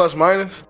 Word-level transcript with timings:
Plus 0.00 0.16
minus. 0.16 0.64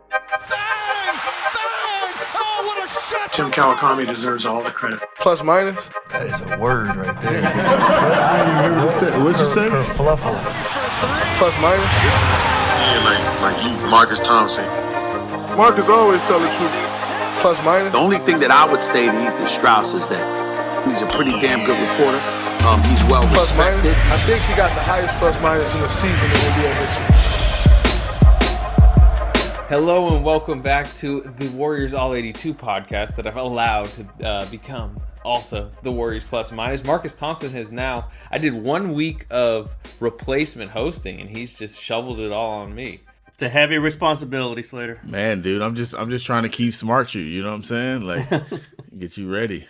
Tim 3.30 3.52
Kawakami 3.52 4.04
deserves 4.04 4.44
all 4.44 4.60
the 4.60 4.72
credit. 4.72 4.98
Plus 5.20 5.44
minus. 5.44 5.88
That 6.10 6.26
is 6.26 6.40
a 6.40 6.58
word 6.58 6.88
right 6.96 7.14
there. 7.22 7.38
I 7.46 8.42
didn't 8.42 8.58
even 8.58 8.74
hear 8.74 8.82
what 8.82 8.90
you 8.90 8.98
said. 8.98 9.22
What'd 9.22 9.38
you 9.38 9.46
say? 9.46 9.70
Kerfluffle. 9.70 10.34
Plus 11.38 11.54
minus. 11.62 11.86
Yeah, 12.02 13.06
like 13.06 13.22
like 13.54 13.58
you, 13.62 13.70
Marcus 13.86 14.18
Thompson. 14.18 14.66
Marcus 15.54 15.88
always 15.88 16.22
tell 16.22 16.40
the 16.40 16.50
truth. 16.50 16.74
Plus 17.38 17.62
minus. 17.62 17.92
The 17.92 18.02
only 18.02 18.18
thing 18.26 18.40
that 18.40 18.50
I 18.50 18.66
would 18.66 18.80
say 18.82 19.06
to 19.06 19.14
Ethan 19.14 19.46
Strauss 19.46 19.94
is 19.94 20.08
that 20.08 20.26
he's 20.90 21.02
a 21.02 21.06
pretty 21.06 21.38
damn 21.38 21.62
good 21.70 21.78
reporter. 21.78 22.18
Um, 22.66 22.82
he's 22.82 22.98
well 23.06 23.22
Plus 23.30 23.54
minus. 23.54 23.78
respected. 23.78 23.94
I 24.10 24.18
think 24.26 24.42
he 24.50 24.56
got 24.58 24.74
the 24.74 24.82
highest 24.82 25.16
plus 25.22 25.40
minus 25.40 25.72
in 25.76 25.82
the 25.82 25.88
season 25.88 26.26
in 26.26 26.34
NBA 26.50 26.74
history. 26.82 27.59
Hello 29.70 30.16
and 30.16 30.24
welcome 30.24 30.60
back 30.60 30.92
to 30.96 31.20
the 31.20 31.48
Warriors 31.50 31.94
All 31.94 32.12
82 32.12 32.54
podcast 32.54 33.14
that 33.14 33.28
I've 33.28 33.36
allowed 33.36 33.86
to 33.86 34.26
uh, 34.26 34.50
become 34.50 34.96
also 35.24 35.70
the 35.84 35.92
Warriors 35.92 36.26
Plus 36.26 36.50
Minus. 36.50 36.82
Marcus 36.82 37.14
Thompson 37.14 37.52
has 37.52 37.70
now, 37.70 38.04
I 38.32 38.38
did 38.38 38.52
one 38.52 38.94
week 38.94 39.26
of 39.30 39.72
replacement 40.00 40.72
hosting 40.72 41.20
and 41.20 41.30
he's 41.30 41.52
just 41.52 41.80
shoveled 41.80 42.18
it 42.18 42.32
all 42.32 42.48
on 42.48 42.74
me. 42.74 42.98
It's 43.28 43.42
a 43.42 43.48
heavy 43.48 43.78
responsibility, 43.78 44.64
Slater. 44.64 44.98
Man, 45.04 45.40
dude, 45.40 45.62
I'm 45.62 45.76
just 45.76 45.94
I'm 45.94 46.10
just 46.10 46.26
trying 46.26 46.42
to 46.42 46.48
keep 46.48 46.74
smart 46.74 47.14
you, 47.14 47.22
you 47.22 47.40
know 47.40 47.50
what 47.50 47.54
I'm 47.54 47.62
saying? 47.62 48.02
Like 48.02 48.28
get 48.98 49.16
you 49.16 49.32
ready. 49.32 49.68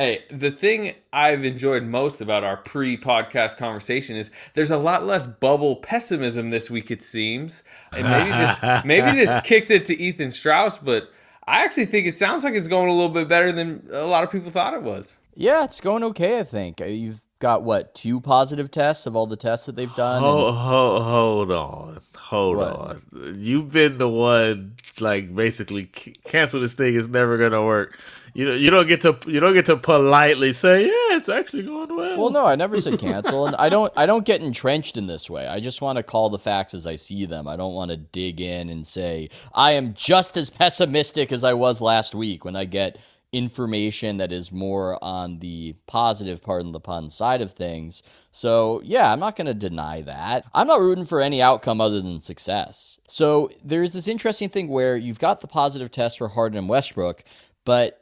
Hey, 0.00 0.24
the 0.30 0.50
thing 0.50 0.94
I've 1.12 1.44
enjoyed 1.44 1.82
most 1.82 2.22
about 2.22 2.42
our 2.42 2.56
pre 2.56 2.96
podcast 2.96 3.58
conversation 3.58 4.16
is 4.16 4.30
there's 4.54 4.70
a 4.70 4.78
lot 4.78 5.04
less 5.04 5.26
bubble 5.26 5.76
pessimism 5.76 6.48
this 6.48 6.70
week, 6.70 6.90
it 6.90 7.02
seems. 7.02 7.62
And 7.94 8.04
maybe 8.04 8.30
this, 8.30 8.84
maybe 8.86 9.10
this 9.10 9.34
kicks 9.44 9.68
it 9.68 9.84
to 9.86 10.00
Ethan 10.00 10.30
Strauss, 10.30 10.78
but 10.78 11.10
I 11.46 11.64
actually 11.64 11.84
think 11.84 12.06
it 12.06 12.16
sounds 12.16 12.44
like 12.44 12.54
it's 12.54 12.66
going 12.66 12.88
a 12.88 12.92
little 12.92 13.10
bit 13.10 13.28
better 13.28 13.52
than 13.52 13.86
a 13.92 14.06
lot 14.06 14.24
of 14.24 14.30
people 14.30 14.50
thought 14.50 14.72
it 14.72 14.80
was. 14.82 15.18
Yeah, 15.34 15.64
it's 15.64 15.82
going 15.82 16.02
okay, 16.04 16.38
I 16.38 16.44
think. 16.44 16.80
Uh, 16.80 16.86
You've 16.86 17.20
got 17.38 17.62
what, 17.62 17.94
two 17.94 18.22
positive 18.22 18.70
tests 18.70 19.04
of 19.04 19.14
all 19.14 19.26
the 19.26 19.36
tests 19.36 19.66
that 19.66 19.76
they've 19.76 19.94
done? 19.96 20.22
Hold, 20.22 20.48
And- 20.48 20.56
hold, 20.56 21.02
hold 21.02 21.52
on. 21.52 21.98
Hold 22.16 22.56
What? 22.56 22.72
on. 22.72 23.36
You've 23.36 23.70
been 23.70 23.98
the 23.98 24.08
one 24.08 24.76
like 24.98 25.34
basically 25.34 25.90
c- 25.94 26.14
cancel 26.24 26.60
this 26.60 26.74
thing 26.74 26.94
it's 26.94 27.08
never 27.08 27.36
going 27.36 27.52
to 27.52 27.62
work. 27.62 27.98
You 28.34 28.50
you 28.52 28.70
don't 28.70 28.86
get 28.86 29.00
to 29.02 29.18
you 29.26 29.40
don't 29.40 29.54
get 29.54 29.66
to 29.66 29.76
politely 29.76 30.52
say, 30.52 30.82
"Yeah, 30.84 31.16
it's 31.16 31.28
actually 31.28 31.64
going 31.64 31.94
well." 31.94 32.18
well, 32.18 32.30
no, 32.30 32.46
I 32.46 32.56
never 32.56 32.80
said 32.80 32.98
cancel, 32.98 33.46
and 33.46 33.56
I 33.56 33.68
don't. 33.68 33.92
I 33.96 34.06
don't 34.06 34.24
get 34.24 34.42
entrenched 34.42 34.96
in 34.96 35.06
this 35.06 35.28
way. 35.28 35.46
I 35.46 35.60
just 35.60 35.82
want 35.82 35.96
to 35.96 36.02
call 36.02 36.30
the 36.30 36.38
facts 36.38 36.74
as 36.74 36.86
I 36.86 36.96
see 36.96 37.26
them. 37.26 37.48
I 37.48 37.56
don't 37.56 37.74
want 37.74 37.90
to 37.90 37.96
dig 37.96 38.40
in 38.40 38.68
and 38.68 38.86
say 38.86 39.30
I 39.54 39.72
am 39.72 39.94
just 39.94 40.36
as 40.36 40.50
pessimistic 40.50 41.32
as 41.32 41.44
I 41.44 41.54
was 41.54 41.80
last 41.80 42.14
week 42.14 42.44
when 42.44 42.56
I 42.56 42.64
get 42.64 42.98
information 43.32 44.16
that 44.16 44.32
is 44.32 44.50
more 44.50 45.02
on 45.02 45.38
the 45.38 45.74
positive 45.86 46.42
part 46.42 46.62
of 46.62 46.72
the 46.72 46.80
pun 46.80 47.08
side 47.08 47.40
of 47.40 47.52
things. 47.52 48.02
So, 48.32 48.80
yeah, 48.84 49.12
I'm 49.12 49.20
not 49.20 49.36
going 49.36 49.46
to 49.46 49.54
deny 49.54 50.02
that. 50.02 50.46
I'm 50.52 50.66
not 50.66 50.80
rooting 50.80 51.04
for 51.04 51.20
any 51.20 51.40
outcome 51.40 51.80
other 51.80 52.00
than 52.00 52.20
success. 52.20 52.98
So, 53.06 53.50
there's 53.62 53.92
this 53.92 54.08
interesting 54.08 54.48
thing 54.48 54.68
where 54.68 54.96
you've 54.96 55.20
got 55.20 55.40
the 55.40 55.46
positive 55.46 55.90
test 55.90 56.18
for 56.18 56.28
Harden 56.28 56.58
and 56.58 56.68
Westbrook, 56.68 57.22
but 57.64 57.99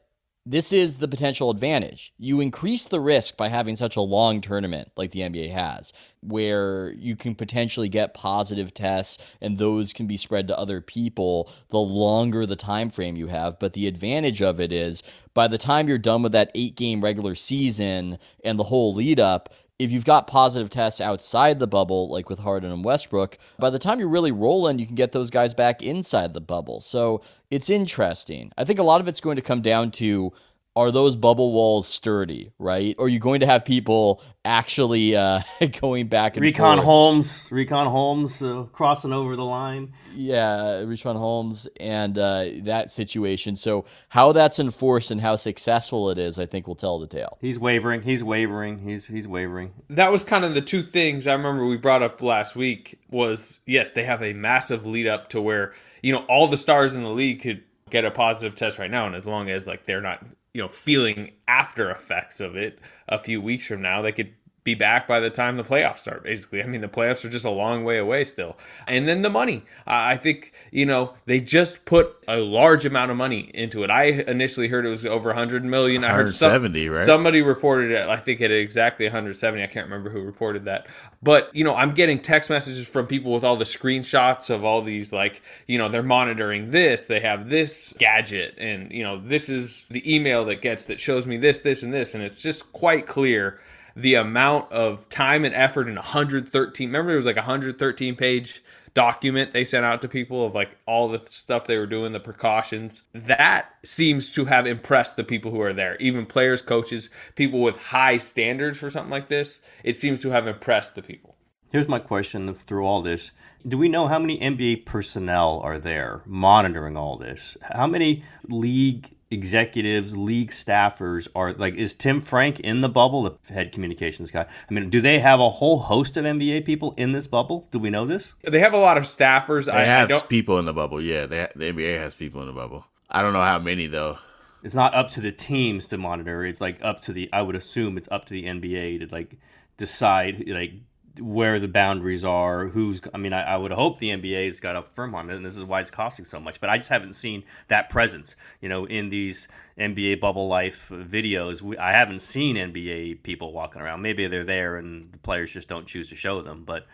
this 0.51 0.73
is 0.73 0.97
the 0.97 1.09
potential 1.09 1.51
advantage. 1.51 2.15
You 2.17 2.41
increase 2.41 2.87
the 2.87 3.01
risk 3.01 3.37
by 3.37 3.49
having 3.49 3.77
such 3.77 3.97
a 3.97 4.01
long 4.01 4.41
tournament 4.41 4.91
like 4.97 5.11
the 5.11 5.21
NBA 5.21 5.53
has, 5.53 5.93
where 6.21 6.91
you 6.93 7.17
can 7.17 7.35
potentially 7.35 7.91
get 7.91 8.15
positive 8.15 8.73
tests 8.73 9.19
and 9.43 9.59
those 9.59 9.93
can 9.93 10.07
be 10.07 10.17
spread 10.17 10.49
to 10.49 10.59
other 10.59 10.81
people 10.81 11.51
the 11.69 11.79
longer 11.79 12.47
the 12.47 12.57
time 12.57 12.89
frame 12.89 13.15
you 13.15 13.27
have. 13.27 13.59
But 13.59 13.75
the 13.75 13.87
advantage 13.87 14.41
of 14.41 14.59
it 14.59 14.73
is 14.73 15.03
by 15.35 15.49
the 15.49 15.59
time 15.59 15.87
you're 15.87 15.99
done 15.99 16.23
with 16.23 16.33
that 16.33 16.51
eight 16.55 16.77
game 16.77 17.05
regular 17.05 17.35
season 17.35 18.19
and 18.43 18.59
the 18.59 18.65
whole 18.65 18.95
lead 18.95 19.21
up, 19.21 19.53
if 19.79 19.93
you've 19.93 20.05
got 20.05 20.27
positive 20.27 20.71
tests 20.71 21.01
outside 21.01 21.59
the 21.59 21.67
bubble, 21.67 22.09
like 22.09 22.29
with 22.29 22.41
Harden 22.41 22.73
and 22.73 22.85
Westbrook, 22.85 23.39
by 23.59 23.71
the 23.71 23.79
time 23.79 24.01
you're 24.01 24.09
really 24.09 24.33
rolling, 24.33 24.79
you 24.79 24.87
can 24.87 24.97
get 24.97 25.13
those 25.13 25.31
guys 25.31 25.55
back 25.55 25.83
inside 25.83 26.35
the 26.35 26.41
bubble. 26.41 26.81
So 26.81 27.23
it's 27.51 27.71
interesting. 27.71 28.51
I 28.59 28.65
think 28.65 28.79
a 28.79 28.85
lot 28.85 29.01
of 29.01 29.07
it's 29.07 29.21
going 29.21 29.37
to 29.37 29.43
come 29.43 29.63
down 29.63 29.93
to 29.93 30.33
are 30.77 30.93
those 30.93 31.17
bubble 31.17 31.53
walls 31.53 31.89
sturdy, 31.89 32.53
right? 32.59 32.95
Or 32.99 33.07
are 33.07 33.09
you 33.09 33.19
going 33.19 33.41
to 33.41 33.47
have 33.47 33.65
people 33.65 34.23
actually 34.45 35.17
uh, 35.17 35.41
going 35.81 36.07
back 36.07 36.37
and 36.37 36.47
Richaun 36.47 36.77
forth? 36.77 36.85
Holmes, 36.85 37.49
Richaun 37.51 37.87
Holmes 37.89 38.43
uh, 38.43 38.63
crossing 38.71 39.13
over 39.13 39.35
the 39.35 39.45
line. 39.45 39.93
Yeah, 40.15 40.83
Richaun 40.85 41.17
Holmes 41.17 41.67
and 41.81 42.17
uh, 42.17 42.45
that 42.63 42.93
situation. 42.93 43.57
So 43.57 43.87
how 44.09 44.31
that's 44.33 44.59
enforced 44.59 45.11
and 45.11 45.21
how 45.21 45.37
successful 45.37 46.11
it 46.11 46.19
is, 46.19 46.39
I 46.39 46.47
think 46.47 46.69
will 46.69 46.77
tell 46.77 46.99
the 47.01 47.09
tale. 47.09 47.39
He's 47.41 47.59
wavering. 47.59 48.03
He's 48.03 48.23
wavering. 48.23 48.79
He's 48.79 49.07
he's 49.07 49.27
wavering. 49.27 49.73
That 49.91 50.13
was 50.13 50.23
kind 50.23 50.45
of 50.45 50.55
the 50.55 50.63
two 50.63 50.83
things 50.85 51.27
I 51.27 51.33
remember 51.33 51.67
we 51.67 51.77
brought 51.77 52.03
up 52.03 52.23
last 52.23 52.55
week 52.55 53.01
was 53.11 53.61
yes, 53.67 53.91
they 53.91 54.05
have 54.05 54.23
a 54.23 54.33
massive 54.33 54.87
lead 54.87 55.07
up 55.09 55.31
to 55.31 55.41
where, 55.41 55.75
you 56.03 56.13
know, 56.13 56.25
all 56.29 56.47
the 56.47 56.57
stars 56.57 56.95
in 56.95 57.03
the 57.03 57.11
league 57.11 57.43
could 57.43 57.65
get 57.91 58.05
a 58.05 58.11
positive 58.11 58.55
test 58.55 58.79
right 58.79 58.91
now 58.91 59.07
and 59.07 59.17
as 59.17 59.25
long 59.25 59.49
as 59.51 59.67
like 59.67 59.87
they're 59.87 60.01
not, 60.03 60.25
you 60.55 60.63
know, 60.63 60.69
feeling 60.69 61.33
after 61.47 61.91
effects 61.91 62.41
of 62.41 62.57
it 62.57 62.79
a 63.09 63.19
few 63.19 63.41
weeks 63.41 63.67
from 63.67 63.83
now, 63.83 64.03
they 64.03 64.13
could 64.13 64.33
be 64.69 64.75
back 64.75 65.09
by 65.09 65.21
the 65.21 65.31
time 65.31 65.57
the 65.57 65.65
playoffs 65.65 65.99
start 65.99 66.23
basically. 66.23 66.63
I 66.63 66.67
mean 66.67 66.81
the 66.81 66.89
playoffs 66.89 67.25
are 67.25 67.31
just 67.31 67.45
a 67.45 67.51
long 67.51 67.85
way 67.85 67.99
away 67.99 68.25
still. 68.25 68.57
And 68.87 69.09
then 69.09 69.23
the 69.23 69.31
money. 69.31 69.63
I 69.87 70.17
think 70.17 70.53
you 70.71 70.87
know 70.87 71.15
they 71.27 71.41
just 71.41 71.85
put 71.85 72.15
a 72.29 72.37
large 72.37 72.85
amount 72.85 73.11
of 73.11 73.17
money 73.17 73.51
into 73.55 73.83
it. 73.85 73.91
I 73.91 74.05
initially 74.05 74.69
heard 74.69 74.85
it 74.85 74.91
was 74.91 75.07
over 75.07 75.31
100 75.31 75.65
million. 75.65 76.05
I 76.05 76.09
heard 76.13 76.35
some- 76.35 76.51
right? 76.89 77.07
somebody 77.07 77.43
reported 77.43 77.91
it 77.93 78.07
i 78.09 78.17
think 78.17 78.41
at 78.41 78.51
exactly 78.51 79.07
170 79.07 79.63
i 79.63 79.67
can't 79.67 79.87
remember 79.87 80.11
who 80.11 80.21
reported 80.21 80.65
that. 80.67 80.87
But 81.23 81.55
you 81.55 81.65
know 81.65 81.75
i'm 81.75 81.93
getting 81.93 82.21
text 82.21 82.51
messages 82.51 82.89
from 82.89 83.07
people 83.07 83.33
with 83.33 83.45
all 83.45 83.57
the 83.57 83.65
screenshots 83.65 84.51
of 84.51 84.65
all 84.65 84.83
these 84.83 85.13
like 85.13 85.43
you 85.67 85.79
know 85.79 85.89
they're 85.89 86.03
monitoring 86.03 86.71
this 86.71 87.07
they 87.07 87.21
have 87.21 87.49
this 87.49 87.95
gadget 87.99 88.55
and 88.59 88.93
you 88.93 89.03
know 89.03 89.19
this 89.21 89.49
is 89.49 89.87
the 89.87 90.03
email 90.15 90.45
that 90.47 90.61
gets 90.63 90.85
that 90.87 91.01
shows 91.01 91.27
me 91.27 91.37
this 91.37 91.61
this 91.61 91.83
and 91.83 91.93
this 91.93 92.15
and 92.15 92.23
it's 92.23 92.41
just 92.41 92.73
quite 92.73 93.07
clear 93.07 93.59
the 93.97 94.15
amount 94.15 94.71
of 94.73 95.09
time 95.09 95.45
and 95.45 95.55
effort 95.55 95.89
in 95.89 95.95
113 95.95 96.89
remember 96.89 97.13
it 97.13 97.17
was 97.17 97.27
like 97.27 97.37
a 97.37 97.41
113 97.41 98.17
page 98.17 98.63
document 98.95 99.53
they 99.53 99.65
sent 99.65 99.85
out 99.85 100.03
to 100.03 100.09
people 100.09 100.45
of 100.45 100.55
like 100.55 100.77
all 100.87 101.09
the 101.09 101.21
stuff 101.31 101.67
they 101.67 101.79
were 101.79 101.87
doing 101.87 102.13
the 102.13 102.21
precautions 102.21 103.03
that 103.13 103.71
seems 103.85 104.33
to 104.33 104.47
have 104.47 104.67
impressed 104.67 105.17
the 105.17 105.25
people 105.25 105.51
who 105.51 105.61
are 105.61 105.73
there 105.73 105.97
even 105.97 106.27
players 106.27 106.63
coaches 106.63 107.09
people 107.35 107.61
with 107.61 107.77
high 107.77 108.17
standards 108.17 108.79
for 108.79 108.91
something 108.91 109.11
like 109.11 109.29
this 109.29 109.61
it 109.85 109.97
seems 109.97 110.21
to 110.21 110.31
have 110.31 110.47
impressed 110.47 110.95
the 110.95 111.03
people 111.03 111.37
Here's 111.71 111.87
my 111.87 111.99
question 111.99 112.55
through 112.55 112.87
all 112.87 113.03
this. 113.03 113.31
Do 113.67 113.77
we 113.77 113.91
know 113.91 114.07
how 114.07 114.19
many 114.19 114.39
NBA 114.39 114.87
personnel 114.87 115.61
are 115.61 115.77
there 115.77 116.23
monitoring 116.25 116.97
all 116.97 117.19
this? 117.19 117.59
How 117.61 117.87
many 117.87 118.25
league 118.49 119.15
executives, 119.31 120.17
league 120.17 120.51
staffers 120.51 121.29
are 121.35 121.53
like 121.55 121.75
is 121.75 121.95
Tim 121.95 122.21
Frank 122.21 122.61
in 122.61 122.81
the 122.81 122.89
bubble, 122.89 123.23
the 123.23 123.53
head 123.53 123.73
communications 123.73 124.31
guy? 124.31 124.47
I 124.69 124.75
mean, 124.75 124.91
do 124.91 125.01
they 125.01 125.19
have 125.19 125.41
a 125.41 125.49
whole 125.49 125.79
host 125.79 126.17
of 126.17 126.25
NBA 126.25 126.65
people 126.65 126.95
in 126.97 127.13
this 127.13 127.27
bubble? 127.27 127.69
Do 127.71 127.79
we 127.79 127.91
know 127.91 128.07
this? 128.07 128.35
they 128.43 128.61
have 128.61 128.75
a 128.75 128.79
lot 128.79 128.97
of 128.97 129.05
staffers 129.05 129.67
They 129.67 129.73
I, 129.73 129.83
I 129.83 129.85
have 129.85 130.09
don't 130.09 130.29
people 130.29 130.59
in 130.59 130.65
the 130.65 130.73
bubble. 130.73 131.01
Yeah, 131.01 131.27
they 131.27 131.49
the 131.55 131.73
NBA 131.73 131.99
has 131.99 132.15
people 132.15 132.41
in 132.41 132.47
the 132.47 132.53
bubble. 132.53 132.85
I 133.11 133.23
don't 133.23 133.33
know 133.33 133.43
how 133.43 133.59
many 133.59 133.87
though. 133.87 134.19
It's 134.63 134.75
not 134.75 134.95
up 134.95 135.11
to 135.11 135.21
the 135.21 135.33
teams 135.33 135.89
to 135.89 135.99
monitor. 135.99 136.45
It's 136.45 136.61
like 136.61 136.79
up 136.83 137.01
to 137.03 137.13
the 137.13 137.29
I 137.33 137.43
would 137.43 137.57
assume 137.57 137.97
it's 137.97 138.09
up 138.11 138.25
to 138.27 138.33
the 138.33 138.45
NBA 138.45 139.01
to 139.01 139.15
like 139.15 139.37
decide 139.77 140.45
like 140.49 140.73
where 141.21 141.59
the 141.59 141.69
boundaries 141.69 142.25
are, 142.25 142.69
who's. 142.69 143.01
I 143.13 143.19
mean, 143.19 143.33
I, 143.33 143.43
I 143.43 143.57
would 143.57 143.73
hope 143.73 143.99
the 143.99 144.11
NBA's 144.11 144.61
got 144.61 144.77
a 144.77 144.83
firm 144.83 145.15
on 145.15 145.31
it, 145.31 145.37
and 145.37 145.45
this 145.45 145.57
is 145.57 145.65
why 145.65 145.81
it's 145.81 145.91
costing 145.91 146.25
so 146.25 146.41
much. 146.41 146.61
But 146.61 146.71
I 146.71 146.77
just 146.77 146.89
haven't 146.89 147.15
seen 147.15 147.45
that 147.69 147.91
presence, 147.91 148.37
you 148.61 148.69
know, 148.69 148.85
in 148.87 149.09
these 149.09 149.49
NBA 149.79 150.21
bubble 150.21 150.49
life 150.49 150.91
videos. 150.93 151.63
We, 151.63 151.77
I 151.79 151.93
haven't 151.93 152.21
seen 152.21 152.57
NBA 152.57 153.23
people 153.23 153.53
walking 153.53 153.83
around. 153.83 154.03
Maybe 154.03 154.27
they're 154.27 154.45
there, 154.45 154.77
and 154.77 155.13
the 155.13 155.19
players 155.19 155.53
just 155.53 155.69
don't 155.69 155.87
choose 155.87 156.09
to 156.11 156.17
show 156.17 156.43
them. 156.43 156.65
But 156.65 156.87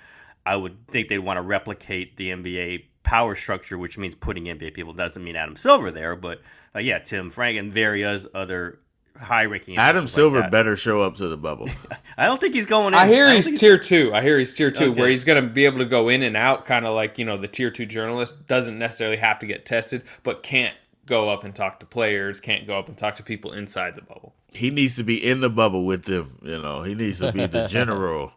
I 0.47 0.57
would 0.57 0.87
think 0.89 1.09
they'd 1.09 1.19
want 1.19 1.39
to 1.39 1.43
replicate 1.43 2.17
the 2.17 2.31
NBA 2.31 2.85
power 3.03 3.37
structure, 3.37 3.79
which 3.79 3.99
means 3.99 4.15
putting 4.15 4.45
NBA 4.45 4.75
people. 4.75 4.93
Doesn't 4.93 5.23
mean 5.23 5.37
Adam 5.37 5.57
Silver 5.57 5.91
there, 5.91 6.17
but 6.17 6.41
uh, 6.75 6.81
yeah, 6.81 6.99
Tim 6.99 7.31
Frank 7.31 7.59
and 7.59 7.73
various 7.73 8.27
other 8.35 8.81
high-ranking. 9.21 9.77
Adam 9.79 10.05
officials 10.05 10.33
like 10.33 10.43
Silver 10.43 10.51
better 10.51 10.77
show 10.77 11.03
up 11.03 11.17
to 11.17 11.29
the 11.29 11.37
bubble. 11.37 11.69
I 12.19 12.27
don't 12.27 12.41
think 12.41 12.55
he's 12.55 12.67
going. 12.67 12.89
In. 12.89 12.95
I 12.95 13.07
hear 13.07 13.27
don't 13.27 13.37
he's 13.37 13.47
think 13.47 13.61
tier 13.61 13.79
two. 13.79 14.13
I 14.15 14.23
hear 14.23 14.39
he's 14.39 14.55
tier 14.55 14.71
two, 14.71 14.91
Okay. 14.91 15.01
where 15.01 15.09
he's 15.09 15.25
going 15.25 15.43
to 15.43 15.49
be 15.49 15.65
able 15.67 15.79
to 15.79 15.85
go 15.85 16.09
in 16.09 16.23
and 16.23 16.37
out, 16.37 16.65
kind 16.65 16.87
of 16.87 16.95
like 16.95 17.19
you 17.19 17.25
know 17.25 17.37
the 17.37 17.49
tier 17.49 17.71
two 17.71 17.87
journalist 17.87 18.47
doesn't 18.47 18.79
necessarily 18.79 19.17
have 19.17 19.39
to 19.41 19.47
get 19.47 19.65
tested, 19.67 20.03
but 20.23 20.43
can't 20.43 20.75
go 21.07 21.29
up 21.31 21.45
and 21.45 21.55
talk 21.55 21.81
to 21.81 21.87
players, 21.87 22.41
can't 22.41 22.67
go 22.67 22.79
up 22.79 22.89
and 22.89 22.97
talk 22.97 23.15
to 23.17 23.23
people 23.23 23.53
inside 23.53 23.95
the 23.95 24.01
bubble. 24.03 24.35
he 24.55 24.71
needs 24.71 24.97
to 24.97 25.03
be 25.05 25.23
in 25.23 25.41
the 25.41 25.51
bubble 25.51 25.85
with 25.85 26.05
them. 26.05 26.39
You 26.43 26.61
know, 26.63 26.83
he 26.83 26.95
needs 26.95 27.19
to 27.19 27.31
be 27.33 27.47
the 27.47 27.67
general 27.69 28.33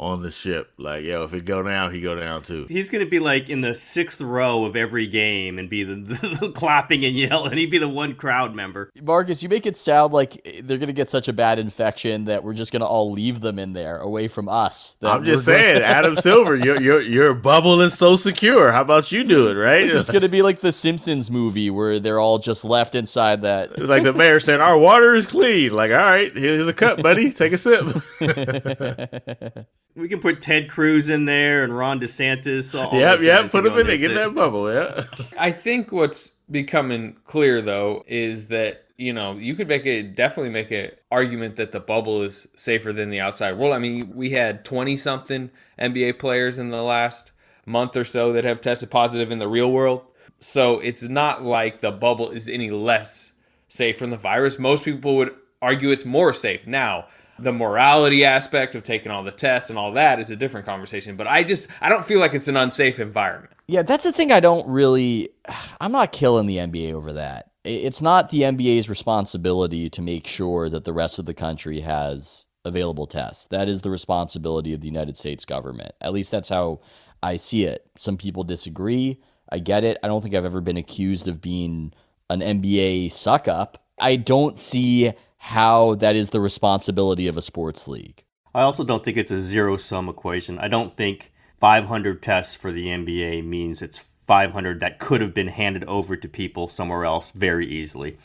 on 0.00 0.22
the 0.22 0.30
ship. 0.30 0.72
Like, 0.78 1.04
yo, 1.04 1.22
if 1.24 1.34
it 1.34 1.44
go 1.44 1.62
down, 1.62 1.92
he 1.92 2.00
go 2.00 2.14
down 2.14 2.42
too. 2.42 2.66
He's 2.68 2.88
going 2.88 3.04
to 3.04 3.10
be 3.10 3.20
like 3.20 3.50
in 3.50 3.60
the 3.60 3.74
sixth 3.74 4.20
row 4.20 4.64
of 4.64 4.74
every 4.74 5.06
game 5.06 5.58
and 5.58 5.68
be 5.68 5.84
the, 5.84 5.94
the, 6.40 6.50
clapping 6.50 7.04
and 7.04 7.14
yelling. 7.14 7.56
He'd 7.56 7.70
be 7.70 7.78
the 7.78 7.88
one 7.88 8.14
crowd 8.14 8.54
member. 8.54 8.90
Marcus, 9.00 9.42
you 9.42 9.48
make 9.48 9.66
it 9.66 9.76
sound 9.76 10.12
like 10.12 10.42
they're 10.64 10.78
going 10.78 10.88
to 10.88 10.94
get 10.94 11.10
such 11.10 11.28
a 11.28 11.32
bad 11.32 11.58
infection 11.58 12.24
that 12.24 12.42
we're 12.42 12.54
just 12.54 12.72
going 12.72 12.80
to 12.80 12.86
all 12.86 13.12
leave 13.12 13.40
them 13.40 13.58
in 13.58 13.74
there 13.74 13.98
away 13.98 14.26
from 14.26 14.48
us. 14.48 14.96
I'm 15.02 15.22
just 15.22 15.44
saying, 15.44 15.82
Adam 15.82 16.16
Silver, 16.16 16.56
your 16.56 16.80
your 16.80 17.02
your 17.02 17.34
bubble 17.34 17.80
is 17.82 17.96
so 17.96 18.16
secure. 18.16 18.72
How 18.72 18.80
about 18.80 19.12
you 19.12 19.22
do 19.22 19.48
it, 19.48 19.54
right? 19.54 19.84
It's 19.86 20.10
going 20.10 20.22
to 20.22 20.28
be 20.28 20.40
like 20.40 20.60
the 20.60 20.72
Simpsons 20.72 21.30
movie 21.30 21.68
where 21.68 22.00
they're 22.00 22.18
all 22.18 22.38
just 22.38 22.64
left 22.64 22.94
inside 22.94 23.42
that. 23.42 23.72
It's 23.72 23.88
like 23.88 24.02
the 24.02 24.14
mayor 24.14 24.40
saying, 24.40 24.62
"Our 24.62 24.78
water 24.78 25.14
is 25.14 25.26
clean." 25.26 25.72
Like, 25.72 25.90
all 25.90 25.98
right, 25.98 26.34
here's 26.34 26.66
a 26.66 26.72
cup, 26.72 27.02
buddy. 27.02 27.32
Take 27.32 27.52
a 27.52 27.58
sip. 27.58 27.84
We 29.96 30.08
can 30.08 30.20
put 30.20 30.40
Ted 30.40 30.68
Cruz 30.68 31.08
in 31.08 31.24
there 31.24 31.64
and 31.64 31.76
Ron 31.76 32.00
DeSantis. 32.00 32.78
All 32.78 32.98
yep, 32.98 33.20
yep. 33.20 33.50
Put 33.50 33.64
them 33.64 33.76
in 33.76 33.86
there. 33.86 33.96
Get 33.96 34.12
in 34.12 34.16
that 34.16 34.34
bubble. 34.34 34.72
Yeah. 34.72 35.04
I 35.38 35.50
think 35.50 35.92
what's 35.92 36.30
becoming 36.50 37.16
clear 37.24 37.60
though 37.60 38.04
is 38.08 38.48
that 38.48 38.84
you 38.96 39.12
know 39.12 39.32
you 39.36 39.54
could 39.54 39.68
make 39.68 39.86
a 39.86 40.02
definitely 40.02 40.50
make 40.50 40.70
an 40.70 40.90
argument 41.10 41.56
that 41.56 41.72
the 41.72 41.80
bubble 41.80 42.22
is 42.22 42.46
safer 42.54 42.92
than 42.92 43.10
the 43.10 43.20
outside 43.20 43.58
world. 43.58 43.74
I 43.74 43.78
mean, 43.78 44.14
we 44.14 44.30
had 44.30 44.64
twenty 44.64 44.96
something 44.96 45.50
NBA 45.78 46.18
players 46.18 46.58
in 46.58 46.70
the 46.70 46.82
last 46.82 47.32
month 47.66 47.96
or 47.96 48.04
so 48.04 48.32
that 48.32 48.44
have 48.44 48.60
tested 48.60 48.90
positive 48.90 49.30
in 49.30 49.38
the 49.38 49.48
real 49.48 49.70
world. 49.70 50.02
So 50.40 50.80
it's 50.80 51.02
not 51.02 51.42
like 51.42 51.80
the 51.80 51.90
bubble 51.90 52.30
is 52.30 52.48
any 52.48 52.70
less 52.70 53.32
safe 53.68 53.98
from 53.98 54.10
the 54.10 54.16
virus. 54.16 54.58
Most 54.58 54.84
people 54.84 55.16
would 55.16 55.34
argue 55.60 55.90
it's 55.90 56.04
more 56.04 56.32
safe 56.32 56.66
now 56.66 57.06
the 57.42 57.52
morality 57.52 58.24
aspect 58.24 58.74
of 58.74 58.82
taking 58.82 59.10
all 59.10 59.22
the 59.24 59.30
tests 59.30 59.70
and 59.70 59.78
all 59.78 59.92
that 59.92 60.20
is 60.20 60.30
a 60.30 60.36
different 60.36 60.66
conversation 60.66 61.16
but 61.16 61.26
i 61.26 61.42
just 61.42 61.66
i 61.80 61.88
don't 61.88 62.04
feel 62.04 62.20
like 62.20 62.34
it's 62.34 62.48
an 62.48 62.56
unsafe 62.56 62.98
environment. 62.98 63.52
Yeah 63.66 63.82
that's 63.82 64.04
the 64.04 64.12
thing 64.12 64.32
i 64.32 64.40
don't 64.40 64.68
really 64.68 65.30
i'm 65.80 65.92
not 65.92 66.12
killing 66.12 66.46
the 66.46 66.58
nba 66.58 66.92
over 66.92 67.14
that. 67.14 67.50
It's 67.64 68.00
not 68.00 68.30
the 68.30 68.42
nba's 68.42 68.88
responsibility 68.88 69.90
to 69.90 70.02
make 70.02 70.26
sure 70.26 70.68
that 70.68 70.84
the 70.84 70.92
rest 70.92 71.18
of 71.18 71.26
the 71.26 71.34
country 71.34 71.80
has 71.80 72.46
available 72.64 73.06
tests. 73.06 73.46
That 73.46 73.68
is 73.68 73.80
the 73.80 73.90
responsibility 73.90 74.72
of 74.74 74.80
the 74.80 74.88
united 74.88 75.16
states 75.16 75.44
government. 75.44 75.92
At 76.00 76.12
least 76.12 76.30
that's 76.30 76.48
how 76.48 76.80
i 77.22 77.36
see 77.36 77.64
it. 77.64 77.86
Some 77.96 78.16
people 78.16 78.44
disagree. 78.44 79.20
I 79.52 79.58
get 79.58 79.84
it. 79.84 79.98
I 80.02 80.08
don't 80.08 80.22
think 80.22 80.34
i've 80.34 80.44
ever 80.44 80.60
been 80.60 80.76
accused 80.76 81.28
of 81.28 81.40
being 81.40 81.92
an 82.28 82.40
nba 82.40 83.12
suck 83.12 83.48
up. 83.48 83.84
I 83.98 84.16
don't 84.16 84.56
see 84.56 85.12
how 85.42 85.94
that 85.94 86.14
is 86.14 86.30
the 86.30 86.40
responsibility 86.40 87.26
of 87.26 87.34
a 87.34 87.42
sports 87.42 87.88
league. 87.88 88.22
I 88.54 88.60
also 88.60 88.84
don't 88.84 89.02
think 89.02 89.16
it's 89.16 89.30
a 89.30 89.40
zero 89.40 89.78
sum 89.78 90.10
equation. 90.10 90.58
I 90.58 90.68
don't 90.68 90.94
think 90.94 91.32
500 91.60 92.22
tests 92.22 92.54
for 92.54 92.70
the 92.70 92.88
NBA 92.88 93.46
means 93.46 93.80
it's 93.80 94.04
500 94.26 94.80
that 94.80 94.98
could 94.98 95.22
have 95.22 95.32
been 95.32 95.48
handed 95.48 95.84
over 95.84 96.14
to 96.14 96.28
people 96.28 96.68
somewhere 96.68 97.06
else 97.06 97.30
very 97.30 97.66
easily. 97.66 98.18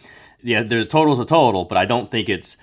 Yeah, 0.44 0.64
the 0.64 0.84
total's 0.84 1.20
a 1.22 1.26
total, 1.26 1.64
but 1.64 1.78
I 1.78 1.86
don't 1.86 2.12
think 2.12 2.28
it's 2.28 2.58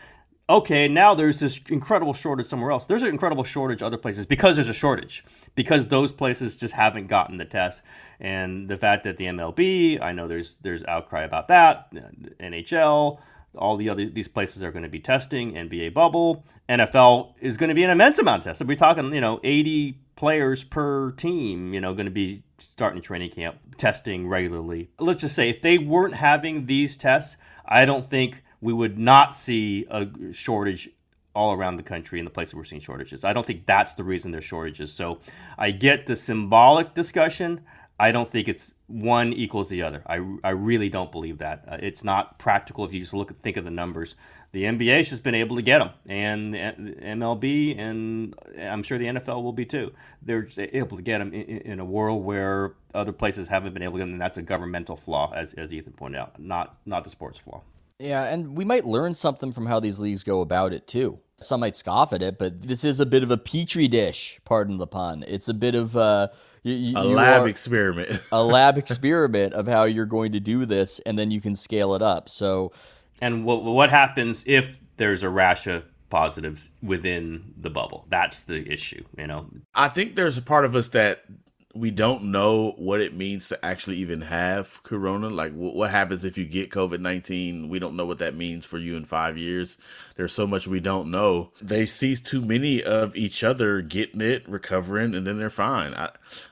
okay, 0.50 0.87
now 0.87 1.14
there's 1.14 1.40
this 1.40 1.58
incredible 1.70 2.12
shortage 2.12 2.46
somewhere 2.46 2.72
else. 2.72 2.84
There's 2.84 3.02
an 3.02 3.08
incredible 3.08 3.44
shortage 3.44 3.81
other 3.81 3.96
places 3.96 4.26
because 4.26 4.56
there's 4.56 4.69
a 4.69 4.75
shortage. 4.75 5.25
Because 5.55 5.88
those 5.88 6.12
places 6.12 6.56
just 6.56 6.75
haven't 6.75 7.06
gotten 7.06 7.38
the 7.38 7.46
test. 7.46 7.82
And 8.20 8.69
the 8.69 8.76
fact 8.76 9.05
that 9.05 9.16
the 9.16 9.25
MLB, 9.26 10.02
I 10.02 10.12
know 10.12 10.28
there's 10.28 10.56
there's 10.60 10.84
outcry 10.84 11.22
about 11.22 11.48
that, 11.48 11.90
NHL, 12.38 13.19
all 13.56 13.76
the 13.76 13.88
other 13.88 14.06
these 14.06 14.28
places 14.28 14.62
are 14.62 14.70
going 14.70 14.82
to 14.82 14.88
be 14.88 15.00
testing 15.00 15.52
NBA 15.52 15.94
bubble. 15.94 16.44
NFL 16.69 17.34
is 17.40 17.56
going 17.56 17.69
to 17.69 17.75
be 17.75 17.84
an 17.84 17.90
immense 17.90 18.19
amount 18.19 18.40
of 18.40 18.44
tests. 18.44 18.64
we're 18.64 18.76
talking, 18.76 19.12
you 19.12 19.20
know, 19.20 19.40
80 19.43 19.99
players 20.16 20.64
per 20.64 21.10
team, 21.12 21.75
you 21.75 21.81
know, 21.81 21.94
going 21.94 22.06
to 22.06 22.12
be 22.12 22.43
starting 22.58 23.02
training 23.02 23.31
camp 23.31 23.58
testing 23.76 24.28
regularly. 24.28 24.90
Let's 24.99 25.20
just 25.20 25.34
say 25.34 25.50
if 25.50 25.60
they 25.60 25.78
weren't 25.78 26.14
having 26.14 26.66
these 26.66 26.96
tests, 26.96 27.37
I 27.66 27.84
don't 27.84 28.08
think 28.08 28.43
we 28.60 28.72
would 28.72 28.99
not 28.99 29.34
see 29.34 29.87
a 29.90 30.08
shortage 30.32 30.88
all 31.34 31.52
around 31.52 31.76
the 31.76 31.82
country 31.82 32.19
in 32.19 32.25
the 32.25 32.31
places 32.31 32.55
we're 32.55 32.64
seeing 32.64 32.81
shortages. 32.81 33.25
I 33.25 33.32
don't 33.32 33.46
think 33.46 33.66
that's 33.66 33.94
the 33.94 34.05
reason 34.05 34.31
there's 34.31 34.44
shortages. 34.44 34.93
So 34.93 35.19
I 35.58 35.70
get 35.70 36.06
the 36.06 36.14
symbolic 36.14 36.94
discussion. 36.94 37.62
I 38.02 38.10
don't 38.10 38.28
think 38.28 38.49
it's 38.49 38.75
one 38.88 39.32
equals 39.32 39.69
the 39.69 39.82
other. 39.82 40.02
I, 40.08 40.16
I 40.43 40.50
really 40.50 40.88
don't 40.88 41.12
believe 41.12 41.38
that. 41.38 41.64
Uh, 41.69 41.76
it's 41.81 42.02
not 42.02 42.37
practical 42.37 42.84
if 42.84 42.93
you 42.93 42.99
just 42.99 43.14
look 43.14 43.31
at 43.31 43.40
think 43.43 43.56
of 43.56 43.64
the 43.64 43.70
numbers. 43.70 44.16
The 44.50 44.64
NBA 44.64 44.96
has 44.96 45.08
just 45.08 45.22
been 45.22 45.37
able 45.37 45.54
to 45.54 45.62
get 45.62 45.78
them, 45.78 45.90
and 46.06 46.52
MLB, 46.52 47.78
and 47.78 48.34
I'm 48.58 48.82
sure 48.82 48.99
the 48.99 49.06
NFL 49.06 49.44
will 49.44 49.52
be 49.52 49.64
too. 49.64 49.93
They're 50.20 50.49
able 50.58 50.96
to 50.96 51.02
get 51.02 51.19
them 51.19 51.32
in, 51.32 51.58
in, 51.58 51.78
a 51.78 51.84
world 51.84 52.25
where 52.25 52.75
other 52.93 53.12
places 53.12 53.46
haven't 53.46 53.72
been 53.72 53.84
able 53.84 53.93
to 53.93 53.99
get 53.99 54.06
them, 54.06 54.14
and 54.14 54.20
that's 54.20 54.37
a 54.37 54.43
governmental 54.43 54.96
flaw, 54.96 55.32
as, 55.32 55.52
as 55.52 55.72
Ethan 55.72 55.93
pointed 55.93 56.19
out, 56.19 56.40
not 56.40 56.78
not 56.84 57.05
the 57.05 57.10
sports 57.10 57.38
flaw. 57.38 57.62
Yeah, 58.00 58.25
and 58.25 58.56
we 58.56 58.64
might 58.64 58.84
learn 58.84 59.14
something 59.14 59.52
from 59.52 59.66
how 59.66 59.78
these 59.78 60.00
leagues 60.00 60.25
go 60.25 60.40
about 60.40 60.72
it 60.72 60.88
too. 60.88 61.20
Some 61.44 61.60
might 61.60 61.76
scoff 61.76 62.12
at 62.12 62.22
it, 62.22 62.38
but 62.38 62.62
this 62.62 62.84
is 62.84 63.00
a 63.00 63.06
bit 63.06 63.22
of 63.22 63.30
a 63.30 63.36
petri 63.36 63.88
dish, 63.88 64.40
pardon 64.44 64.78
the 64.78 64.86
pun. 64.86 65.24
It's 65.26 65.48
a 65.48 65.54
bit 65.54 65.74
of 65.74 65.96
uh, 65.96 66.28
you, 66.62 66.74
you, 66.74 66.94
a 66.96 67.02
lab 67.02 67.46
experiment. 67.46 68.22
a 68.30 68.42
lab 68.42 68.78
experiment 68.78 69.54
of 69.54 69.66
how 69.66 69.84
you're 69.84 70.06
going 70.06 70.32
to 70.32 70.40
do 70.40 70.66
this, 70.66 71.00
and 71.00 71.18
then 71.18 71.30
you 71.30 71.40
can 71.40 71.54
scale 71.54 71.94
it 71.94 72.02
up. 72.02 72.28
So, 72.28 72.72
and 73.20 73.44
what 73.44 73.64
what 73.64 73.90
happens 73.90 74.44
if 74.46 74.78
there's 74.96 75.22
a 75.22 75.28
rash 75.28 75.66
of 75.66 75.84
positives 76.10 76.70
within 76.82 77.54
the 77.56 77.70
bubble? 77.70 78.06
That's 78.08 78.40
the 78.40 78.70
issue. 78.70 79.04
You 79.16 79.26
know, 79.26 79.46
I 79.74 79.88
think 79.88 80.16
there's 80.16 80.38
a 80.38 80.42
part 80.42 80.64
of 80.64 80.76
us 80.76 80.88
that 80.88 81.24
we 81.74 81.90
don't 81.90 82.24
know 82.24 82.72
what 82.76 83.00
it 83.00 83.14
means 83.14 83.48
to 83.48 83.64
actually 83.64 83.96
even 83.96 84.22
have 84.22 84.82
corona. 84.82 85.28
Like 85.30 85.52
what 85.54 85.90
happens 85.90 86.24
if 86.24 86.36
you 86.36 86.44
get 86.44 86.70
covid-19 86.70 87.69
we 87.69 87.78
don't 87.78 87.96
know 87.96 88.04
what 88.04 88.19
that 88.19 88.34
means 88.34 88.66
for 88.66 88.78
you 88.78 88.96
in 88.96 89.04
five 89.04 89.38
years. 89.38 89.78
There's 90.16 90.32
so 90.32 90.46
much 90.46 90.66
we 90.66 90.80
don't 90.80 91.10
know. 91.10 91.50
They 91.60 91.86
see 91.86 92.16
too 92.16 92.42
many 92.42 92.82
of 92.82 93.16
each 93.16 93.42
other 93.42 93.80
getting 93.80 94.20
it 94.20 94.46
recovering 94.48 95.14
and 95.14 95.26
then 95.26 95.38
they're 95.38 95.50
fine. 95.50 95.94
I, 95.94 96.10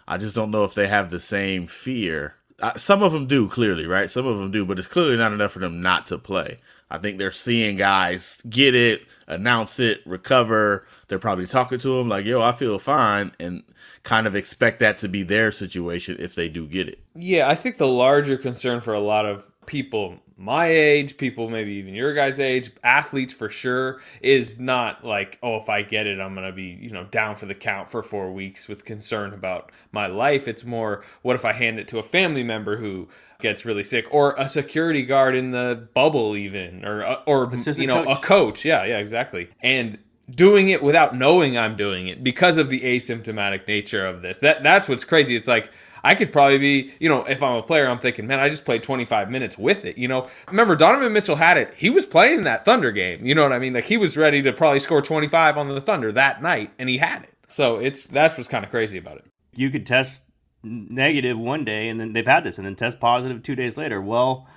I 0.09 0.17
just 0.17 0.35
don't 0.35 0.51
know 0.51 0.65
if 0.65 0.75
they 0.75 0.89
have 0.89 1.11
the 1.11 1.21
same 1.21 1.67
fear. 1.67 2.35
I, 2.63 2.77
some 2.79 3.03
of 3.03 3.13
them 3.13 3.27
do 3.27 3.49
clearly 3.49 3.87
right? 3.87 4.11
Some 4.11 4.27
of 4.27 4.39
them 4.39 4.51
do 4.51 4.65
but 4.65 4.79
it's 4.79 4.89
clearly 4.89 5.17
not 5.17 5.33
enough 5.33 5.53
for 5.53 5.59
them 5.59 5.83
not 5.83 6.07
to 6.07 6.19
play. 6.19 6.59
I 6.91 6.99
think 6.99 7.19
they're 7.19 7.31
seeing 7.31 7.77
guys 7.77 8.43
get 8.49 8.75
it, 8.75 9.07
announce 9.29 9.79
it, 9.79 10.01
recover. 10.05 10.85
They're 11.07 11.21
probably 11.21 11.47
talking 11.47 11.79
to 11.79 11.99
them 11.99 12.09
like, 12.09 12.25
"Yo, 12.25 12.41
I 12.41 12.51
feel 12.51 12.81
fine," 12.81 13.31
and 13.39 13.63
kind 14.03 14.27
of 14.27 14.35
expect 14.35 14.79
that 14.81 14.99
to 14.99 15.09
be 15.09 15.23
their 15.23 15.53
situation 15.53 16.17
if 16.19 16.35
they 16.35 16.49
do 16.49 16.67
get 16.67 16.89
it. 16.89 17.01
Yeah, 17.15 17.49
I 17.49 17.55
think 17.55 17.77
the 17.77 17.89
larger 17.89 18.37
concern 18.37 18.81
for 18.81 18.95
a 18.95 19.01
lot 19.01 19.27
of 19.27 19.47
people 19.67 20.19
my 20.41 20.69
age, 20.69 21.19
people 21.19 21.51
maybe 21.51 21.73
even 21.73 21.95
your 21.95 22.15
guys' 22.15 22.41
age, 22.41 22.71
athletes 22.83 23.31
for 23.31 23.51
sure, 23.51 24.01
is 24.23 24.59
not 24.59 25.05
like, 25.05 25.39
oh, 25.43 25.59
if 25.59 25.69
I 25.69 25.83
get 25.83 26.07
it, 26.07 26.19
I'm 26.19 26.35
gonna 26.35 26.51
be, 26.51 26.79
you 26.81 26.89
know, 26.89 27.05
down 27.05 27.37
for 27.37 27.45
the 27.45 27.55
count 27.55 27.91
for 27.91 28.03
four 28.03 28.33
weeks 28.33 28.67
with 28.67 28.87
concern 28.87 29.35
about 29.35 29.71
my 29.93 30.07
life. 30.07 30.49
It's 30.49 30.65
more, 30.65 31.05
what 31.21 31.37
if 31.37 31.45
I 31.45 31.53
hand 31.53 31.79
it 31.79 31.89
to 31.89 31.99
a 31.99 32.03
family 32.03 32.43
member 32.43 32.79
who 32.79 33.09
gets 33.41 33.67
really 33.67 33.83
sick, 33.83 34.07
or 34.11 34.35
a 34.39 34.49
security 34.49 35.03
guard 35.03 35.35
in 35.35 35.51
the 35.51 35.89
bubble, 35.93 36.35
even, 36.35 36.87
or 36.87 37.05
uh, 37.05 37.23
or 37.27 37.53
you 37.55 37.87
know, 37.87 38.05
coach. 38.05 38.19
a 38.19 38.21
coach. 38.23 38.65
Yeah, 38.65 38.85
yeah, 38.87 38.99
exactly. 38.99 39.51
And 39.63 39.99
doing 40.31 40.69
it 40.69 40.83
without 40.83 41.17
knowing 41.17 41.59
I'm 41.59 41.77
doing 41.77 42.09
it 42.09 42.23
because 42.23 42.59
of 42.59 42.69
the 42.69 42.81
asymptomatic 42.81 43.67
nature 43.67 44.07
of 44.07 44.23
this. 44.23 44.39
That 44.39 44.63
that's 44.63 44.89
what's 44.89 45.05
crazy. 45.05 45.37
It's 45.37 45.49
like 45.49 45.71
I 46.03 46.15
could 46.15 46.33
probably 46.33 46.59
be, 46.59 46.93
you 46.99 47.09
know, 47.09 47.25
if 47.25 47.43
I'm 47.43 47.57
a 47.57 47.63
player, 47.63 47.87
I'm 47.87 47.99
thinking, 47.99 48.27
man, 48.27 48.41
I 48.41 48.49
just 48.49 48.65
played 48.65 48.83
25 48.83 49.31
minutes 49.31 49.59
with 49.59 49.85
it. 49.85 49.99
You 49.99 50.09
know, 50.09 50.29
remember 50.49 50.77
Donovan 50.77 51.13
Mitchell 51.13 51.37
had 51.37 51.59
it. 51.59 51.75
He 51.77 51.91
was 51.91 52.07
playing 52.07 52.45
that 52.45 52.65
Thunder 52.65 52.91
game. 52.91 53.25
You 53.25 53.35
know 53.35 53.43
what 53.43 53.53
I 53.53 53.59
mean? 53.59 53.73
Like 53.73 53.85
he 53.85 53.97
was 53.97 54.17
ready 54.17 54.43
to 54.43 54.53
probably 54.53 54.81
score 54.81 55.03
25 55.03 55.59
on 55.59 55.69
the 55.69 55.81
Thunder 55.81 56.13
that 56.13 56.43
night, 56.43 56.73
and 56.79 56.89
he 56.89 56.99
had 56.99 57.25
it. 57.25 57.35
So 57.49 57.79
it's 57.79 58.07
that's 58.07 58.37
what's 58.37 58.49
kind 58.49 58.65
of 58.65 58.71
crazy 58.71 58.99
about 58.99 59.19
it. 59.19 59.25
You 59.55 59.71
could 59.71 59.87
test 59.87 60.23
negative 60.63 61.39
one 61.39 61.65
day, 61.65 61.89
and 61.89 62.01
then 62.01 62.13
they've 62.13 62.27
had 62.27 62.45
this, 62.45 62.59
and 62.59 62.67
then 62.67 62.77
test 62.77 63.01
positive 63.01 63.43
two 63.43 63.57
days 63.57 63.77
later. 63.77 64.01
Well. 64.01 64.49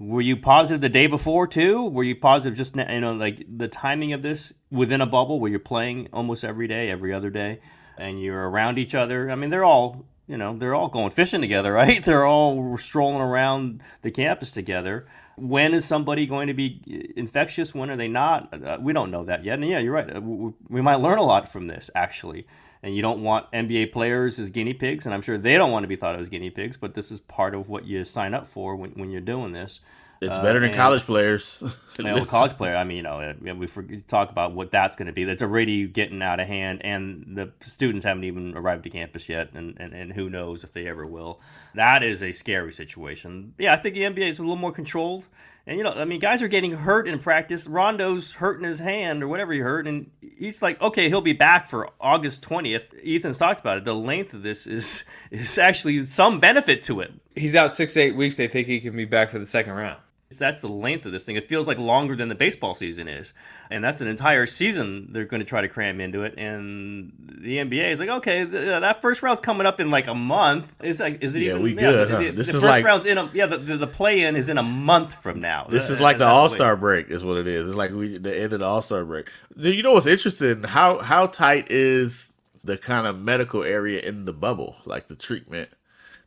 Were 0.00 0.22
you 0.22 0.34
positive 0.38 0.80
the 0.80 0.88
day 0.88 1.06
before 1.06 1.46
too? 1.46 1.84
Were 1.84 2.02
you 2.02 2.16
positive 2.16 2.56
just 2.56 2.74
you 2.74 3.00
know 3.00 3.12
like 3.12 3.44
the 3.46 3.68
timing 3.68 4.14
of 4.14 4.22
this 4.22 4.54
within 4.70 5.02
a 5.02 5.06
bubble 5.06 5.38
where 5.38 5.50
you're 5.50 5.60
playing 5.60 6.08
almost 6.10 6.42
every 6.42 6.66
day, 6.66 6.90
every 6.90 7.12
other 7.12 7.28
day, 7.28 7.60
and 7.98 8.20
you're 8.20 8.48
around 8.48 8.78
each 8.78 8.94
other? 8.94 9.30
I 9.30 9.34
mean, 9.34 9.50
they're 9.50 9.64
all 9.64 10.06
you 10.26 10.38
know, 10.38 10.56
they're 10.56 10.76
all 10.76 10.88
going 10.88 11.10
fishing 11.10 11.42
together, 11.42 11.72
right? 11.82 12.02
They're 12.02 12.24
all 12.26 12.78
strolling 12.78 13.20
around 13.20 13.82
the 14.00 14.10
campus 14.10 14.52
together. 14.52 15.06
When 15.36 15.74
is 15.74 15.84
somebody 15.84 16.24
going 16.24 16.46
to 16.46 16.54
be 16.54 17.12
infectious? 17.16 17.74
When 17.74 17.90
are 17.90 17.96
they 17.96 18.08
not? 18.08 18.54
Uh, 18.54 18.78
we 18.80 18.92
don't 18.94 19.10
know 19.10 19.24
that 19.24 19.44
yet. 19.44 19.58
And 19.58 19.68
yeah, 19.68 19.80
you're 19.80 19.92
right. 19.92 20.16
Uh, 20.16 20.20
we 20.68 20.80
might 20.80 20.96
learn 20.96 21.18
a 21.18 21.22
lot 21.22 21.46
from 21.46 21.66
this, 21.66 21.90
actually. 21.94 22.46
And 22.82 22.96
you 22.96 23.02
don't 23.02 23.22
want 23.22 23.50
NBA 23.52 23.92
players 23.92 24.38
as 24.38 24.48
guinea 24.50 24.72
pigs, 24.72 25.04
and 25.04 25.14
I'm 25.14 25.20
sure 25.22 25.36
they 25.36 25.58
don't 25.58 25.70
want 25.70 25.82
to 25.84 25.88
be 25.88 25.96
thought 25.96 26.14
of 26.14 26.20
as 26.22 26.28
guinea 26.30 26.48
pigs, 26.50 26.76
but 26.78 26.94
this 26.94 27.10
is 27.10 27.20
part 27.20 27.54
of 27.54 27.68
what 27.68 27.84
you 27.86 28.04
sign 28.04 28.32
up 28.32 28.46
for 28.46 28.74
when, 28.74 28.92
when 28.92 29.10
you're 29.10 29.20
doing 29.20 29.52
this. 29.52 29.80
It's 30.22 30.32
Uh, 30.34 30.42
better 30.42 30.60
than 30.60 30.68
and- 30.70 30.76
college 30.78 31.02
players. 31.04 31.62
you 31.98 32.04
know, 32.04 32.24
college 32.26 32.52
player. 32.52 32.76
I 32.76 32.84
mean, 32.84 32.98
you 32.98 33.02
know, 33.02 33.54
we 33.54 33.66
talk 34.06 34.30
about 34.30 34.52
what 34.54 34.70
that's 34.70 34.94
going 34.96 35.06
to 35.06 35.12
be. 35.12 35.24
That's 35.24 35.40
already 35.42 35.86
getting 35.88 36.22
out 36.22 36.40
of 36.40 36.46
hand, 36.46 36.80
and 36.84 37.24
the 37.36 37.52
students 37.60 38.04
haven't 38.04 38.24
even 38.24 38.54
arrived 38.56 38.84
to 38.84 38.90
campus 38.90 39.28
yet, 39.30 39.50
and, 39.54 39.76
and, 39.78 39.94
and 39.94 40.12
who 40.12 40.28
knows 40.30 40.62
if 40.64 40.72
they 40.74 40.86
ever 40.86 41.06
will. 41.06 41.40
That 41.74 42.02
is 42.02 42.22
a 42.22 42.32
scary 42.32 42.72
situation. 42.72 43.54
Yeah, 43.58 43.72
I 43.74 43.76
think 43.76 43.94
the 43.94 44.02
NBA 44.02 44.28
is 44.28 44.38
a 44.38 44.42
little 44.42 44.56
more 44.56 44.72
controlled. 44.72 45.24
And 45.70 45.78
you 45.78 45.84
know, 45.84 45.92
I 45.92 46.04
mean, 46.04 46.18
guys 46.18 46.42
are 46.42 46.48
getting 46.48 46.72
hurt 46.72 47.06
in 47.06 47.20
practice. 47.20 47.68
Rondo's 47.68 48.32
hurting 48.32 48.64
his 48.64 48.80
hand 48.80 49.22
or 49.22 49.28
whatever 49.28 49.52
he 49.52 49.60
hurt, 49.60 49.86
and 49.86 50.10
he's 50.36 50.60
like, 50.60 50.82
okay, 50.82 51.08
he'll 51.08 51.20
be 51.20 51.32
back 51.32 51.70
for 51.70 51.90
August 52.00 52.42
twentieth. 52.42 52.92
Ethan's 53.06 53.38
talked 53.38 53.60
about 53.60 53.78
it. 53.78 53.84
The 53.84 53.94
length 53.94 54.34
of 54.34 54.42
this 54.42 54.66
is 54.66 55.04
is 55.30 55.58
actually 55.58 56.04
some 56.06 56.40
benefit 56.40 56.82
to 56.82 56.98
it. 57.02 57.12
He's 57.36 57.54
out 57.54 57.70
six 57.70 57.92
to 57.92 58.00
eight 58.00 58.16
weeks. 58.16 58.34
They 58.34 58.48
think 58.48 58.66
he 58.66 58.80
can 58.80 58.96
be 58.96 59.04
back 59.04 59.30
for 59.30 59.38
the 59.38 59.46
second 59.46 59.74
round. 59.74 60.00
That's 60.38 60.60
the 60.60 60.68
length 60.68 61.06
of 61.06 61.12
this 61.12 61.24
thing. 61.24 61.34
It 61.34 61.48
feels 61.48 61.66
like 61.66 61.76
longer 61.78 62.14
than 62.14 62.28
the 62.28 62.34
baseball 62.36 62.74
season 62.74 63.08
is, 63.08 63.32
and 63.68 63.82
that's 63.82 64.00
an 64.00 64.06
entire 64.06 64.46
season 64.46 65.08
they're 65.10 65.24
going 65.24 65.40
to 65.40 65.46
try 65.46 65.60
to 65.60 65.66
cram 65.68 66.00
into 66.00 66.22
it. 66.22 66.34
And 66.38 67.12
the 67.40 67.56
NBA 67.58 67.90
is 67.90 67.98
like, 67.98 68.08
okay, 68.08 68.46
th- 68.46 68.68
uh, 68.68 68.78
that 68.80 69.02
first 69.02 69.22
round's 69.24 69.40
coming 69.40 69.66
up 69.66 69.80
in 69.80 69.90
like 69.90 70.06
a 70.06 70.14
month. 70.14 70.72
It's 70.80 71.00
like, 71.00 71.22
is 71.24 71.34
it 71.34 71.40
Yeah, 71.42 71.50
even? 71.52 71.62
we 71.62 71.74
good, 71.74 72.08
the, 72.08 72.12
huh? 72.14 72.22
the- 72.22 72.30
This 72.30 72.46
the 72.46 72.58
is 72.58 72.60
first 72.62 72.64
like- 72.64 72.84
round's 72.84 73.06
in 73.06 73.18
a 73.18 73.28
yeah. 73.34 73.46
The, 73.46 73.58
the, 73.58 73.76
the 73.78 73.86
play 73.88 74.20
in 74.22 74.36
is 74.36 74.48
in 74.48 74.56
a 74.56 74.62
month 74.62 75.14
from 75.20 75.40
now. 75.40 75.66
This 75.68 75.90
Uh, 75.90 75.94
is 75.94 76.00
like 76.00 76.18
the 76.18 76.26
All 76.26 76.48
Star 76.48 76.76
break, 76.76 77.10
is 77.10 77.24
what 77.24 77.36
it 77.36 77.48
is. 77.48 77.66
It's 77.66 77.76
like 77.76 77.90
we 77.90 78.16
the 78.16 78.34
end 78.40 78.52
of 78.52 78.60
the 78.60 78.66
All 78.66 78.82
Star 78.82 79.04
break. 79.04 79.28
You 79.56 79.82
know 79.82 79.92
what's 79.94 80.06
interesting? 80.06 80.62
How 80.62 81.00
how 81.00 81.26
tight 81.26 81.72
is 81.72 82.32
the 82.62 82.76
kind 82.78 83.06
of 83.08 83.18
medical 83.18 83.64
area 83.64 84.00
in 84.00 84.26
the 84.26 84.32
bubble, 84.32 84.76
like 84.86 85.08
the 85.08 85.16
treatment? 85.16 85.70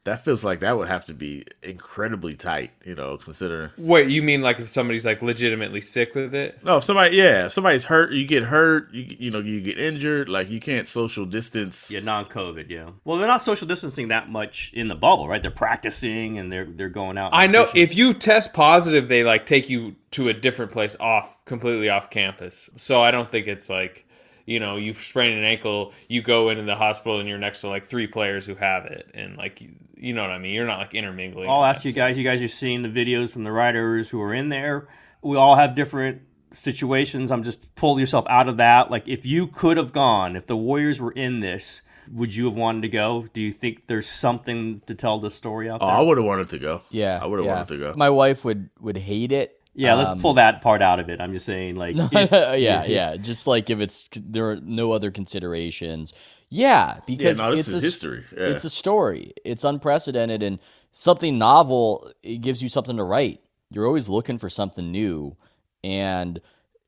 That 0.06 0.26
feels 0.26 0.44
like 0.44 0.60
that 0.60 0.78
would 0.78 0.90
have 0.90 1.06
to 1.06 1.14
be 1.14 1.46
incredibly 1.62 2.34
tight, 2.34 2.72
you 2.84 2.94
know, 2.94 3.16
considering. 3.16 3.70
Wait, 3.78 4.10
you 4.10 4.22
mean 4.22 4.42
like 4.42 4.60
if 4.60 4.68
somebody's 4.68 5.06
like 5.06 5.22
legitimately 5.22 5.80
sick 5.80 6.14
with 6.14 6.36
it? 6.36 6.62
No, 6.62 6.78
if 6.78 6.84
somebody, 6.84 7.16
yeah, 7.16 7.46
if 7.46 7.54
somebody's 7.54 7.86
hurt, 7.86 8.12
you 8.12 8.26
get 8.26 8.44
hurt, 8.44 8.94
you 8.94 9.16
you 9.18 9.32
know, 9.32 9.40
you 9.40 9.62
get 9.62 9.78
injured, 9.78 10.28
like 10.28 10.50
you 10.50 10.60
can't 10.60 10.90
social 10.90 11.26
distance. 11.26 11.90
Yeah, 11.90 12.02
non-COVID. 12.02 12.70
Yeah. 12.70 12.90
Well, 13.06 13.18
they're 13.18 13.28
not 13.28 13.44
social 13.44 13.66
distancing 13.66 14.10
that 14.10 14.30
much 14.30 14.72
in 14.74 14.90
the 14.90 14.96
bubble, 14.96 15.30
right? 15.30 15.42
They're 15.42 15.52
practicing 15.52 16.38
and 16.38 16.52
they're 16.52 16.66
they're 16.66 16.90
going 16.90 17.18
out. 17.18 17.30
I 17.34 17.48
know 17.48 17.66
fishing. 17.66 17.82
if 17.82 17.96
you 17.96 18.14
test 18.14 18.54
positive, 18.54 19.08
they 19.08 19.24
like 19.24 19.46
take 19.46 19.70
you 19.70 19.96
to 20.12 20.28
a 20.30 20.34
different 20.34 20.72
place 20.72 20.96
off, 21.00 21.44
completely 21.46 21.90
off 21.90 22.10
campus. 22.10 22.70
So 22.76 23.02
I 23.02 23.12
don't 23.12 23.32
think 23.32 23.48
it's 23.48 23.70
like, 23.70 24.06
you 24.46 24.60
know, 24.60 24.76
you 24.76 24.94
sprain 24.94 25.38
an 25.38 25.44
ankle, 25.44 25.94
you 26.08 26.22
go 26.22 26.50
into 26.50 26.64
the 26.64 26.76
hospital 26.76 27.20
and 27.20 27.28
you're 27.30 27.38
next 27.38 27.62
to 27.62 27.70
like 27.70 27.86
three 27.86 28.08
players 28.08 28.46
who 28.46 28.56
have 28.56 28.86
it, 28.86 29.10
and 29.14 29.38
like, 29.38 29.62
you, 29.62 29.72
you 29.96 30.14
know 30.14 30.22
what 30.22 30.32
I 30.32 30.38
mean. 30.38 30.54
You're 30.54 30.68
not 30.68 30.80
like 30.80 30.94
intermingling. 30.94 31.50
I'll 31.50 31.64
ask 31.64 31.84
that 31.84 31.90
you 31.90 31.94
stuff. 31.94 32.10
guys. 32.10 32.18
You 32.18 32.24
guys 32.24 32.42
have 32.42 32.52
seen 32.52 32.82
the 32.82 32.90
videos 32.90 33.32
from 33.32 33.44
the 33.44 33.52
riders 33.52 34.10
who 34.10 34.22
are 34.22 34.34
in 34.34 34.50
there. 34.50 34.88
We 35.22 35.38
all 35.38 35.56
have 35.56 35.76
different 35.76 36.22
situations. 36.52 37.32
I'm 37.32 37.44
just 37.44 37.74
pull 37.76 38.00
yourself 38.00 38.26
out 38.30 38.48
of 38.48 38.58
that. 38.58 38.92
Like 38.92 39.08
if 39.08 39.26
you 39.26 39.48
could 39.48 39.78
have 39.78 39.92
gone, 39.92 40.36
if 40.36 40.48
the 40.48 40.58
Warriors 40.58 41.00
were 41.00 41.12
in 41.12 41.40
this, 41.40 41.82
would 42.12 42.36
you 42.36 42.46
have 42.46 42.56
wanted 42.56 42.82
to 42.82 42.90
go? 42.90 43.28
Do 43.34 43.42
you 43.42 43.52
think 43.54 43.88
there's 43.88 44.08
something 44.08 44.82
to 44.88 44.96
tell 44.96 45.20
the 45.20 45.32
story 45.32 45.70
out 45.70 45.82
Oh. 45.82 45.86
I 45.86 46.02
would 46.02 46.18
have 46.18 46.26
wanted 46.26 46.50
to 46.50 46.60
go. 46.60 46.82
Yeah, 46.90 47.20
I 47.22 47.26
would 47.26 47.40
have 47.40 47.46
yeah. 47.46 47.56
wanted 47.56 47.68
to 47.70 47.78
go. 47.78 47.94
My 47.96 48.10
wife 48.10 48.44
would 48.46 48.70
would 48.82 48.98
hate 48.98 49.32
it. 49.32 49.60
Yeah, 49.76 49.96
let's 49.96 50.12
Um, 50.12 50.22
pull 50.22 50.34
that 50.36 50.62
part 50.62 50.82
out 50.82 51.00
of 51.00 51.10
it. 51.10 51.20
I'm 51.22 51.34
just 51.34 51.46
saying, 51.46 51.76
like, 51.76 51.96
if- 51.98 52.32
yeah, 52.60 52.84
yeah. 52.86 53.16
Just 53.18 53.48
like 53.48 53.70
if 53.70 53.80
it's 53.80 54.10
there 54.16 54.52
are 54.52 54.56
no 54.58 54.92
other 54.92 55.12
considerations. 55.12 56.14
Yeah, 56.50 57.00
because 57.08 57.40
no, 57.40 57.52
it's 57.52 57.74
a, 57.74 57.80
history. 57.80 58.24
Yeah. 58.32 58.44
It's 58.48 58.64
a 58.64 58.70
story. 58.70 59.34
It's 59.44 59.64
unprecedented 59.64 60.44
and 60.44 60.60
something 60.92 61.40
novel. 61.40 62.12
It 62.22 62.38
gives 62.42 62.62
you 62.62 62.70
something 62.70 62.98
to 62.98 63.04
write. 63.04 63.42
You're 63.72 63.88
always 63.88 64.08
looking 64.08 64.38
for 64.38 64.50
something 64.50 64.92
new, 64.92 65.36
and 65.84 66.40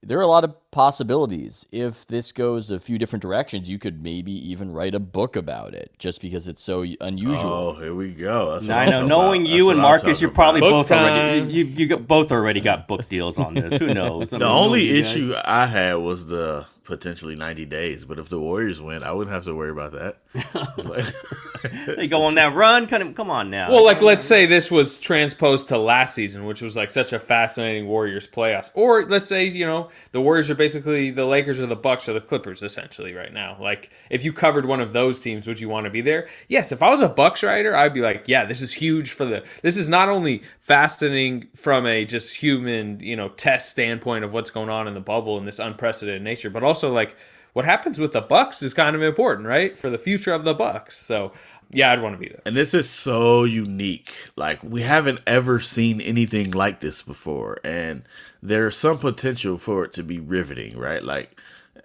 there 0.08 0.20
are 0.20 0.22
a 0.22 0.28
lot 0.28 0.44
of 0.44 0.54
possibilities. 0.72 1.66
If 1.72 2.06
this 2.08 2.32
goes 2.32 2.70
a 2.70 2.80
few 2.80 2.98
different 2.98 3.22
directions, 3.22 3.70
you 3.70 3.80
could 3.80 4.04
maybe 4.04 4.32
even 4.52 4.72
write 4.72 4.94
a 4.96 5.00
book 5.00 5.36
about 5.36 5.74
it, 5.74 5.92
just 5.98 6.22
because 6.22 6.48
it's 6.48 6.62
so 6.62 6.86
unusual. 7.02 7.52
Oh, 7.52 7.74
here 7.74 7.94
we 7.94 8.12
go. 8.14 8.54
That's 8.54 8.68
what 8.68 8.78
I 8.78 8.86
know. 8.92 9.06
Knowing 9.06 9.42
about. 9.42 9.54
you 9.56 9.66
That's 9.66 9.72
and 9.74 9.82
Marcus, 9.82 10.22
you're 10.22 10.32
probably. 10.32 10.62
Book 10.62 10.72
both 10.88 10.92
already 10.92 11.40
time. 11.42 11.50
you, 11.50 11.64
you 11.64 11.72
you 11.76 11.88
got, 11.88 12.08
both 12.08 12.32
already 12.32 12.62
got 12.62 12.88
book 12.88 13.10
deals 13.10 13.38
on 13.38 13.56
this. 13.56 13.78
Who 13.80 13.94
knows? 13.94 14.32
I 14.34 14.38
The 14.40 14.46
mean, 14.46 14.54
only 14.56 14.86
knowing 14.88 15.02
guys- 15.02 15.16
issue 15.16 15.34
I 15.44 15.66
had 15.66 15.96
was 15.96 16.28
the 16.28 16.66
potentially 16.86 17.36
90 17.36 17.66
days, 17.66 18.06
but 18.06 18.20
if 18.20 18.30
the 18.30 18.40
Warriors 18.40 18.82
win, 18.82 19.04
I 19.04 19.12
wouldn't 19.12 19.34
have 19.34 19.46
to 19.46 19.56
worry 19.56 19.72
about 19.72 19.92
that. 19.94 20.18
They 21.96 22.08
go 22.08 22.24
on 22.24 22.36
that 22.36 22.54
run. 22.54 22.88
Kind 22.88 23.02
of, 23.04 23.16
come 23.16 23.30
on 23.30 23.50
now. 23.50 23.72
Well, 23.72 23.84
like 23.84 24.02
let's 24.02 24.24
say 24.24 24.46
this 24.46 24.70
was 24.70 25.00
transposed 25.00 25.68
to 25.70 25.78
last 25.78 26.14
season, 26.14 26.46
which 26.46 26.62
was 26.62 26.76
like 26.76 26.92
such 26.92 27.14
a 27.14 27.20
fascinating 27.20 27.88
Warriors 27.88 28.28
playoffs. 28.28 28.70
Or 28.74 29.06
let's 29.06 29.28
say, 29.28 29.46
you 29.46 29.66
know, 29.66 29.90
the 30.12 30.22
Warriors 30.22 30.50
are 30.50 30.56
basically 30.56 31.12
the 31.12 31.26
Lakers 31.26 31.60
or 31.60 31.66
the 31.66 31.76
Bucks 31.76 32.08
or 32.08 32.14
the 32.14 32.22
Clippers 32.22 32.62
essentially 32.62 33.14
right 33.14 33.34
now. 33.34 33.58
Like 33.60 33.92
if 34.10 34.24
you 34.24 34.34
covered 34.34 34.66
one 34.66 34.82
of 34.82 34.94
those 34.94 35.20
teams, 35.20 35.48
would 35.48 35.60
you 35.60 35.70
want 35.70 35.86
to 35.86 35.90
be 35.90 36.02
there? 36.02 36.28
Yes, 36.48 36.72
if 36.72 36.84
I 36.84 36.90
was 36.90 37.02
a 37.02 37.10
Bucks 37.10 37.44
writer, 37.44 37.76
I'd 37.76 37.94
be 37.94 38.02
like, 38.02 38.26
yeah, 38.28 38.46
this 38.46 38.62
is 38.62 38.74
huge 38.74 39.12
for 39.12 39.26
the 39.26 39.44
this 39.62 39.78
is 39.78 39.90
not 39.90 40.10
only 40.10 40.44
fascinating 40.60 41.48
from 41.56 41.86
a 41.86 42.06
just 42.06 42.36
human, 42.36 43.00
you 43.00 43.16
know, 43.16 43.30
test 43.30 43.70
standpoint 43.70 44.24
of 44.24 44.34
what's 44.34 44.52
going 44.52 44.70
on 44.70 44.88
in 44.88 44.94
the 44.94 45.00
bubble 45.00 45.38
in 45.38 45.46
this 45.46 45.60
unprecedented 45.60 46.22
nature, 46.22 46.50
but 46.50 46.64
also 46.64 46.75
like 46.84 47.16
what 47.54 47.66
happens 47.66 48.00
with 48.00 48.12
the 48.12 48.22
Bucks 48.22 48.62
is 48.62 48.74
kind 48.74 48.96
of 48.96 49.02
important, 49.02 49.48
right? 49.48 49.78
For 49.78 49.90
the 49.90 49.98
future 49.98 50.34
of 50.34 50.44
the 50.44 50.54
Bucks. 50.54 50.98
So 50.98 51.32
yeah, 51.72 51.92
I'd 51.92 52.02
want 52.02 52.14
to 52.14 52.20
be 52.20 52.30
there. 52.30 52.42
And 52.46 52.56
this 52.56 52.74
is 52.74 52.90
so 52.90 53.44
unique. 53.44 54.14
Like 54.36 54.64
we 54.64 54.82
haven't 54.82 55.20
ever 55.26 55.60
seen 55.60 56.02
anything 56.02 56.52
like 56.52 56.80
this 56.80 57.02
before, 57.02 57.58
and 57.64 58.04
there's 58.42 58.78
some 58.78 58.98
potential 58.98 59.58
for 59.58 59.86
it 59.86 59.94
to 59.94 60.04
be 60.04 60.20
riveting, 60.20 60.78
right? 60.78 61.04
Like 61.04 61.40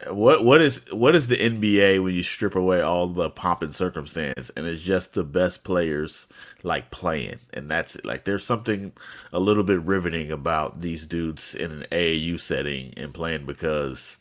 what 0.09 0.45
what 0.45 0.63
is 0.63 0.83
what 0.93 1.15
is 1.15 1.27
the 1.27 1.37
NBA 1.37 2.03
when 2.03 2.15
you 2.15 2.23
strip 2.23 2.55
away 2.55 2.81
all 2.81 3.07
the 3.09 3.29
pomp 3.29 3.63
and 3.63 3.75
circumstance 3.75 4.51
and 4.57 4.67
it's 4.67 4.83
just 4.83 5.13
the 5.13 5.25
best 5.25 5.63
players 5.63 6.27
like 6.63 6.91
playing 6.91 7.39
and 7.53 7.71
that's 7.71 7.97
it. 7.97 8.07
like 8.07 8.25
there's 8.25 8.45
something 8.45 8.93
a 9.33 9.41
little 9.41 9.63
bit 9.63 9.83
riveting 9.83 10.33
about 10.33 10.81
these 10.81 11.07
dudes 11.07 11.55
in 11.55 11.71
an 11.71 11.87
AAU 11.93 12.41
setting 12.41 12.95
and 12.97 13.13
playing 13.13 13.45
because 13.45 14.19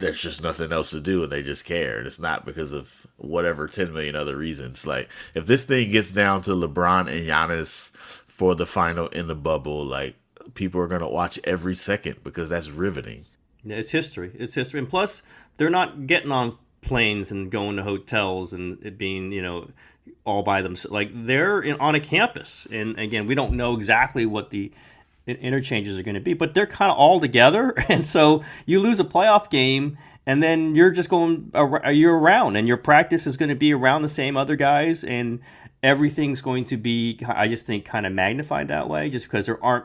there's 0.00 0.20
just 0.20 0.42
nothing 0.42 0.72
else 0.72 0.90
to 0.90 1.00
do 1.00 1.22
and 1.22 1.32
they 1.32 1.42
just 1.42 1.64
care. 1.64 1.98
And 1.98 2.06
it's 2.06 2.18
not 2.18 2.44
because 2.44 2.72
of 2.72 3.06
whatever 3.16 3.66
10 3.68 3.92
million 3.92 4.16
other 4.16 4.36
reasons. 4.36 4.86
Like, 4.86 5.08
if 5.34 5.46
this 5.46 5.64
thing 5.64 5.90
gets 5.90 6.10
down 6.10 6.42
to 6.42 6.50
LeBron 6.50 7.08
and 7.08 7.26
Giannis 7.26 7.94
for 8.26 8.54
the 8.54 8.66
final 8.66 9.06
in 9.08 9.28
the 9.28 9.34
bubble, 9.34 9.84
like, 9.84 10.16
people 10.54 10.80
are 10.80 10.88
going 10.88 11.00
to 11.00 11.08
watch 11.08 11.38
every 11.44 11.74
second 11.74 12.22
because 12.22 12.50
that's 12.50 12.70
riveting. 12.70 13.24
Yeah, 13.62 13.76
it's 13.76 13.92
history. 13.92 14.32
It's 14.34 14.54
history, 14.54 14.80
and 14.80 14.88
plus 14.88 15.22
they're 15.56 15.70
not 15.70 16.06
getting 16.06 16.30
on 16.30 16.58
planes 16.82 17.30
and 17.30 17.50
going 17.50 17.76
to 17.76 17.82
hotels 17.82 18.52
and 18.52 18.78
it 18.84 18.98
being 18.98 19.32
you 19.32 19.40
know 19.40 19.70
all 20.24 20.42
by 20.42 20.60
themselves. 20.60 20.92
Like 20.92 21.10
they're 21.12 21.60
in, 21.60 21.80
on 21.80 21.94
a 21.94 22.00
campus, 22.00 22.66
and 22.70 22.98
again, 22.98 23.26
we 23.26 23.34
don't 23.34 23.54
know 23.54 23.74
exactly 23.74 24.26
what 24.26 24.50
the 24.50 24.70
interchanges 25.26 25.98
are 25.98 26.02
going 26.02 26.14
to 26.14 26.20
be, 26.20 26.34
but 26.34 26.54
they're 26.54 26.66
kind 26.66 26.90
of 26.90 26.98
all 26.98 27.20
together, 27.20 27.74
and 27.88 28.04
so 28.04 28.44
you 28.66 28.80
lose 28.80 29.00
a 29.00 29.04
playoff 29.04 29.50
game. 29.50 29.98
And 30.26 30.42
then 30.42 30.74
you're 30.74 30.90
just 30.90 31.10
going, 31.10 31.50
ar- 31.52 31.92
you're 31.92 32.18
around, 32.18 32.56
and 32.56 32.66
your 32.66 32.78
practice 32.78 33.26
is 33.26 33.36
going 33.36 33.50
to 33.50 33.54
be 33.54 33.74
around 33.74 34.00
the 34.00 34.08
same 34.08 34.38
other 34.38 34.56
guys, 34.56 35.04
and 35.04 35.40
everything's 35.84 36.40
going 36.40 36.64
to 36.64 36.78
be 36.78 37.20
i 37.28 37.46
just 37.46 37.66
think 37.66 37.84
kind 37.84 38.06
of 38.06 38.12
magnified 38.12 38.68
that 38.68 38.88
way 38.88 39.10
just 39.10 39.26
because 39.26 39.44
there 39.44 39.62
aren't 39.62 39.84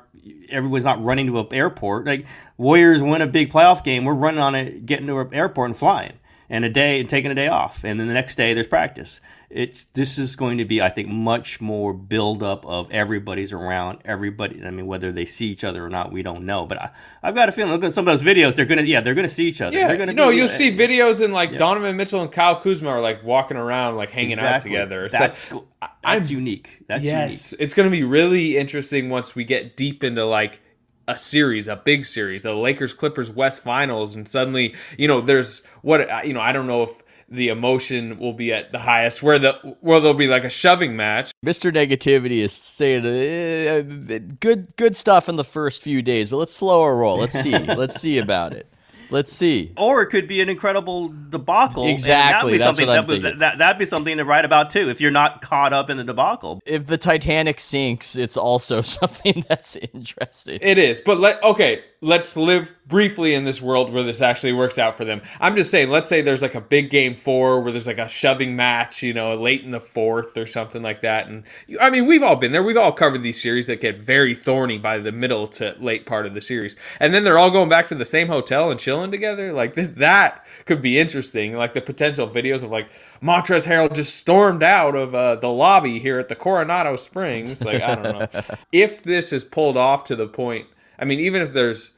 everyone's 0.50 0.86
not 0.86 1.04
running 1.04 1.28
to 1.28 1.38
an 1.38 1.48
airport 1.52 2.06
like 2.06 2.26
warriors 2.58 3.04
win 3.04 3.22
a 3.22 3.28
big 3.28 3.52
playoff 3.52 3.84
game 3.84 4.06
we're 4.06 4.14
running 4.14 4.40
on 4.40 4.56
it 4.56 4.86
getting 4.86 5.08
to 5.08 5.20
an 5.20 5.34
airport 5.34 5.68
and 5.70 5.78
flying 5.78 6.14
and 6.50 6.64
a 6.64 6.70
day 6.70 7.02
and 7.02 7.10
taking 7.10 7.32
a 7.32 7.36
day 7.36 7.50
off 7.50 7.84
and 7.84 8.00
then 8.00 8.08
the 8.08 8.14
next 8.14 8.36
day 8.36 8.54
there's 8.54 8.66
practice 8.66 9.20
it's 9.50 9.86
this 9.86 10.18
is 10.20 10.36
going 10.36 10.60
to 10.60 10.66
be 10.66 10.82
i 10.82 10.90
think 10.90 11.08
much 11.08 11.60
more 11.60 11.92
build 11.92 12.44
up 12.44 12.64
of 12.68 12.92
everybody's 12.92 13.52
around 13.52 13.98
everybody 14.06 14.64
i 14.64 14.70
mean 14.70 14.86
whether 14.86 15.12
they 15.12 15.26
see 15.26 15.48
each 15.48 15.64
other 15.64 15.84
or 15.84 15.90
not 15.90 16.12
we 16.12 16.22
don't 16.22 16.46
know 16.46 16.68
but 16.68 16.78
I, 16.80 16.92
i've 17.24 17.34
got 17.34 17.50
a 17.50 17.52
feeling 17.52 17.72
look 17.72 17.84
at 17.84 17.96
some 17.96 18.08
of 18.08 18.20
those 18.20 18.28
videos 18.28 18.56
they're 18.56 18.66
gonna 18.66 18.84
yeah 18.84 19.02
they're 19.02 19.16
gonna 19.16 19.28
see 19.28 19.48
each 19.48 19.60
other 19.62 19.76
Yeah, 19.76 19.88
they're 19.88 19.98
gonna 19.98 20.12
you 20.12 20.16
know, 20.18 20.30
you'll 20.30 20.50
see 20.50 20.72
videos 20.76 21.24
and 21.24 21.34
like 21.34 21.58
Donovan 21.58 21.98
Mitchell 21.98 22.22
and 22.22 22.32
Kyle 22.32 22.62
Kuzma 22.62 22.90
are 22.90 23.02
like 23.02 23.24
walking 23.24 23.58
around, 23.58 23.96
like 23.96 24.12
hanging 24.12 24.38
out 24.40 24.62
together. 24.62 25.10
So 25.10 25.18
that's 25.18 25.46
cool. 25.46 25.68
that's 25.82 25.96
I'm- 26.04 26.24
unique 26.28 26.84
that's 26.88 27.04
unique 27.04 27.18
yes, 27.18 27.54
it's 27.54 27.74
going 27.74 27.88
to 27.88 27.92
be 27.92 28.04
really 28.04 28.58
interesting 28.58 29.10
once 29.10 29.36
we 29.36 29.44
get 29.46 29.76
deep 29.76 30.04
into 30.04 30.26
like 30.26 30.62
a 31.08 31.18
series, 31.18 31.68
a 31.68 31.76
big 31.76 32.06
series, 32.06 32.44
the 32.44 32.54
Lakers 32.54 32.94
Clippers 32.94 33.32
West 33.32 33.62
Finals, 33.64 34.16
and 34.16 34.28
suddenly, 34.28 34.76
you 34.98 35.08
know, 35.08 35.22
there's 35.22 35.66
what 35.82 36.26
you 36.26 36.34
know. 36.34 36.42
I 36.42 36.52
don't 36.52 36.68
know 36.68 36.84
if 36.84 37.02
the 37.32 37.50
emotion 37.50 38.18
will 38.20 38.34
be 38.34 38.52
at 38.52 38.72
the 38.72 38.80
highest 38.80 39.22
where 39.22 39.38
the 39.40 39.54
where 39.82 40.00
there'll 40.00 40.18
be 40.18 40.28
like 40.28 40.44
a 40.44 40.50
shoving 40.50 40.96
match. 40.96 41.32
Mr. 41.46 41.72
Negativity 41.72 42.40
is 42.40 42.54
saying 42.54 43.06
uh, 43.06 44.20
good 44.40 44.76
good 44.78 44.96
stuff 44.96 45.30
in 45.30 45.36
the 45.36 45.44
first 45.44 45.82
few 45.84 46.02
days, 46.02 46.30
but 46.30 46.38
let's 46.38 46.54
slow 46.56 46.82
our 46.84 46.96
roll. 46.98 47.18
Let's 47.18 47.40
see. 47.40 47.58
let's 47.58 48.00
see 48.00 48.18
about 48.18 48.54
it. 48.54 48.68
Let's 49.12 49.34
see. 49.34 49.72
Or 49.76 50.04
it 50.04 50.08
could 50.08 50.28
be 50.28 50.40
an 50.40 50.50
incredible 50.50 51.12
debacle. 51.30 51.88
Exactly, 51.88 52.52
That'd 52.52 52.52
be 52.52 52.58
that's 52.60 52.64
something 52.78 52.88
what 52.88 52.98
I'm 53.00 53.02
that, 53.02 53.08
would- 53.08 53.22
thinking. 53.24 53.40
that, 53.40 53.58
that'd 53.58 53.80
be 53.80 53.86
something 53.88 54.18
to 54.18 54.24
write 54.24 54.46
about 54.46 54.70
too. 54.70 54.88
If 54.88 55.02
you're 55.02 55.10
not 55.10 55.42
caught 55.42 55.74
up 55.74 55.90
in 55.90 55.98
the 55.98 56.04
debacle, 56.04 56.62
If 56.64 56.86
the 56.86 56.98
Titanic 56.98 57.60
sinks, 57.60 58.16
it's 58.16 58.38
also 58.38 58.82
something 59.00 59.44
that's 59.50 59.76
interesting. 59.78 60.60
It 60.62 60.78
is, 60.78 61.02
but 61.04 61.20
let 61.20 61.42
okay. 61.44 61.84
Let's 62.02 62.38
live 62.38 62.78
briefly 62.88 63.34
in 63.34 63.44
this 63.44 63.62
world 63.62 63.92
where 63.92 64.04
this 64.04 64.22
actually 64.22 64.54
works 64.54 64.80
out 64.80 64.96
for 64.96 65.04
them. 65.04 65.22
I'm 65.42 65.58
just 65.58 65.70
saying. 65.70 65.90
Let's 65.90 66.08
say 66.08 66.22
there's 66.22 66.42
like 66.42 66.56
a 66.56 66.62
big 66.62 66.90
game 66.90 67.14
four 67.14 67.60
where 67.60 67.74
there's 67.74 67.88
like 67.88 67.98
a 67.98 68.08
shoving 68.08 68.56
match, 68.56 69.04
you 69.04 69.14
know, 69.14 69.34
late 69.34 69.66
in 69.66 69.72
the 69.72 69.82
fourth 69.82 70.38
or 70.38 70.46
something 70.46 70.82
like 70.82 71.02
that. 71.02 71.28
And 71.28 71.44
I 71.82 71.90
mean, 71.90 72.06
we've 72.06 72.24
all 72.24 72.38
been 72.38 72.54
there. 72.54 72.64
We've 72.64 72.78
all 72.78 72.94
covered 72.94 73.22
these 73.22 73.42
series 73.42 73.68
that 73.68 73.82
get 73.82 74.00
very 74.00 74.34
thorny 74.34 74.78
by 74.78 75.00
the 75.00 75.12
middle 75.12 75.46
to 75.48 75.76
late 75.78 76.06
part 76.06 76.26
of 76.26 76.34
the 76.34 76.40
series, 76.40 76.78
and 77.02 77.14
then 77.14 77.26
they're 77.26 77.38
all 77.38 77.52
going 77.52 77.68
back 77.68 77.90
to 77.90 77.96
the 77.96 78.06
same 78.06 78.30
hotel 78.30 78.72
and 78.72 78.80
chilling 78.80 79.12
together. 79.12 79.52
Like 79.52 79.76
this, 79.76 79.90
that 79.90 80.46
could 80.66 80.82
be 80.82 80.98
interesting. 80.98 81.56
Like 81.56 81.74
the 81.74 81.82
potential 81.82 82.30
videos 82.30 82.64
of 82.64 82.72
like 82.72 82.90
Montrezl 83.22 83.66
Harrell 83.68 83.94
just 83.94 84.16
stormed 84.16 84.64
out 84.64 84.96
of 84.96 85.14
uh, 85.14 85.36
the 85.36 85.50
lobby 85.50 86.00
here 86.00 86.18
at 86.18 86.30
the 86.30 86.36
Coronado 86.36 86.96
Springs. 86.96 87.62
Like 87.62 87.82
I 87.82 87.96
don't 87.96 88.04
know 88.04 88.42
if 88.72 89.04
this 89.04 89.34
is 89.34 89.44
pulled 89.44 89.76
off 89.76 90.06
to 90.06 90.16
the 90.16 90.28
point. 90.28 90.66
I 91.00 91.06
mean, 91.06 91.20
even 91.20 91.42
if 91.42 91.54
there's 91.54 91.92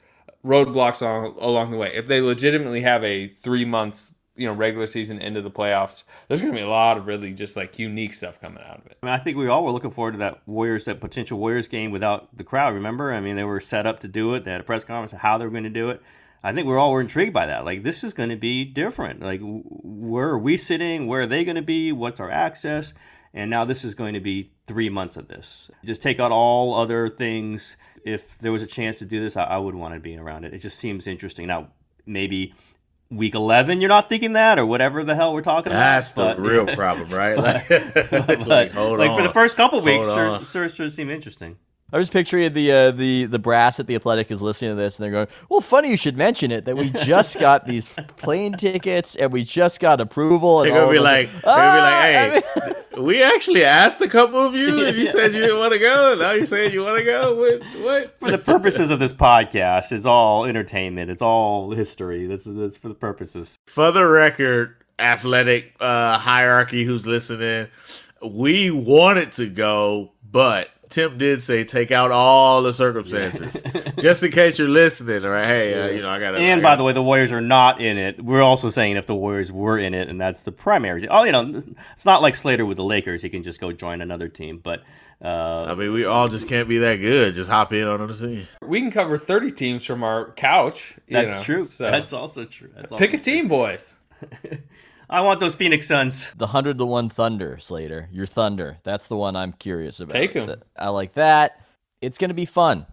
roadblocks 0.45 1.05
on, 1.05 1.35
along 1.39 1.71
the 1.71 1.77
way, 1.77 1.91
if 1.93 2.05
they 2.05 2.21
legitimately 2.21 2.81
have 2.81 3.03
a 3.03 3.27
three 3.27 3.65
months, 3.65 4.13
you 4.35 4.47
know, 4.47 4.53
regular 4.53 4.87
season 4.87 5.19
into 5.19 5.41
the 5.41 5.51
playoffs, 5.51 6.05
there's 6.27 6.41
going 6.41 6.53
to 6.53 6.57
be 6.57 6.63
a 6.63 6.69
lot 6.69 6.97
of 6.97 7.07
really 7.07 7.33
just 7.33 7.57
like 7.57 7.77
unique 7.77 8.13
stuff 8.13 8.39
coming 8.39 8.63
out 8.63 8.79
of 8.79 8.85
it. 8.85 8.97
I 9.03 9.05
mean, 9.05 9.13
I 9.13 9.19
think 9.19 9.37
we 9.37 9.47
all 9.47 9.65
were 9.65 9.71
looking 9.71 9.91
forward 9.91 10.13
to 10.13 10.17
that 10.19 10.41
Warriors, 10.47 10.85
that 10.85 11.01
potential 11.01 11.37
Warriors 11.37 11.67
game 11.67 11.91
without 11.91 12.35
the 12.35 12.43
crowd. 12.43 12.73
Remember, 12.73 13.13
I 13.13 13.21
mean, 13.21 13.35
they 13.35 13.43
were 13.43 13.59
set 13.59 13.85
up 13.85 13.99
to 14.01 14.07
do 14.07 14.33
it. 14.35 14.43
They 14.43 14.51
had 14.51 14.61
a 14.61 14.63
press 14.63 14.83
conference 14.83 15.13
of 15.13 15.19
how 15.19 15.37
they 15.37 15.45
were 15.45 15.51
going 15.51 15.63
to 15.63 15.69
do 15.69 15.89
it. 15.89 16.01
I 16.43 16.53
think 16.53 16.65
we're 16.65 16.79
all 16.79 16.91
were 16.91 17.01
intrigued 17.01 17.33
by 17.33 17.45
that. 17.45 17.65
Like, 17.65 17.83
this 17.83 18.03
is 18.03 18.13
going 18.13 18.29
to 18.29 18.35
be 18.35 18.65
different. 18.65 19.21
Like, 19.21 19.41
where 19.43 20.29
are 20.29 20.39
we 20.39 20.57
sitting? 20.57 21.05
Where 21.05 21.21
are 21.21 21.27
they 21.27 21.43
going 21.43 21.55
to 21.55 21.61
be? 21.61 21.91
What's 21.91 22.19
our 22.19 22.31
access? 22.31 22.93
And 23.33 23.49
now 23.49 23.63
this 23.63 23.83
is 23.85 23.95
going 23.95 24.13
to 24.13 24.19
be 24.19 24.51
three 24.67 24.89
months 24.89 25.15
of 25.15 25.27
this. 25.27 25.71
Just 25.85 26.01
take 26.01 26.19
out 26.19 26.31
all 26.31 26.73
other 26.73 27.07
things. 27.07 27.77
If 28.03 28.37
there 28.39 28.51
was 28.51 28.61
a 28.61 28.67
chance 28.67 28.99
to 28.99 29.05
do 29.05 29.21
this, 29.21 29.37
I, 29.37 29.43
I 29.43 29.57
would 29.57 29.75
want 29.75 29.93
to 29.93 29.99
be 29.99 30.17
around 30.17 30.43
it. 30.43 30.53
It 30.53 30.59
just 30.59 30.77
seems 30.77 31.07
interesting. 31.07 31.47
Now, 31.47 31.69
maybe 32.05 32.53
week 33.09 33.33
11, 33.35 33.79
you're 33.79 33.89
not 33.89 34.09
thinking 34.09 34.33
that, 34.33 34.59
or 34.59 34.65
whatever 34.65 35.03
the 35.03 35.15
hell 35.15 35.33
we're 35.33 35.41
talking 35.41 35.71
That's 35.71 36.11
about. 36.11 36.37
That's 36.37 36.37
the 36.37 36.43
but- 36.43 36.49
real 36.49 36.75
problem, 36.75 37.09
right? 37.09 37.37
Like, 38.11 38.27
but, 38.27 38.47
like, 38.47 38.71
hold 38.71 38.99
like 38.99 39.15
for 39.17 39.23
the 39.23 39.33
first 39.33 39.55
couple 39.55 39.81
weeks, 39.81 40.05
sure, 40.05 40.43
sure, 40.43 40.69
sure 40.69 40.89
seem 40.89 41.09
interesting. 41.09 41.57
I 41.93 41.97
was 41.97 42.09
picturing 42.09 42.53
the 42.53 42.71
uh, 42.71 42.91
the 42.91 43.25
the 43.25 43.39
brass 43.39 43.79
at 43.79 43.87
the 43.87 43.95
Athletic 43.95 44.31
is 44.31 44.41
listening 44.41 44.71
to 44.71 44.75
this, 44.75 44.97
and 44.97 45.03
they're 45.03 45.11
going, 45.11 45.27
"Well, 45.49 45.61
funny 45.61 45.89
you 45.89 45.97
should 45.97 46.17
mention 46.17 46.51
it 46.51 46.65
that 46.65 46.77
we 46.77 46.89
just 46.89 47.39
got 47.39 47.65
these 47.67 47.89
plane 47.89 48.53
tickets 48.53 49.15
and 49.15 49.31
we 49.31 49.43
just 49.43 49.79
got 49.79 49.99
approval." 50.01 50.61
And 50.61 50.67
They're 50.71 50.75
gonna 50.75 50.85
all 50.87 50.91
be 50.93 50.99
like, 50.99 51.27
us- 51.27 51.41
they're 51.41 51.53
gonna 51.53 52.31
be 52.33 52.35
like, 52.37 52.43
Ah, 52.55 52.61
I 52.63 52.73
hey, 52.95 53.01
we 53.01 53.23
actually 53.23 53.63
asked 53.65 54.01
a 54.01 54.07
couple 54.07 54.39
of 54.39 54.53
you, 54.53 54.85
and 54.85 54.95
you 54.95 55.05
said 55.07 55.33
you 55.33 55.41
didn't 55.41 55.57
want 55.59 55.73
to 55.73 55.79
go. 55.79 56.15
Now 56.17 56.31
you're 56.31 56.45
saying 56.45 56.71
you 56.73 56.83
want 56.83 56.99
to 56.99 57.03
go. 57.05 57.35
What? 57.35 57.63
What? 57.83 58.19
For 58.19 58.31
the 58.31 58.37
purposes 58.37 58.89
of 58.91 58.99
this 58.99 59.13
podcast, 59.13 59.91
it's 59.91 60.05
all 60.05 60.45
entertainment. 60.45 61.09
It's 61.11 61.21
all 61.21 61.71
history. 61.71 62.25
This 62.25 62.47
is 62.47 62.55
that's 62.55 62.77
for 62.77 62.87
the 62.89 62.95
purposes. 62.95 63.57
For 63.67 63.91
the 63.91 64.05
record, 64.07 64.75
athletic 64.99 65.73
uh, 65.79 66.17
hierarchy, 66.17 66.83
who's 66.83 67.05
listening, 67.07 67.67
we 68.23 68.71
wanted 68.71 69.31
to 69.33 69.47
go, 69.47 70.11
but 70.31 70.69
Tim 70.91 71.17
did 71.17 71.41
say 71.41 71.63
take 71.63 71.91
out 71.91 72.11
all 72.11 72.61
the 72.61 72.73
circumstances, 72.73 73.63
just 73.99 74.21
in 74.21 74.31
case 74.31 74.59
you're 74.59 74.67
listening. 74.67 75.25
All 75.25 75.31
right, 75.31 75.45
hey, 75.45 75.81
uh, 75.81 75.87
you 75.87 76.01
know 76.01 76.09
I 76.09 76.19
got. 76.19 76.35
And 76.35 76.61
by 76.61 76.75
the 76.75 76.83
way, 76.83 76.93
the 76.93 77.01
Warriors 77.01 77.31
are 77.31 77.41
not 77.41 77.81
in 77.81 77.97
it. 77.97 78.23
We're 78.23 78.41
also 78.41 78.69
saying 78.69 78.97
if 78.97 79.05
the 79.05 79.15
Warriors 79.15 79.51
were 79.51 79.79
in 79.79 79.93
it, 79.93 80.09
and 80.09 80.19
that's 80.19 80.41
the 80.41 80.51
primary. 80.51 81.07
Oh, 81.07 81.23
you 81.23 81.31
know, 81.31 81.61
it's 81.93 82.05
not 82.05 82.21
like 82.21 82.35
Slater 82.35 82.65
with 82.65 82.77
the 82.77 82.83
Lakers. 82.83 83.21
He 83.21 83.29
can 83.29 83.41
just 83.41 83.59
go 83.59 83.71
join 83.71 84.01
another 84.01 84.27
team. 84.27 84.59
But 84.59 84.83
uh, 85.23 85.65
I 85.69 85.75
mean, 85.75 85.93
we 85.93 86.05
all 86.05 86.27
just 86.27 86.47
can't 86.47 86.67
be 86.67 86.79
that 86.79 86.97
good. 86.97 87.35
Just 87.35 87.49
hop 87.49 87.71
in 87.73 87.87
on 87.87 88.05
the 88.05 88.13
team. 88.13 88.47
We 88.61 88.81
can 88.81 88.91
cover 88.91 89.17
30 89.17 89.51
teams 89.51 89.85
from 89.85 90.03
our 90.03 90.31
couch. 90.31 90.97
you 91.07 91.13
that's 91.13 91.35
know, 91.35 91.43
true. 91.43 91.63
So 91.63 91.89
That's 91.89 92.11
also 92.11 92.45
true. 92.45 92.71
That's 92.75 92.91
pick 92.93 93.11
also 93.11 93.17
a 93.17 93.23
team, 93.23 93.47
boys. 93.47 93.93
I 95.11 95.21
want 95.21 95.39
those 95.41 95.55
Phoenix 95.55 95.87
Suns. 95.87 96.31
the 96.37 96.47
hundred 96.47 96.77
to 96.77 96.85
one 96.85 97.09
Thunder, 97.09 97.57
Slater. 97.59 98.07
Your 98.11 98.25
Thunder. 98.25 98.77
That's 98.83 99.07
the 99.07 99.17
one 99.17 99.35
I'm 99.35 99.51
curious 99.53 99.99
about. 99.99 100.13
Take 100.13 100.35
'em. 100.35 100.47
Th- 100.47 100.59
I 100.77 100.87
like 100.89 101.13
that. 101.13 101.59
It's 102.01 102.17
gonna 102.17 102.33
be 102.33 102.45
fun 102.45 102.85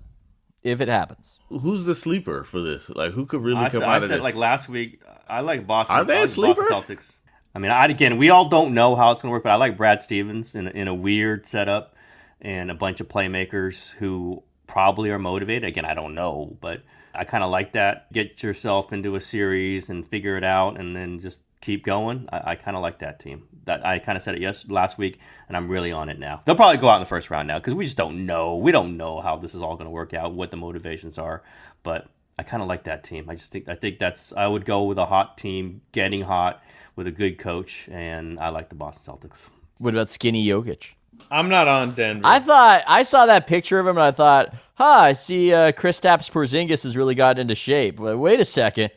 if 0.63 0.81
it 0.81 0.89
happens. 0.89 1.39
Who's 1.49 1.85
the 1.85 1.95
sleeper 1.95 2.43
for 2.45 2.61
this? 2.61 2.89
Like, 2.91 3.13
who 3.13 3.25
could 3.25 3.41
really 3.43 3.59
I, 3.61 3.71
come 3.71 3.81
said, 3.81 3.89
out 3.89 3.89
I 3.91 3.97
of 3.99 4.03
said 4.03 4.11
this? 4.17 4.23
like 4.23 4.35
last 4.35 4.69
week. 4.69 5.01
I 5.29 5.41
like 5.43 5.67
Boston. 5.67 5.97
Are 5.97 6.05
they 6.05 6.15
I 6.15 6.17
a 6.19 6.21
like 6.23 6.31
the 6.35 6.41
Boston 6.43 6.55
sleeper? 6.67 6.71
Celtics. 6.95 7.21
I 7.55 7.61
mean, 7.61 7.71
I, 7.71 7.87
again, 7.87 8.19
we 8.19 8.31
all 8.31 8.49
don't 8.49 8.75
know 8.75 8.95
how 8.97 9.13
it's 9.13 9.23
going 9.23 9.31
to 9.31 9.33
work, 9.33 9.43
but 9.43 9.51
I 9.51 9.57
like 9.57 9.77
Brad 9.77 10.03
Stevens 10.03 10.55
in, 10.55 10.69
in 10.69 10.87
a 10.87 10.95
weird 10.95 11.47
setup 11.47 11.95
and 12.41 12.71
a 12.71 12.75
bunch 12.75 13.01
of 13.01 13.09
playmakers 13.09 13.91
who 13.95 14.43
probably 14.67 15.11
are 15.11 15.19
motivated. 15.19 15.65
Again, 15.69 15.85
I 15.85 15.95
don't 15.95 16.15
know, 16.15 16.57
but 16.61 16.83
I 17.15 17.25
kind 17.25 17.43
of 17.43 17.51
like 17.51 17.73
that. 17.73 18.13
Get 18.13 18.43
yourself 18.43 18.93
into 18.93 19.15
a 19.17 19.21
series 19.21 19.89
and 19.89 20.05
figure 20.07 20.37
it 20.37 20.45
out, 20.45 20.79
and 20.79 20.95
then 20.95 21.19
just 21.19 21.41
keep 21.61 21.85
going. 21.85 22.29
I, 22.33 22.53
I 22.53 22.55
kind 22.55 22.77
of 22.77 22.83
like 22.83 22.99
that 23.01 23.21
team. 23.21 23.47
That 23.65 23.85
I 23.85 23.99
kind 23.99 24.17
of 24.17 24.23
said 24.23 24.35
it 24.35 24.41
yes 24.41 24.67
last 24.69 24.99
week, 24.99 25.19
and 25.49 25.57
I'm 25.57 25.69
really 25.69 25.93
on 25.93 26.09
it 26.09 26.19
now. 26.19 26.43
They'll 26.45 26.57
probably 26.57 26.79
go 26.79 26.89
out 26.89 26.97
in 26.97 27.03
the 27.03 27.07
first 27.07 27.31
round 27.31 27.49
now 27.49 27.59
because 27.59 27.75
we 27.75 27.85
just 27.85 27.97
don't 27.97 28.27
know. 28.27 28.57
We 28.57 28.73
don't 28.73 28.97
know 28.97 29.21
how 29.21 29.37
this 29.37 29.55
is 29.55 29.63
all 29.63 29.77
going 29.77 29.87
to 29.87 29.91
work 29.91 30.15
out, 30.15 30.35
what 30.35 30.51
the 30.51 30.57
motivations 30.57 31.19
are, 31.19 31.43
but. 31.83 32.09
I 32.41 32.45
kind 32.45 32.63
of 32.63 32.69
like 32.69 32.85
that 32.85 33.03
team. 33.03 33.29
I 33.29 33.35
just 33.35 33.51
think 33.51 33.69
I 33.69 33.75
think 33.75 33.99
that's 33.99 34.33
I 34.33 34.47
would 34.47 34.65
go 34.65 34.85
with 34.85 34.97
a 34.97 35.07
hot 35.07 35.37
team, 35.39 35.81
getting 35.91 36.21
hot 36.21 36.63
with 36.95 37.09
a 37.09 37.11
good 37.11 37.37
coach, 37.37 37.89
and 37.91 38.39
I 38.39 38.51
like 38.51 38.69
the 38.69 38.77
Boston 38.77 39.13
Celtics. 39.13 39.49
What 39.79 39.93
about 39.93 40.09
Skinny 40.09 40.47
Jokic? 40.47 40.95
I'm 41.31 41.49
not 41.49 41.69
on 41.69 41.93
Denver. 41.93 42.27
I 42.27 42.39
thought 42.39 42.83
I 42.87 43.03
saw 43.03 43.27
that 43.27 43.47
picture 43.47 43.79
of 43.79 43.87
him 43.87 43.97
and 43.97 44.05
I 44.05 44.11
thought, 44.11 44.55
huh, 44.75 44.85
I 44.85 45.13
see 45.13 45.53
uh, 45.53 45.73
Kristaps 45.73 46.31
Porzingis 46.31 46.83
has 46.85 46.97
really 46.97 47.15
gotten 47.15 47.41
into 47.41 47.55
shape. 47.55 47.97
But 47.97 48.19
wait 48.19 48.41
a 48.41 48.45
second. 48.45 48.91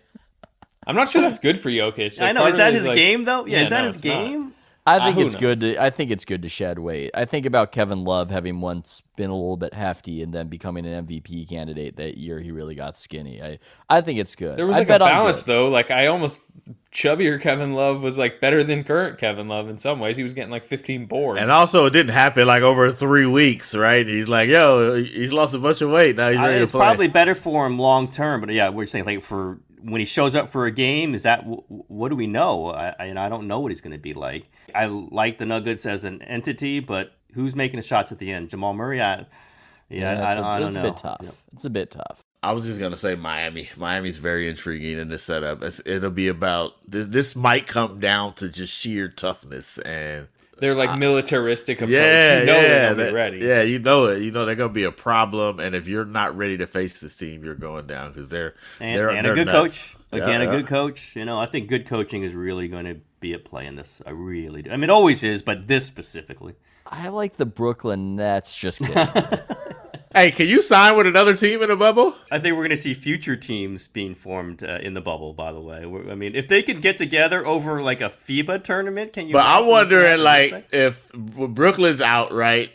I'm 0.88 0.96
not 0.96 1.10
sure 1.10 1.22
that's 1.22 1.40
good 1.40 1.60
for 1.60 1.70
Jokic. 1.70 2.18
Like, 2.20 2.30
I 2.30 2.32
know. 2.32 2.48
Is 2.48 2.58
that 2.58 2.74
his 2.74 2.86
like- 2.88 2.96
game 2.96 3.24
though? 3.26 3.46
Yeah, 3.46 3.58
Yeah, 3.60 3.64
is 3.66 3.70
that 3.70 3.82
no, 3.82 3.88
his 3.88 3.96
it's 3.98 4.06
not. 4.06 4.14
game? 4.26 4.54
I 4.84 4.98
Uh, 4.98 5.04
think 5.06 5.16
who 5.18 5.26
it's 5.28 5.36
good 5.36 5.60
to 5.60 5.78
I 5.78 5.92
think 5.92 6.10
it's 6.10 6.26
good 6.26 6.42
to 6.42 6.50
shed 6.50 6.80
weight. 6.80 7.12
I 7.14 7.26
think 7.26 7.46
about 7.46 7.72
Kevin 7.72 8.04
Love 8.04 8.32
having 8.32 8.62
once 8.62 9.04
been 9.16 9.30
a 9.30 9.34
little 9.36 9.56
bit 9.56 9.76
hefty 9.76 10.24
and 10.24 10.34
then 10.34 10.48
becoming 10.48 10.88
an 10.88 11.06
MVP 11.06 11.48
candidate 11.48 11.98
that 11.98 12.18
year 12.18 12.40
he 12.40 12.50
really 12.52 12.74
got 12.74 12.98
skinny. 12.98 13.40
I 13.44 13.60
I 13.92 14.02
think 14.02 14.18
it's 14.20 14.36
good. 14.36 14.58
There 14.58 14.66
was 14.66 14.76
I 14.76 14.80
like 14.80 14.88
a 14.88 14.90
bet 14.90 15.02
on 15.04 15.10
balance 15.12 15.44
though. 15.44 15.70
Like 15.70 15.92
I 15.92 16.08
almost 16.08 16.42
chubbier 16.92 17.40
Kevin 17.40 17.74
Love 17.74 18.02
was 18.02 18.18
like 18.18 18.42
better 18.42 18.64
than 18.64 18.84
current 18.84 19.20
Kevin 19.20 19.48
Love 19.48 19.70
in 19.70 19.78
some 19.78 20.00
ways. 20.00 20.18
He 20.18 20.24
was 20.24 20.34
getting 20.34 20.50
like 20.52 20.64
15 20.64 21.06
boards. 21.06 21.40
And 21.40 21.52
also, 21.52 21.86
it 21.86 21.94
didn't 21.94 22.14
happen 22.14 22.48
like 22.48 22.64
over 22.64 22.92
three 22.92 23.28
weeks, 23.28 23.76
right? 23.76 24.06
He's 24.06 24.28
like, 24.28 24.50
yo, 24.50 24.96
he's 25.04 25.32
lost 25.32 25.54
a 25.54 25.60
bunch 25.60 25.82
of 25.84 25.92
weight. 25.92 26.16
Now 26.16 26.30
he's 26.30 26.40
I- 26.40 26.48
ready 26.48 26.64
it's 26.64 26.72
to 26.72 26.78
play. 26.80 26.86
probably 26.88 27.08
better 27.08 27.36
for 27.36 27.68
him 27.68 27.78
long 27.78 28.10
term. 28.12 28.42
But 28.42 28.50
yeah, 28.50 28.70
we're 28.70 28.88
saying 28.88 29.06
like 29.06 29.22
for 29.22 29.60
when 29.84 30.00
he 30.00 30.06
shows 30.06 30.36
up 30.36 30.48
for 30.48 30.66
a 30.66 30.72
game, 30.72 31.14
is 31.14 31.24
that 31.24 31.44
what 31.46 32.10
do 32.10 32.16
we 32.16 32.28
know? 32.28 32.68
I, 32.68 32.96
I, 33.00 33.06
and 33.06 33.20
I 33.20 33.30
don't 33.30 33.48
know 33.48 33.60
what 33.60 33.72
he's 33.72 33.82
going 33.82 33.92
to 33.94 33.98
be 34.00 34.14
like. 34.14 34.50
I 34.74 34.86
like 34.86 35.38
the 35.38 35.46
Nuggets 35.46 35.86
as 35.86 36.04
an 36.04 36.22
entity, 36.24 36.80
but 36.80 37.14
who's 37.34 37.56
making 37.56 37.78
the 37.80 37.86
shots 37.86 38.12
at 38.12 38.20
the 38.20 38.32
end? 38.32 38.50
Jamal 38.50 38.74
Murray. 38.74 39.02
I, 39.02 39.26
yeah, 39.90 40.14
Yeah, 40.14 40.26
I, 40.26 40.32
it's, 40.34 40.42
don't 40.42 40.64
it's 40.68 40.76
know. 40.76 40.82
a 40.82 40.84
bit 40.86 40.98
tough. 40.98 41.20
Yeah. 41.24 41.30
It's 41.54 41.66
a 41.66 41.70
bit 41.70 41.92
tough. 41.92 42.24
I 42.44 42.54
was 42.54 42.66
just 42.66 42.80
gonna 42.80 42.98
say 42.98 43.14
Miami. 43.14 43.70
Miami's 43.78 44.18
very 44.18 44.50
intriguing 44.50 44.98
in 44.98 45.10
this 45.10 45.22
setup. 45.24 45.62
It's, 45.62 45.80
it'll 45.86 46.10
be 46.10 46.28
about 46.28 46.72
this. 46.88 47.08
This 47.08 47.36
might 47.36 47.68
come 47.68 48.00
down 48.00 48.34
to 48.36 48.50
just 48.50 48.74
sheer 48.74 49.08
toughness 49.08 49.78
and 49.80 50.28
They're 50.62 50.76
like 50.76 50.98
militaristic 50.98 51.80
approach. 51.80 51.90
yeah, 51.92 52.40
you 52.40 52.46
know 52.46 52.56
yeah, 52.56 52.62
they're 52.62 52.90
gonna 52.92 53.04
that- 53.04 53.10
be 53.10 53.16
ready. 53.16 53.38
yeah. 53.40 53.62
You 53.64 53.80
know 53.80 54.06
it. 54.06 54.22
You 54.22 54.32
know 54.32 54.46
they're 54.46 54.56
gonna 54.56 54.72
be 54.72 54.86
a 54.86 54.92
problem. 54.94 55.60
And 55.60 55.76
if 55.76 55.88
you're 55.90 56.06
not 56.06 56.38
ready 56.38 56.58
to 56.60 56.68
face 56.68 57.02
this 57.02 57.18
team, 57.18 57.44
you're 57.44 57.56
going 57.56 57.88
down 57.88 58.14
because 58.14 58.30
they're 58.30 58.54
and, 58.80 58.98
they're, 58.98 59.10
and 59.10 59.26
they're 59.26 59.34
a 59.34 59.36
good 59.36 59.48
nuts. 59.48 59.94
coach. 59.94 59.98
Again, 60.14 60.42
Yeah, 60.42 60.48
a 60.48 60.52
yeah. 60.52 60.60
good 60.60 60.68
coach. 60.68 61.16
You 61.16 61.26
know, 61.26 61.40
I 61.40 61.46
think 61.48 61.68
good 61.68 61.86
coaching 61.88 62.24
is 62.24 62.34
really 62.34 62.68
going 62.68 62.86
to 62.86 62.98
be 63.20 63.34
at 63.34 63.44
play 63.46 63.66
in 63.66 63.76
this. 63.76 64.02
I 64.06 64.12
really 64.12 64.62
do. 64.62 64.70
I 64.72 64.76
mean, 64.76 64.86
it 64.86 64.90
always 64.90 65.24
is, 65.24 65.42
but 65.42 65.68
this 65.68 65.86
specifically. 65.86 66.56
I 66.86 67.08
like 67.10 67.38
the 67.38 67.46
Brooklyn 67.46 68.16
Nets. 68.18 68.56
Just 68.56 68.80
kidding. 68.86 69.08
Hey, 70.14 70.32
can 70.32 70.48
you 70.48 70.62
sign 70.62 70.98
with 70.98 71.08
another 71.08 71.38
team 71.38 71.62
in 71.62 71.70
the 71.70 71.76
bubble? 71.78 72.16
I 72.30 72.38
think 72.40 72.56
we're 72.56 72.64
going 72.64 72.72
to 72.72 72.78
see 72.78 72.94
future 72.94 73.38
teams 73.38 73.88
being 73.88 74.14
formed 74.14 74.62
uh, 74.62 74.80
in 74.82 74.94
the 74.94 75.00
bubble. 75.00 75.34
By 75.34 75.54
the 75.54 75.62
way, 75.62 75.86
We're- 75.86 76.12
I 76.12 76.16
mean, 76.16 76.36
if 76.36 76.50
they 76.50 76.62
can 76.62 76.82
get 76.82 76.98
together 76.98 77.46
over 77.48 77.82
like 77.82 78.02
a 78.02 78.10
FIBA 78.10 78.64
tournament, 78.64 79.14
can 79.14 79.28
you? 79.28 79.34
But 79.34 79.46
I'm 79.46 79.68
wondering, 79.68 80.20
like, 80.20 80.68
if 80.74 81.10
Brooklyn's 81.14 82.02
out, 82.02 82.34
right, 82.34 82.72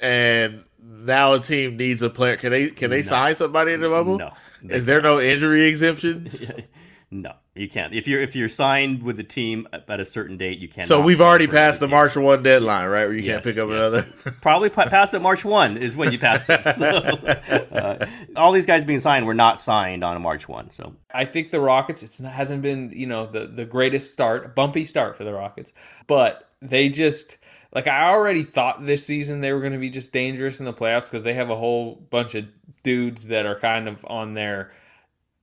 and 0.00 0.64
now 0.82 1.34
a 1.34 1.40
team 1.40 1.76
needs 1.76 2.00
a 2.00 2.08
player, 2.08 2.36
can 2.36 2.50
they 2.52 2.68
can 2.68 2.90
they 2.90 3.02
sign 3.02 3.36
somebody 3.36 3.72
in 3.72 3.80
the 3.82 3.90
bubble? 3.90 4.16
No. 4.18 4.32
Is 4.62 4.86
there 4.86 5.02
no 5.02 5.20
injury 5.20 5.66
exemptions? 5.66 6.50
No, 7.10 7.32
you 7.54 7.70
can't. 7.70 7.94
If 7.94 8.06
you're 8.06 8.20
if 8.20 8.36
you're 8.36 8.50
signed 8.50 9.02
with 9.02 9.16
the 9.16 9.24
team 9.24 9.66
at 9.72 9.98
a 9.98 10.04
certain 10.04 10.36
date, 10.36 10.58
you 10.58 10.68
can't. 10.68 10.86
So 10.86 11.00
we've 11.00 11.22
already 11.22 11.46
passed 11.46 11.80
the 11.80 11.88
March 11.88 12.14
one 12.16 12.42
deadline, 12.42 12.90
right? 12.90 13.06
Where 13.06 13.14
you 13.14 13.22
Yes, 13.22 13.44
can't 13.44 13.44
pick 13.44 13.62
up 13.62 13.70
yes. 13.70 13.76
another. 13.78 14.02
Probably 14.42 14.68
pa- 14.68 14.90
past 14.90 15.14
it 15.14 15.20
March 15.20 15.42
one 15.42 15.78
is 15.78 15.96
when 15.96 16.12
you 16.12 16.18
passed 16.18 16.50
it. 16.50 16.62
So, 16.74 16.86
uh, 16.86 18.06
all 18.36 18.52
these 18.52 18.66
guys 18.66 18.84
being 18.84 19.00
signed 19.00 19.24
were 19.24 19.32
not 19.34 19.58
signed 19.58 20.04
on 20.04 20.20
March 20.20 20.48
one. 20.50 20.70
So 20.70 20.96
I 21.14 21.24
think 21.24 21.50
the 21.50 21.60
Rockets 21.60 22.02
it's 22.02 22.20
not, 22.20 22.32
hasn't 22.32 22.60
been 22.60 22.92
you 22.94 23.06
know 23.06 23.24
the 23.24 23.46
the 23.46 23.64
greatest 23.64 24.12
start, 24.12 24.54
bumpy 24.54 24.84
start 24.84 25.16
for 25.16 25.24
the 25.24 25.32
Rockets, 25.32 25.72
but 26.08 26.50
they 26.60 26.90
just 26.90 27.38
like 27.72 27.86
I 27.86 28.10
already 28.10 28.42
thought 28.42 28.84
this 28.84 29.06
season 29.06 29.40
they 29.40 29.54
were 29.54 29.60
going 29.60 29.72
to 29.72 29.78
be 29.78 29.88
just 29.88 30.12
dangerous 30.12 30.60
in 30.60 30.66
the 30.66 30.74
playoffs 30.74 31.04
because 31.04 31.22
they 31.22 31.32
have 31.34 31.48
a 31.48 31.56
whole 31.56 31.94
bunch 32.10 32.34
of 32.34 32.44
dudes 32.82 33.24
that 33.24 33.46
are 33.46 33.58
kind 33.58 33.88
of 33.88 34.04
on 34.06 34.34
their 34.34 34.72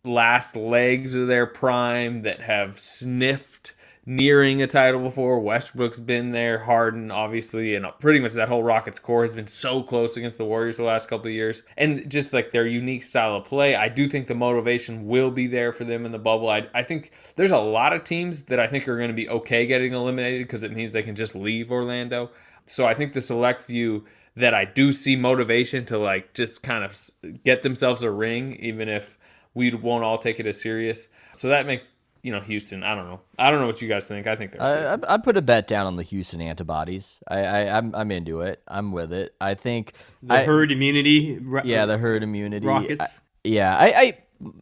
last 0.05 0.55
legs 0.55 1.15
of 1.15 1.27
their 1.27 1.45
prime 1.45 2.23
that 2.23 2.41
have 2.41 2.79
sniffed 2.79 3.73
nearing 4.05 4.61
a 4.61 4.67
title 4.67 5.01
before. 5.01 5.39
Westbrook's 5.39 5.99
been 5.99 6.31
there, 6.31 6.59
Harden 6.59 7.09
obviously, 7.09 7.75
and 7.75 7.85
pretty 7.99 8.19
much 8.19 8.33
that 8.33 8.47
whole 8.47 8.61
Rockets 8.61 8.99
core 8.99 9.23
has 9.23 9.33
been 9.33 9.47
so 9.47 9.81
close 9.81 10.15
against 10.15 10.37
the 10.37 10.45
Warriors 10.45 10.77
the 10.77 10.83
last 10.83 11.09
couple 11.09 11.27
of 11.27 11.33
years. 11.33 11.63
And 11.77 12.09
just 12.09 12.31
like 12.31 12.51
their 12.51 12.67
unique 12.67 13.03
style 13.03 13.35
of 13.35 13.45
play, 13.45 13.75
I 13.75 13.89
do 13.89 14.07
think 14.07 14.27
the 14.27 14.35
motivation 14.35 15.07
will 15.07 15.31
be 15.31 15.47
there 15.47 15.73
for 15.73 15.83
them 15.83 16.05
in 16.05 16.11
the 16.11 16.19
bubble. 16.19 16.49
I, 16.49 16.67
I 16.73 16.83
think 16.83 17.11
there's 17.35 17.51
a 17.51 17.57
lot 17.57 17.93
of 17.93 18.03
teams 18.03 18.43
that 18.43 18.59
I 18.59 18.67
think 18.67 18.87
are 18.87 18.97
going 18.97 19.09
to 19.09 19.15
be 19.15 19.29
okay 19.29 19.65
getting 19.65 19.93
eliminated 19.93 20.47
because 20.47 20.63
it 20.63 20.71
means 20.71 20.91
they 20.91 21.03
can 21.03 21.15
just 21.15 21.35
leave 21.35 21.71
Orlando. 21.71 22.29
So 22.67 22.85
I 22.85 22.93
think 22.93 23.13
the 23.13 23.21
select 23.21 23.63
few 23.63 24.05
that 24.35 24.53
I 24.53 24.65
do 24.65 24.91
see 24.91 25.15
motivation 25.15 25.85
to 25.85 25.97
like 25.97 26.33
just 26.33 26.61
kind 26.61 26.83
of 26.83 26.99
get 27.43 27.61
themselves 27.61 28.03
a 28.03 28.11
ring, 28.11 28.55
even 28.57 28.89
if 28.89 29.17
we 29.55 29.71
won't 29.73 30.03
all 30.03 30.19
take 30.19 30.39
it 30.39 30.45
as 30.45 30.61
serious. 30.61 31.07
So 31.35 31.49
that 31.49 31.65
makes 31.65 31.91
you 32.21 32.31
know 32.31 32.41
Houston. 32.41 32.83
I 32.83 32.93
don't 32.95 33.05
know. 33.09 33.21
I 33.39 33.49
don't 33.49 33.59
know 33.61 33.67
what 33.67 33.81
you 33.81 33.87
guys 33.87 34.05
think. 34.05 34.27
I 34.27 34.35
think 34.35 34.51
they're. 34.51 34.61
I, 34.61 34.93
I, 34.95 35.15
I 35.15 35.17
put 35.17 35.37
a 35.37 35.41
bet 35.41 35.67
down 35.67 35.87
on 35.87 35.95
the 35.95 36.03
Houston 36.03 36.41
antibodies. 36.41 37.19
I, 37.27 37.39
I 37.39 37.77
I'm 37.77 37.95
I'm 37.95 38.11
into 38.11 38.41
it. 38.41 38.61
I'm 38.67 38.91
with 38.91 39.11
it. 39.13 39.33
I 39.41 39.55
think 39.55 39.93
the 40.21 40.35
I- 40.35 40.43
herd 40.43 40.71
immunity. 40.71 41.39
ro- 41.39 41.61
Yeah, 41.65 41.85
the 41.87 41.97
herd 41.97 42.21
immunity. 42.23 42.67
Rockets. 42.67 43.03
I- 43.03 43.09
yeah, 43.43 43.75
I, 43.77 43.93
I 43.95 44.13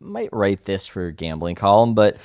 might 0.01 0.29
write 0.33 0.65
this 0.65 0.87
for 0.87 1.07
a 1.07 1.11
gambling 1.13 1.55
column, 1.55 1.93
but 1.93 2.17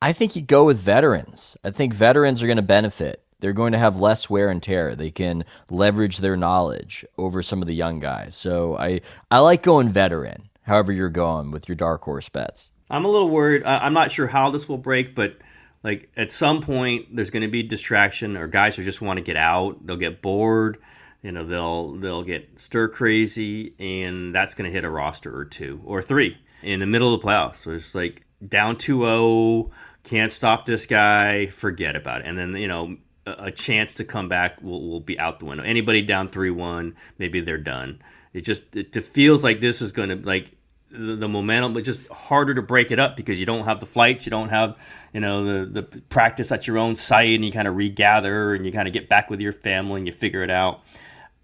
I 0.00 0.12
think 0.12 0.36
you 0.36 0.42
go 0.42 0.64
with 0.64 0.78
veterans. 0.78 1.56
I 1.64 1.70
think 1.72 1.92
veterans 1.92 2.40
are 2.40 2.46
going 2.46 2.56
to 2.56 2.62
benefit. 2.62 3.20
They're 3.40 3.52
going 3.52 3.72
to 3.72 3.78
have 3.78 4.00
less 4.00 4.30
wear 4.30 4.48
and 4.48 4.62
tear. 4.62 4.94
They 4.94 5.10
can 5.10 5.44
leverage 5.70 6.18
their 6.18 6.36
knowledge 6.36 7.04
over 7.18 7.42
some 7.42 7.60
of 7.62 7.66
the 7.66 7.74
young 7.74 7.98
guys. 7.98 8.36
So 8.36 8.76
I 8.78 9.00
I 9.30 9.40
like 9.40 9.62
going 9.64 9.88
veteran. 9.88 10.48
However 10.64 10.92
you're 10.92 11.08
going 11.08 11.50
with 11.50 11.68
your 11.68 11.76
dark 11.76 12.02
horse 12.02 12.28
bets. 12.28 12.70
I'm 12.90 13.04
a 13.04 13.08
little 13.08 13.30
worried. 13.30 13.62
I'm 13.64 13.94
not 13.94 14.12
sure 14.12 14.26
how 14.26 14.50
this 14.50 14.68
will 14.68 14.78
break, 14.78 15.14
but 15.14 15.36
like 15.82 16.10
at 16.16 16.30
some 16.30 16.60
point 16.60 17.14
there's 17.14 17.30
going 17.30 17.42
to 17.42 17.48
be 17.48 17.62
distraction, 17.62 18.36
or 18.36 18.46
guys 18.46 18.76
who 18.76 18.84
just 18.84 19.00
want 19.00 19.18
to 19.18 19.22
get 19.22 19.36
out. 19.36 19.86
They'll 19.86 19.96
get 19.96 20.22
bored. 20.22 20.78
You 21.22 21.32
know, 21.32 21.44
they'll 21.44 21.92
they'll 21.96 22.22
get 22.22 22.60
stir 22.60 22.88
crazy, 22.88 23.74
and 23.78 24.34
that's 24.34 24.54
going 24.54 24.70
to 24.70 24.74
hit 24.74 24.84
a 24.84 24.90
roster 24.90 25.34
or 25.34 25.44
two 25.44 25.80
or 25.84 26.02
three 26.02 26.36
in 26.62 26.80
the 26.80 26.86
middle 26.86 27.14
of 27.14 27.20
the 27.20 27.26
playoffs. 27.26 27.56
So 27.56 27.70
it's 27.70 27.94
like 27.94 28.24
down 28.46 28.76
2-0, 28.76 29.70
can't 30.02 30.32
stop 30.32 30.66
this 30.66 30.86
guy, 30.86 31.46
forget 31.46 31.96
about 31.96 32.20
it. 32.20 32.26
And 32.26 32.38
then 32.38 32.56
you 32.56 32.68
know 32.68 32.96
a, 33.26 33.50
chance 33.50 33.94
to 33.94 34.04
come 34.04 34.28
back 34.28 34.62
will, 34.62 34.86
will 34.88 35.00
be 35.00 35.18
out 35.18 35.40
the 35.40 35.46
window. 35.46 35.64
Anybody 35.64 36.02
down 36.02 36.28
3-1, 36.28 36.94
maybe 37.18 37.40
they're 37.40 37.58
done. 37.58 38.02
It 38.34 38.42
just 38.42 38.76
it, 38.76 38.94
feels 39.04 39.42
like 39.42 39.60
this 39.60 39.80
is 39.80 39.92
going 39.92 40.08
to 40.10 40.16
like 40.16 40.50
the, 40.90 41.28
momentum. 41.28 41.72
but 41.72 41.84
just 41.84 42.06
harder 42.08 42.54
to 42.54 42.62
break 42.62 42.90
it 42.90 42.98
up 42.98 43.16
because 43.16 43.38
you 43.38 43.46
don't 43.46 43.64
have 43.64 43.80
the 43.80 43.86
flights, 43.86 44.26
you 44.26 44.30
don't 44.30 44.48
have 44.48 44.76
you 45.12 45.20
know 45.20 45.44
the 45.44 45.82
the 45.82 46.00
practice 46.02 46.52
at 46.52 46.66
your 46.66 46.76
own 46.76 46.96
site, 46.96 47.34
and 47.34 47.44
you 47.44 47.52
kind 47.52 47.68
of 47.68 47.76
regather 47.76 48.54
and 48.54 48.66
you 48.66 48.72
kind 48.72 48.88
of 48.88 48.92
get 48.92 49.08
back 49.08 49.30
with 49.30 49.40
your 49.40 49.52
family 49.52 50.00
and 50.00 50.06
you 50.06 50.12
figure 50.12 50.42
it 50.42 50.50
out. 50.50 50.82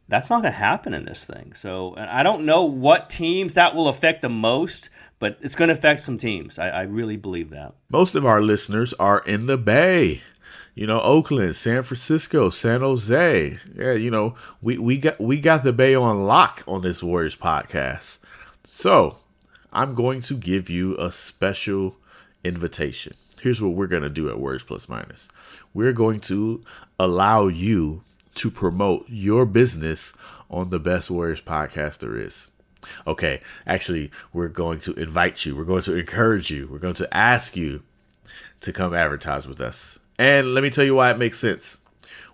That's 0.08 0.28
not 0.28 0.42
going 0.42 0.52
to 0.52 0.58
happen 0.58 0.92
in 0.92 1.04
this 1.04 1.24
thing. 1.24 1.52
So 1.54 1.94
I 1.96 2.24
don't 2.24 2.44
know 2.44 2.64
what 2.64 3.08
teams 3.08 3.54
that 3.54 3.76
will 3.76 3.86
affect 3.86 4.22
the 4.22 4.28
most, 4.28 4.90
but 5.20 5.38
it's 5.40 5.54
going 5.54 5.68
to 5.68 5.72
affect 5.72 6.00
some 6.00 6.18
teams. 6.18 6.58
I, 6.58 6.68
I 6.70 6.82
really 6.82 7.16
believe 7.16 7.50
that. 7.50 7.74
Most 7.88 8.16
of 8.16 8.26
our 8.26 8.42
listeners 8.42 8.92
are 8.94 9.20
in 9.20 9.46
the 9.46 9.56
Bay. 9.56 10.22
You 10.74 10.86
know, 10.86 11.00
Oakland, 11.00 11.56
San 11.56 11.82
Francisco, 11.82 12.48
San 12.48 12.80
Jose. 12.80 13.58
Yeah, 13.74 13.92
you 13.92 14.10
know, 14.10 14.34
we, 14.62 14.78
we 14.78 14.98
got 14.98 15.20
we 15.20 15.38
got 15.38 15.64
the 15.64 15.72
Bay 15.72 15.94
on 15.94 16.24
lock 16.24 16.62
on 16.66 16.82
this 16.82 17.02
Warriors 17.02 17.36
podcast. 17.36 18.18
So 18.64 19.18
I'm 19.72 19.94
going 19.94 20.20
to 20.22 20.34
give 20.34 20.70
you 20.70 20.96
a 20.96 21.10
special 21.12 21.96
invitation. 22.44 23.14
Here's 23.40 23.62
what 23.62 23.72
we're 23.72 23.86
gonna 23.86 24.10
do 24.10 24.28
at 24.28 24.38
Warriors 24.38 24.64
Plus 24.64 24.88
Minus. 24.88 25.28
We're 25.74 25.92
going 25.92 26.20
to 26.20 26.64
allow 26.98 27.48
you 27.48 28.04
to 28.36 28.50
promote 28.50 29.06
your 29.08 29.46
business 29.46 30.14
on 30.50 30.70
the 30.70 30.80
best 30.80 31.10
Warriors 31.10 31.40
podcast 31.40 31.98
there 31.98 32.16
is. 32.16 32.50
Okay, 33.06 33.40
actually, 33.66 34.10
we're 34.32 34.48
going 34.48 34.78
to 34.80 34.94
invite 34.94 35.44
you. 35.44 35.54
We're 35.54 35.64
going 35.64 35.82
to 35.82 35.96
encourage 35.96 36.50
you. 36.50 36.68
We're 36.70 36.78
going 36.78 36.94
to 36.94 37.16
ask 37.16 37.56
you 37.56 37.82
to 38.60 38.72
come 38.72 38.94
advertise 38.94 39.46
with 39.46 39.60
us. 39.60 39.99
And 40.20 40.52
let 40.52 40.62
me 40.62 40.68
tell 40.68 40.84
you 40.84 40.96
why 40.96 41.10
it 41.10 41.16
makes 41.16 41.38
sense. 41.38 41.78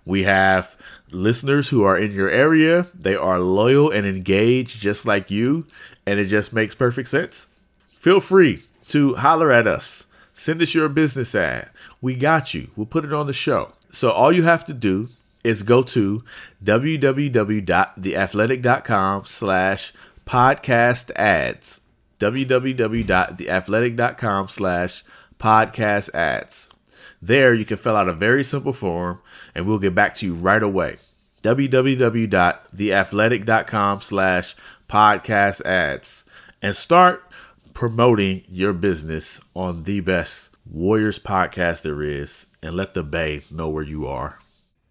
We 0.03 0.23
have 0.23 0.75
listeners 1.09 1.69
who 1.69 1.83
are 1.83 1.97
in 1.97 2.11
your 2.11 2.29
area. 2.29 2.87
They 2.93 3.15
are 3.15 3.39
loyal 3.39 3.89
and 3.89 4.05
engaged 4.05 4.81
just 4.81 5.05
like 5.05 5.31
you, 5.31 5.65
and 6.05 6.19
it 6.19 6.25
just 6.25 6.51
makes 6.51 6.75
perfect 6.75 7.07
sense. 7.07 7.47
Feel 7.87 8.19
free 8.19 8.59
to 8.89 9.15
holler 9.15 9.53
at 9.53 9.67
us. 9.67 10.05
Send 10.33 10.61
us 10.61 10.75
your 10.75 10.89
business 10.89 11.33
ad. 11.33 11.69
We 12.01 12.15
got 12.15 12.53
you. 12.53 12.71
We'll 12.75 12.87
put 12.87 13.05
it 13.05 13.13
on 13.13 13.27
the 13.27 13.31
show. 13.31 13.71
So 13.89 14.11
all 14.11 14.33
you 14.33 14.43
have 14.43 14.65
to 14.65 14.73
do 14.73 15.07
is 15.45 15.63
go 15.63 15.81
to 15.83 16.25
www.theathletic.com 16.61 19.25
slash 19.25 19.93
podcast 20.25 21.11
ads. 21.15 21.79
www.theathletic.com 22.19 24.47
slash 24.49 25.05
podcast 25.39 26.13
ads. 26.13 26.66
There 27.21 27.53
you 27.53 27.65
can 27.65 27.77
fill 27.77 27.95
out 27.95 28.09
a 28.09 28.13
very 28.13 28.43
simple 28.43 28.73
form 28.73 29.19
and 29.55 29.65
we'll 29.65 29.79
get 29.79 29.95
back 29.95 30.13
to 30.15 30.25
you 30.25 30.33
right 30.33 30.61
away. 30.61 30.97
www.theathletic.com 31.43 34.01
slash 34.01 34.55
podcast 34.87 35.65
ads 35.65 36.25
and 36.61 36.75
start 36.75 37.23
promoting 37.73 38.43
your 38.49 38.73
business 38.73 39.39
on 39.55 39.83
the 39.83 39.99
best 39.99 40.49
Warriors 40.69 41.19
podcast 41.19 41.83
there 41.83 42.01
is 42.01 42.47
and 42.61 42.75
let 42.75 42.93
the 42.93 43.03
Bay 43.03 43.41
know 43.51 43.69
where 43.69 43.83
you 43.83 44.05
are. 44.05 44.39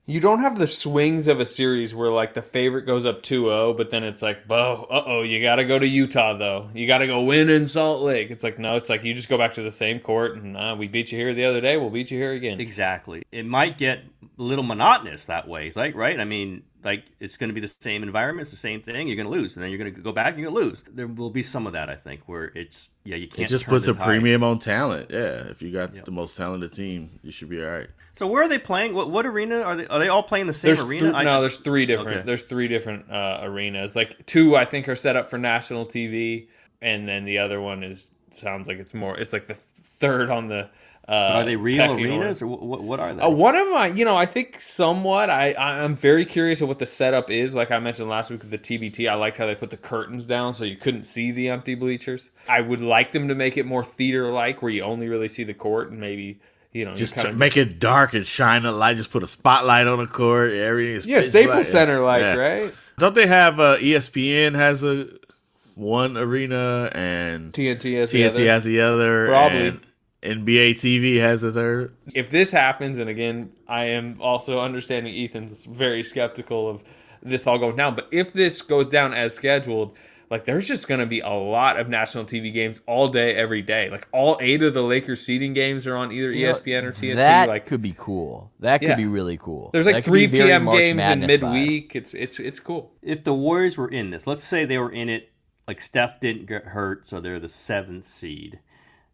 You 0.09 0.21
don't 0.21 0.39
have 0.39 0.57
the 0.57 0.69
swings 0.69 1.27
of 1.27 1.41
a 1.41 1.47
series 1.47 1.93
where 1.93 2.13
like 2.13 2.35
the 2.35 2.43
favorite 2.43 2.83
goes 2.83 3.07
up 3.07 3.25
2-0, 3.25 3.77
but 3.77 3.91
then 3.91 4.05
it's 4.05 4.23
like, 4.23 4.39
oh, 4.49 4.87
uh 4.89 5.03
oh, 5.05 5.23
you 5.23 5.43
got 5.43 5.57
to 5.57 5.65
go 5.65 5.77
to 5.77 5.87
Utah 5.87 6.35
though. 6.35 6.71
You 6.73 6.87
got 6.87 6.99
to 6.99 7.09
go 7.09 7.23
win 7.23 7.51
in 7.51 7.67
Salt 7.67 8.03
Lake. 8.03 8.31
It's 8.31 8.45
like 8.45 8.57
no, 8.57 8.77
it's 8.77 8.89
like 8.89 9.03
you 9.03 9.15
just 9.15 9.29
go 9.29 9.37
back 9.37 9.55
to 9.55 9.63
the 9.63 9.73
same 9.73 9.99
court 9.99 10.37
and 10.37 10.57
uh, 10.57 10.77
we 10.79 10.87
beat 10.87 11.11
you 11.11 11.19
here 11.19 11.35
the 11.35 11.45
other 11.45 11.61
day. 11.61 11.77
We'll 11.77 11.91
beat 11.91 12.13
you 12.13 12.19
here 12.19 12.33
again. 12.33 12.61
Exactly. 12.61 13.25
It 13.33 13.47
might 13.47 13.79
get 13.79 14.05
a 14.39 14.43
little 14.43 14.65
monotonous 14.65 15.27
that 15.27 15.49
way. 15.49 15.67
It's 15.67 15.77
like, 15.77 15.95
right? 15.95 16.19
I 16.21 16.25
mean, 16.25 16.63
like 16.85 17.05
it's 17.21 17.37
going 17.37 17.49
to 17.49 17.55
be 17.55 17.61
the 17.61 17.69
same 17.81 18.03
environment, 18.03 18.43
it's 18.43 18.51
the 18.51 18.57
same 18.57 18.81
thing. 18.83 19.09
You're 19.09 19.17
going 19.17 19.27
to 19.27 19.33
lose, 19.33 19.57
and 19.57 19.63
then 19.65 19.71
you're 19.71 19.79
going 19.79 19.95
to 19.95 20.01
go 20.01 20.13
back 20.13 20.35
and 20.35 20.41
you're 20.41 20.51
going 20.51 20.63
to 20.65 20.71
lose. 20.71 20.85
There 20.93 21.07
will 21.07 21.31
be 21.31 21.43
some 21.43 21.67
of 21.67 21.73
that, 21.73 21.89
I 21.89 21.97
think, 21.97 22.23
where 22.27 22.45
it's 22.55 22.91
yeah, 23.05 23.17
you 23.17 23.29
can't. 23.29 23.41
It 23.47 23.49
just 23.49 23.65
turn 23.65 23.75
puts 23.75 23.87
the 23.87 23.93
a 23.93 23.95
tide. 23.95 24.05
premium 24.05 24.45
on 24.45 24.59
talent. 24.59 25.11
Yeah, 25.11 25.49
if 25.49 25.63
you 25.63 25.73
got 25.73 25.95
Yep. 25.95 26.05
the 26.05 26.11
most 26.11 26.37
talented 26.37 26.73
team, 26.73 27.19
you 27.23 27.31
should 27.33 27.49
be 27.49 27.63
all 27.65 27.71
right. 27.71 27.89
So 28.13 28.27
where 28.27 28.43
are 28.43 28.49
they 28.49 28.59
playing? 28.59 28.95
What 28.95 29.11
what 29.11 29.27
arena 29.27 29.63
are 29.63 29.75
they? 29.77 29.87
Are 29.89 29.99
they 29.99 30.09
all 30.09 30.23
playing 30.23 30.47
the 30.47 30.53
same 30.53 30.69
There's 30.69 30.83
arena? 30.83 31.13
thr- 31.13 31.23
no, 31.25 31.41
there's 31.41 31.57
three 31.57 31.87
different. 31.87 32.19
Okay. 32.19 32.27
There's 32.27 32.43
three 32.45 32.69
different 32.69 33.11
uh, 33.11 33.41
arenas. 33.43 33.97
Like 33.97 34.25
two, 34.27 34.57
I 34.57 34.65
think, 34.65 34.89
are 34.89 34.97
set 34.97 35.17
up 35.17 35.29
for 35.29 35.39
national 35.39 35.87
TV, 35.87 36.49
and 36.81 37.09
then 37.09 37.25
the 37.25 37.39
other 37.39 37.61
one 37.61 37.83
is 37.83 38.11
sounds 38.31 38.69
like 38.69 38.79
it's 38.79 38.95
more. 38.95 39.19
It's 39.19 39.33
like 39.33 39.47
the 39.49 39.55
third 39.55 40.31
on 40.31 40.49
the. 40.49 40.69
Uh, 41.09 41.13
are 41.35 41.45
they 41.45 41.55
real 41.55 41.79
pecking 41.79 42.07
arenas 42.07 42.43
or 42.43 42.49
what? 42.49 42.83
What 42.83 42.99
are 42.99 43.15
they? 43.15 43.23
Uh, 43.23 43.29
one 43.29 43.55
of 43.55 43.69
my, 43.71 43.87
you 43.87 44.05
know, 44.05 44.17
I 44.17 44.27
think 44.27 44.61
somewhat. 44.61 45.31
I 45.31 45.53
I- 45.53 45.83
I'm 45.85 45.95
very 45.95 46.25
curious 46.25 46.61
of 46.61 46.69
what 46.69 46.81
the 46.81 46.87
setup 46.87 47.31
is. 47.31 47.55
Like 47.55 47.71
I 47.71 47.79
mentioned 47.79 48.09
last 48.09 48.31
week 48.31 48.41
with 48.43 48.51
the 48.51 48.59
TBT, 48.59 49.09
I 49.09 49.15
liked 49.15 49.37
how 49.37 49.47
they 49.47 49.55
put 49.55 49.71
the 49.71 49.77
curtains 49.77 50.27
down 50.27 50.53
so 50.53 50.65
you 50.65 50.75
couldn't 50.77 51.05
see 51.05 51.31
the 51.31 51.49
empty 51.51 51.77
bleachers. 51.77 52.31
I 52.49 52.61
would 52.61 52.81
like 52.81 53.13
them 53.13 53.29
to 53.29 53.35
make 53.37 53.57
it 53.57 53.67
more 53.67 53.85
theater 53.85 54.33
like, 54.33 54.63
where 54.63 54.71
you 54.73 54.83
only 54.83 55.09
really 55.09 55.29
see 55.29 55.45
the 55.45 55.55
court 55.55 55.91
and 55.93 56.01
maybe 56.01 56.41
you 56.73 56.85
know 56.85 56.95
Just 56.95 57.15
kinda 57.15 57.31
to 57.31 57.37
make 57.37 57.57
it 57.57 57.79
dark 57.79 58.13
and 58.15 58.27
shine 58.27 58.65
a 58.67 58.73
light. 58.73 58.97
Just 58.97 59.13
put 59.13 59.23
a 59.23 59.29
spotlight 59.29 59.87
on 59.87 59.99
the 59.99 60.07
court. 60.09 60.53
Everything 60.53 60.97
is 60.97 61.07
yeah 61.07 61.19
pitch 61.19 61.27
Staples 61.29 61.55
black. 61.55 61.67
Center 61.67 62.01
like 62.01 62.23
Yeah. 62.23 62.35
right. 62.35 62.75
Don't 62.99 63.15
they 63.15 63.29
have 63.29 63.61
uh, 63.61 63.77
ESPN 63.77 64.55
has 64.57 64.83
a 64.83 65.07
one 65.77 66.17
arena 66.17 66.91
and 66.95 67.53
TNT 67.53 68.01
has 68.01 68.11
the 68.11 68.23
TNT 68.23 68.29
other. 68.29 68.47
has 68.47 68.65
the 68.65 68.81
other, 68.81 69.27
Probably. 69.29 69.69
and 69.69 69.81
NBA 70.27 70.73
TV 70.73 71.19
has 71.21 71.43
a 71.43 71.53
third. 71.53 71.95
if 72.15 72.31
this 72.31 72.51
happens, 72.51 72.99
and 72.99 73.09
again, 73.11 73.53
I 73.69 73.85
am 73.87 74.21
also 74.21 74.61
understanding 74.61 75.15
Ethan's 75.15 75.65
very 75.67 76.03
skeptical 76.03 76.69
of 76.69 76.83
this 77.23 77.47
all 77.47 77.59
going 77.59 77.77
down, 77.77 77.95
but 77.97 78.09
if 78.13 78.33
this 78.33 78.63
goes 78.63 78.87
down 78.87 79.13
as 79.15 79.35
scheduled, 79.35 79.97
like 80.31 80.45
there's 80.45 80.67
just 80.67 80.89
going 80.89 81.01
to 81.01 81.07
be 81.07 81.21
a 81.21 81.29
lot 81.31 81.79
of 81.79 81.89
national 81.89 82.25
TV 82.25 82.53
games 82.53 82.81
all 82.87 83.09
day, 83.09 83.35
every 83.35 83.63
day. 83.63 83.89
Like 83.91 84.09
all 84.13 84.37
eight 84.41 84.63
of 84.63 84.75
the 84.75 84.83
Lakers 84.83 85.25
seeding 85.25 85.53
games 85.55 85.87
are 85.87 85.97
on 85.97 86.11
either 86.13 86.33
You 86.33 86.47
know, 86.47 86.53
ESPN 86.53 86.83
or 86.83 86.93
TNT. 86.93 87.15
That 87.17 87.49
like 87.49 87.65
could 87.67 87.81
be 87.81 87.95
cool. 87.97 88.51
That 88.61 88.81
could 88.81 88.89
Yeah. 88.91 88.97
be 88.97 89.07
really 89.07 89.37
cool. 89.37 89.71
there's 89.73 89.87
like 89.87 90.05
could 90.05 90.13
be 90.13 90.27
three 90.27 90.41
p.m. 90.41 90.65
March 90.65 90.79
games 90.79 90.91
in 90.91 90.97
Madness 91.21 91.31
vibe. 91.39 91.53
midweek. 91.53 91.95
It's 91.97 92.13
it's 92.15 92.41
it's 92.41 92.59
cool. 92.61 92.93
if 93.03 93.23
the 93.25 93.35
Warriors 93.35 93.77
were 93.79 93.89
in 93.89 94.11
this, 94.11 94.27
let's 94.27 94.43
say 94.45 94.65
they 94.65 94.79
were 94.79 94.91
in 94.91 95.09
it, 95.09 95.31
like 95.69 95.81
Steph 95.81 96.19
didn't 96.21 96.47
get 96.47 96.65
hurt, 96.65 97.07
so 97.07 97.21
they're 97.21 97.39
the 97.41 97.49
seventh 97.49 98.05
seed. 98.07 98.59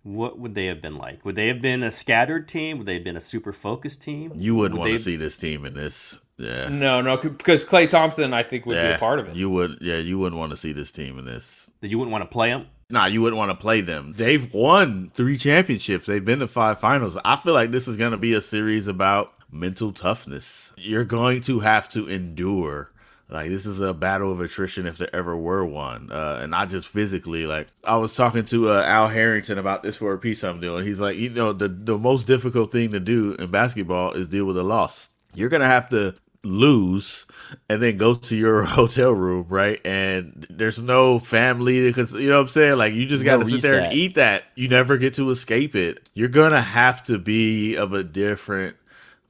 What 0.05 0.39
would 0.39 0.55
they 0.55 0.67
have 0.67 0.83
been 0.83 0.97
like? 0.97 1.25
Would 1.25 1.37
they 1.37 1.47
have 1.49 1.63
been 1.63 1.83
a 1.83 1.91
scattered 1.91 2.49
team? 2.49 2.79
Would 2.79 2.87
they 2.89 2.95
have 2.95 3.05
been 3.05 3.17
a 3.17 3.21
super 3.21 3.53
focused 3.53 4.03
team? 4.03 4.33
You 4.35 4.57
wouldn't 4.57 4.75
Would 4.75 4.81
want 4.81 4.91
they- 4.91 4.97
to 4.99 5.03
see 5.03 5.17
this 5.17 5.37
team 5.37 5.65
in 5.65 5.75
this. 5.75 6.19
Yeah. 6.39 6.69
No, 6.71 7.01
no, 7.03 7.19
because 7.19 7.65
Klay 7.65 7.89
Thompson, 7.89 8.35
I 8.35 8.43
think, 8.43 8.67
would 8.67 8.75
be 8.75 8.79
a 8.93 8.99
part 8.99 9.21
of 9.21 9.29
it. 9.29 9.37
You 9.37 9.49
would. 9.51 9.79
Yeah, 9.81 9.99
you 9.99 10.19
wouldn't 10.19 10.39
want 10.41 10.51
to 10.51 10.57
see 10.57 10.73
this 10.73 10.91
team 10.91 11.19
in 11.19 11.25
this. 11.25 11.71
That 11.83 11.89
you 11.89 11.99
wouldn't 11.99 12.11
want 12.11 12.23
to 12.23 12.29
play 12.33 12.49
them? 12.49 12.67
Nah, 12.91 13.07
you 13.07 13.23
wouldn't 13.23 13.39
want 13.39 13.51
to 13.53 13.57
play 13.57 13.81
them. 13.81 14.15
They've 14.17 14.53
won 14.53 15.09
three 15.15 15.37
championships. 15.39 16.07
They've 16.07 16.25
been 16.25 16.41
to 16.41 16.49
five 16.49 16.81
finals. 16.81 17.17
I 17.25 17.37
feel 17.37 17.55
like 17.55 17.71
this 17.71 17.87
is 17.87 17.97
going 17.97 18.11
to 18.11 18.19
be 18.19 18.35
a 18.35 18.41
series 18.41 18.89
about 18.89 19.33
mental 19.51 19.93
toughness. 19.93 20.73
You're 20.77 21.05
going 21.05 21.43
to 21.43 21.61
have 21.61 21.89
to 21.91 22.09
endure. 22.09 22.92
Like 23.33 23.49
this 23.49 23.65
is 23.65 23.81
a 23.81 23.95
battle 23.95 24.31
of 24.31 24.41
attrition 24.41 24.87
if 24.87 24.99
there 24.99 25.15
ever 25.15 25.35
were 25.37 25.65
one, 25.65 26.13
uh, 26.13 26.41
and 26.43 26.51
not 26.51 26.69
just 26.69 26.89
physically. 26.89 27.47
Like 27.47 27.69
I 27.83 27.97
was 27.97 28.15
talking 28.15 28.45
to 28.47 28.69
uh, 28.69 28.85
Al 28.87 29.09
Harrington 29.09 29.57
about 29.57 29.83
this 29.83 29.97
for 29.97 30.13
a 30.13 30.19
piece 30.19 30.45
I'm 30.45 30.61
doing. 30.61 30.85
He's 30.85 31.01
like, 31.01 31.17
you 31.17 31.31
know, 31.31 31.55
the 31.55 31.69
the 31.69 31.97
most 31.97 32.27
difficult 32.27 32.71
thing 32.71 32.91
to 32.93 33.01
do 33.01 33.33
in 33.35 33.51
basketball 33.51 34.13
is 34.13 34.29
deal 34.29 34.45
with 34.45 34.59
a 34.59 34.63
loss. 34.63 35.09
You're 35.35 35.49
gonna 35.49 35.67
have 35.67 35.89
to 35.91 36.15
lose 36.45 37.27
and 37.71 37.81
then 37.81 37.97
go 37.97 38.15
to 38.15 38.37
your 38.37 38.63
hotel 38.65 39.13
room, 39.13 39.47
right? 39.49 39.81
And 39.83 40.47
there's 40.51 40.81
no 40.81 41.19
family 41.19 41.87
because 41.87 42.13
you 42.13 42.29
know 42.29 42.37
what 42.37 42.43
I'm 42.43 42.49
saying. 42.49 42.77
Like 42.77 42.93
you 42.93 43.07
just 43.07 43.25
got 43.25 43.39
to 43.39 43.45
No 43.45 43.49
sit 43.49 43.63
there 43.63 43.81
and 43.81 43.95
eat 43.95 44.17
that. 44.17 44.45
You 44.57 44.69
never 44.69 44.99
get 44.99 45.15
to 45.15 45.31
escape 45.31 45.75
it. 45.75 46.07
You're 46.13 46.29
gonna 46.29 46.61
have 46.61 47.03
to 47.05 47.19
be 47.19 47.77
of 47.77 47.95
a 47.95 48.05
different 48.05 48.77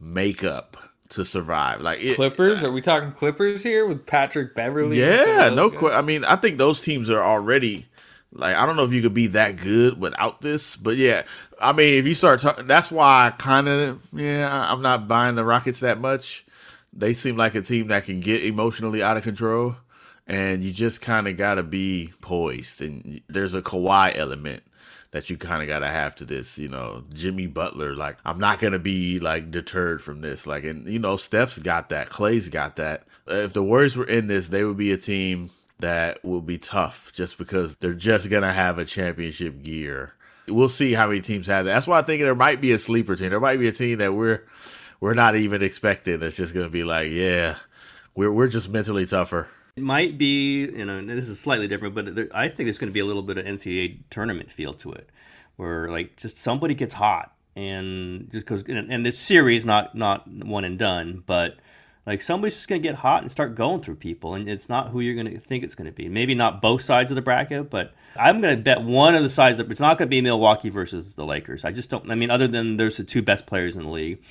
makeup 0.01 0.77
to 1.13 1.25
survive. 1.25 1.81
Like 1.81 2.01
it, 2.01 2.17
Clippers? 2.17 2.63
Uh, 2.63 2.69
are 2.69 2.73
we 2.73 2.83
talking 2.83 3.13
Clippers 3.13 3.63
here 3.63 3.87
with 3.87 4.05
Patrick 4.07 4.55
Beverley? 4.55 4.99
yeah, 4.99 5.49
no. 5.49 5.71
Qu- 5.71 5.91
I 5.91 6.03
mean, 6.03 6.25
I 6.25 6.37
think 6.37 6.59
those 6.59 6.81
teams 6.81 7.09
are 7.11 7.23
already 7.23 7.87
like 8.33 8.57
I 8.57 8.67
don't 8.67 8.77
know 8.77 8.85
if 8.85 8.93
you 8.93 9.03
could 9.03 9.15
be 9.15 9.29
that 9.29 9.57
good 9.57 10.01
without 10.01 10.41
this, 10.41 10.77
but 10.77 10.97
yeah, 10.97 11.23
I 11.61 11.73
mean, 11.73 11.99
if 11.99 12.07
you 12.07 12.15
start 12.15 12.41
talking, 12.41 12.67
that's 12.67 12.91
why 12.91 13.27
I 13.27 13.31
kind 13.31 13.69
of 13.69 14.03
yeah, 14.13 14.73
I'm 14.73 14.83
not 14.83 15.07
buying 15.07 15.35
the 15.35 15.45
Rockets 15.45 15.81
that 15.81 16.01
much. 16.01 16.45
They 16.93 17.13
seem 17.13 17.37
like 17.37 17.55
a 17.55 17.63
team 17.63 17.89
that 17.89 18.05
can 18.05 18.21
get 18.21 18.45
emotionally 18.45 19.03
out 19.03 19.17
of 19.17 19.23
control, 19.23 19.77
and 20.27 20.63
you 20.63 20.73
just 20.73 21.01
kind 21.01 21.29
of 21.29 21.37
got 21.37 21.55
to 21.55 21.63
be 21.63 22.13
poised. 22.21 22.83
And 22.83 23.21
there's 23.29 23.55
a 23.55 23.63
Kawhi 23.63 24.17
element 24.17 24.63
that 25.13 25.29
you 25.31 25.37
kind 25.37 25.63
of 25.63 25.69
got 25.69 25.81
to 25.81 25.89
have 25.89 26.15
to 26.17 26.25
this, 26.25 26.59
you 26.59 26.69
know, 26.69 27.05
Jimmy 27.13 27.47
Butler. 27.47 27.95
Like, 27.95 28.17
I'm 28.25 28.39
not 28.39 28.59
to 28.73 28.79
be 28.79 29.21
like 29.21 29.51
deterred 29.51 30.03
from 30.03 30.23
this. 30.23 30.47
Like, 30.47 30.65
and 30.65 30.87
you 30.87 30.99
know, 30.99 31.17
Steph's 31.17 31.59
got 31.59 31.91
that, 31.91 32.11
Klay's 32.11 32.49
got 32.49 32.77
that. 32.77 33.05
If 33.27 33.53
the 33.53 33.63
Warriors 33.63 33.97
were 33.97 34.07
in 34.07 34.27
this, 34.27 34.49
they 34.49 34.65
would 34.65 34.77
be 34.77 34.91
a 34.91 34.97
team 34.97 35.51
that 35.79 36.25
will 36.25 36.41
be 36.41 36.59
tough 36.59 37.13
just 37.13 37.39
because 37.39 37.77
they're 37.77 37.93
just 37.93 38.29
to 38.29 38.53
have 38.53 38.79
a 38.79 38.85
championship 38.85 39.63
gear. 39.63 40.15
We'll 40.49 40.69
see 40.69 40.93
how 40.95 41.09
many 41.09 41.21
teams 41.21 41.47
have 41.47 41.67
that. 41.67 41.75
That's 41.75 41.87
why 41.87 41.99
I 41.99 42.03
think 42.03 42.23
there 42.23 42.35
might 42.35 42.61
be 42.61 42.73
a 42.73 42.79
sleeper 42.79 43.15
team. 43.15 43.31
There 43.31 43.39
might 43.39 43.61
be 43.61 43.69
a 43.69 43.73
team 43.73 43.99
that 43.99 44.15
we're 44.15 44.45
we're 44.99 45.15
not 45.15 45.37
even 45.37 45.63
expecting. 45.63 46.21
That's 46.21 46.37
just 46.37 46.55
to 46.65 46.71
be 46.71 46.85
like, 46.85 47.11
yeah, 47.11 47.57
we're 48.15 48.33
we're 48.33 48.49
just 48.49 48.71
mentally 48.71 49.07
tougher. 49.07 49.49
It 49.75 49.83
might 49.83 50.19
be, 50.19 50.67
you 50.67 50.85
know, 50.85 51.03
this 51.03 51.29
is 51.29 51.41
slightly 51.41 51.67
different, 51.67 51.95
but 51.95 52.15
there, 52.15 52.29
I 52.35 52.49
think 52.49 52.67
there's 52.67 52.77
going 52.77 52.91
to 52.91 52.95
be 52.95 53.01
a 53.01 53.07
little 53.07 53.23
bit 53.23 53.39
of 53.39 53.47
NCAA 53.47 54.01
tournament 54.11 54.53
feel 54.53 54.75
to 54.75 54.93
it, 54.93 55.09
where 55.57 55.89
like 55.89 56.17
just 56.17 56.37
somebody 56.37 56.75
gets 56.75 56.93
hot 56.93 57.35
and 57.57 58.31
just 58.31 58.45
goes, 58.45 58.63
and, 58.65 58.93
and 58.93 59.07
this 59.07 59.19
series 59.19 59.65
not 59.65 59.95
not 59.95 60.29
one 60.29 60.67
and 60.67 60.79
done, 60.79 61.23
but 61.25 61.57
like 62.05 62.21
somebody's 62.21 62.55
just 62.55 62.69
going 62.69 62.83
to 62.83 62.87
get 62.87 62.97
hot 62.97 63.23
and 63.23 63.33
start 63.33 63.55
going 63.55 63.81
through 63.81 63.95
people, 63.95 64.35
and 64.35 64.47
it's 64.47 64.69
not 64.69 64.91
who 64.91 65.01
you're 65.01 65.15
going 65.15 65.33
to 65.33 65.41
think 65.41 65.65
it's 65.65 65.75
going 65.75 65.87
to 65.87 65.93
be. 65.93 66.07
Maybe 66.07 66.35
not 66.35 66.61
both 66.61 66.83
sides 66.83 67.11
of 67.11 67.15
the 67.15 67.23
bracket, 67.23 67.71
but 67.71 67.95
I'm 68.15 68.43
going 68.43 68.55
to 68.55 68.63
bet 68.63 68.83
one 68.83 69.15
of 69.15 69.23
the 69.23 69.31
sides 69.31 69.57
that 69.57 69.71
it's 69.71 69.81
not 69.81 69.97
going 69.97 70.09
to 70.09 70.11
be 70.11 70.21
Milwaukee 70.21 70.69
versus 70.69 71.15
the 71.15 71.25
Lakers. 71.25 71.65
I 71.65 71.73
just 71.73 71.89
don't. 71.89 72.11
I 72.11 72.15
mean, 72.15 72.31
other 72.31 72.47
than 72.47 72.77
there's 72.77 72.99
the 72.99 73.05
two 73.05 73.23
best 73.23 73.47
players 73.47 73.75
in 73.75 73.85
the 73.85 73.91
league. 73.91 74.23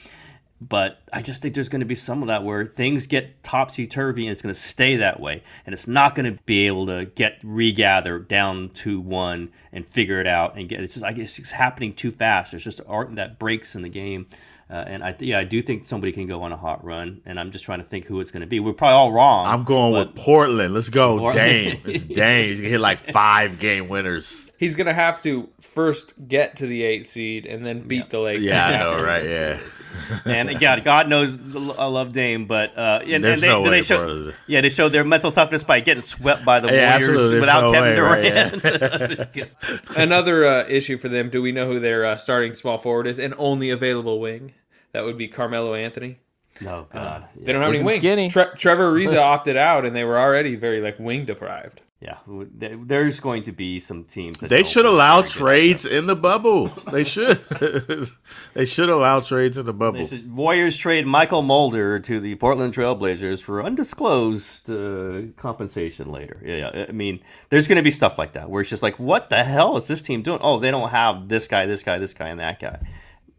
But 0.62 1.00
I 1.12 1.24
just 1.24 1.42
think 1.42 1.56
there's 1.56 1.70
going 1.70 1.80
to 1.80 1.88
be 1.88 1.96
some 1.96 2.22
of 2.22 2.28
that 2.28 2.44
where 2.44 2.66
things 2.66 3.08
get 3.08 3.44
topsy 3.44 3.88
turvy 3.88 4.28
and 4.28 4.32
it's 4.32 4.44
going 4.44 4.54
to 4.54 4.60
stay 4.60 4.98
that 4.98 5.20
way. 5.20 5.42
And 5.66 5.74
it's 5.74 5.88
not 5.88 6.14
going 6.14 6.32
to 6.32 6.44
be 6.44 6.68
able 6.68 6.86
to 6.86 7.06
get 7.06 7.40
regather 7.42 8.20
down 8.20 8.70
to 8.76 9.00
one 9.00 9.50
and 9.74 9.88
figure 9.88 10.22
it 10.22 10.28
out 10.28 10.58
and 10.58 10.70
get 10.70 10.82
it's 10.82 10.94
just 10.94 11.06
I 11.06 11.14
guess 11.14 11.40
it's 11.40 11.50
happening 11.50 11.94
too 11.94 12.12
fast. 12.12 12.52
There's 12.52 12.64
just 12.64 12.80
art 12.88 13.16
that 13.16 13.40
breaks 13.40 13.74
in 13.74 13.82
the 13.82 13.90
game. 13.90 14.28
Uh, 14.70 14.86
and 14.88 15.04
I 15.04 15.16
yeah 15.20 15.40
I 15.40 15.44
do 15.44 15.62
think 15.64 15.86
somebody 15.86 16.14
can 16.14 16.28
go 16.28 16.44
on 16.44 16.52
a 16.54 16.58
hot 16.58 16.86
run, 16.86 17.22
and 17.26 17.40
I'm 17.40 17.52
just 17.52 17.66
trying 17.66 17.80
to 17.80 17.86
think 17.86 18.06
who 18.06 18.22
it's 18.22 18.32
going 18.32 18.42
to 18.42 18.48
be. 18.48 18.60
We're 18.60 18.72
probably 18.72 18.94
all 18.94 19.12
wrong. 19.12 19.48
I'm 19.48 19.64
going 19.64 19.94
with 19.94 20.16
Portland. 20.16 20.74
Let's 20.74 20.90
go, 20.90 21.18
Portland. 21.18 21.50
Dame. 21.50 21.82
It's 21.86 22.04
Dame. 22.06 22.50
He's 22.50 22.60
gonna 22.62 22.70
hit 22.70 22.80
like 22.80 23.00
five 23.00 23.60
game 23.60 23.90
winners. 23.90 24.51
He's 24.62 24.76
gonna 24.76 24.94
have 24.94 25.24
to 25.24 25.50
first 25.60 26.28
get 26.28 26.58
to 26.58 26.68
the 26.68 26.84
eighth 26.84 27.10
seed 27.10 27.48
and 27.48 27.66
then 27.66 27.88
beat 27.88 28.12
the 28.12 28.20
Lakers. 28.20 28.44
Yeah, 28.44 28.68
I 28.68 28.78
know, 28.80 29.04
right? 29.04 29.26
Yeah. 29.26 29.60
and 30.26 30.60
God, 30.60 30.84
God 30.84 31.10
knows 31.10 31.36
I 31.80 31.86
love 31.88 32.14
Dame, 32.14 32.46
but 32.46 32.78
uh, 32.78 33.00
and, 33.04 33.24
There's 33.24 33.42
and 33.42 33.42
they, 33.42 33.48
no 33.48 33.64
they 33.64 33.70
way, 33.72 33.82
show, 33.82 34.32
yeah, 34.46 34.62
they 34.62 34.70
showed 34.70 34.90
their 34.90 35.04
mental 35.04 35.32
toughness 35.32 35.64
by 35.64 35.80
getting 35.80 36.04
swept 36.04 36.46
by 36.46 36.60
the 36.60 36.68
Yeah, 36.68 36.92
Warriors 37.00 37.10
absolutely. 37.10 37.40
Without 37.40 37.62
no 37.62 37.72
Kevin 37.72 38.04
way, 38.04 39.20
right, 39.20 39.34
Durant. 39.34 39.50
Another 39.98 40.46
uh, 40.46 40.68
issue 40.68 41.00
for 41.00 41.10
them. 41.10 41.32
Do 41.32 41.42
we 41.42 41.52
know 41.52 41.66
who 41.66 41.80
their 41.80 42.06
uh, 42.06 42.18
starting 42.18 42.54
small 42.54 42.78
forward 42.78 43.08
is? 43.08 43.18
And 43.18 43.34
only 43.40 43.72
available 43.72 44.20
wing. 44.20 44.54
That 44.92 45.06
would 45.06 45.18
be 45.18 45.28
Carmelo 45.28 45.74
Anthony. 45.74 46.20
no, 46.62 46.86
God, 46.94 47.26
They 47.36 47.52
don't 47.52 47.62
have 47.62 47.70
any 47.70 47.80
Looking 47.80 47.86
wings. 47.88 47.98
skinny. 47.98 48.30
Tre- 48.30 48.54
Trevor 48.56 48.92
Ariza 48.94 49.18
opted 49.18 49.58
out, 49.58 49.86
and 49.88 49.96
they 49.96 50.04
were 50.04 50.20
already 50.20 50.56
very 50.56 50.82
like 50.82 51.00
wing 51.00 51.26
deprived. 51.26 51.82
Yeah, 52.02 52.18
there's 52.26 53.20
going 53.20 53.44
to 53.44 53.52
be 53.52 53.80
some 53.80 54.06
teams. 54.06 54.40
That 54.40 54.50
They 54.50 54.64
should 54.64 54.88
allow 54.88 55.22
very 55.22 55.22
good 55.22 55.30
at 55.30 55.38
trades 55.38 55.86
in 55.86 56.08
the 56.08 56.16
bubble. 56.16 56.70
They 56.92 57.04
should. 57.04 57.40
they 58.56 58.66
should 58.66 58.90
allow 58.90 59.20
trades 59.20 59.60
in 59.60 59.68
the 59.68 59.74
bubble. 59.74 60.10
Warriors 60.28 60.78
trade 60.78 61.06
Mychal 61.06 61.46
Mulder 61.46 62.00
to 62.00 62.20
the 62.20 62.34
Portland 62.36 62.74
Trailblazers 62.74 63.44
for 63.44 63.62
undisclosed 63.62 64.68
uh, 64.68 65.32
compensation 65.40 66.12
later. 66.12 66.42
Yeah, 66.44 66.72
yeah, 66.74 66.86
I 66.90 66.92
mean, 66.92 67.20
there's 67.50 67.68
going 67.68 67.76
to 67.76 67.84
be 67.84 67.92
stuff 67.92 68.18
like 68.18 68.34
that 68.34 68.50
where 68.50 68.62
it's 68.62 68.72
just 68.72 68.82
like, 68.82 68.98
what 68.98 69.30
the 69.30 69.44
hell 69.44 69.78
is 69.78 69.86
this 69.86 70.02
team 70.02 70.24
doing? 70.24 70.40
Oh, 70.42 70.60
they 70.60 70.72
don't 70.72 70.90
have 70.90 71.28
this 71.28 71.48
guy, 71.48 71.68
this 71.68 71.84
guy, 71.84 72.00
this 72.00 72.16
guy, 72.16 72.30
and 72.30 72.40
that 72.40 72.60
guy. 72.60 72.80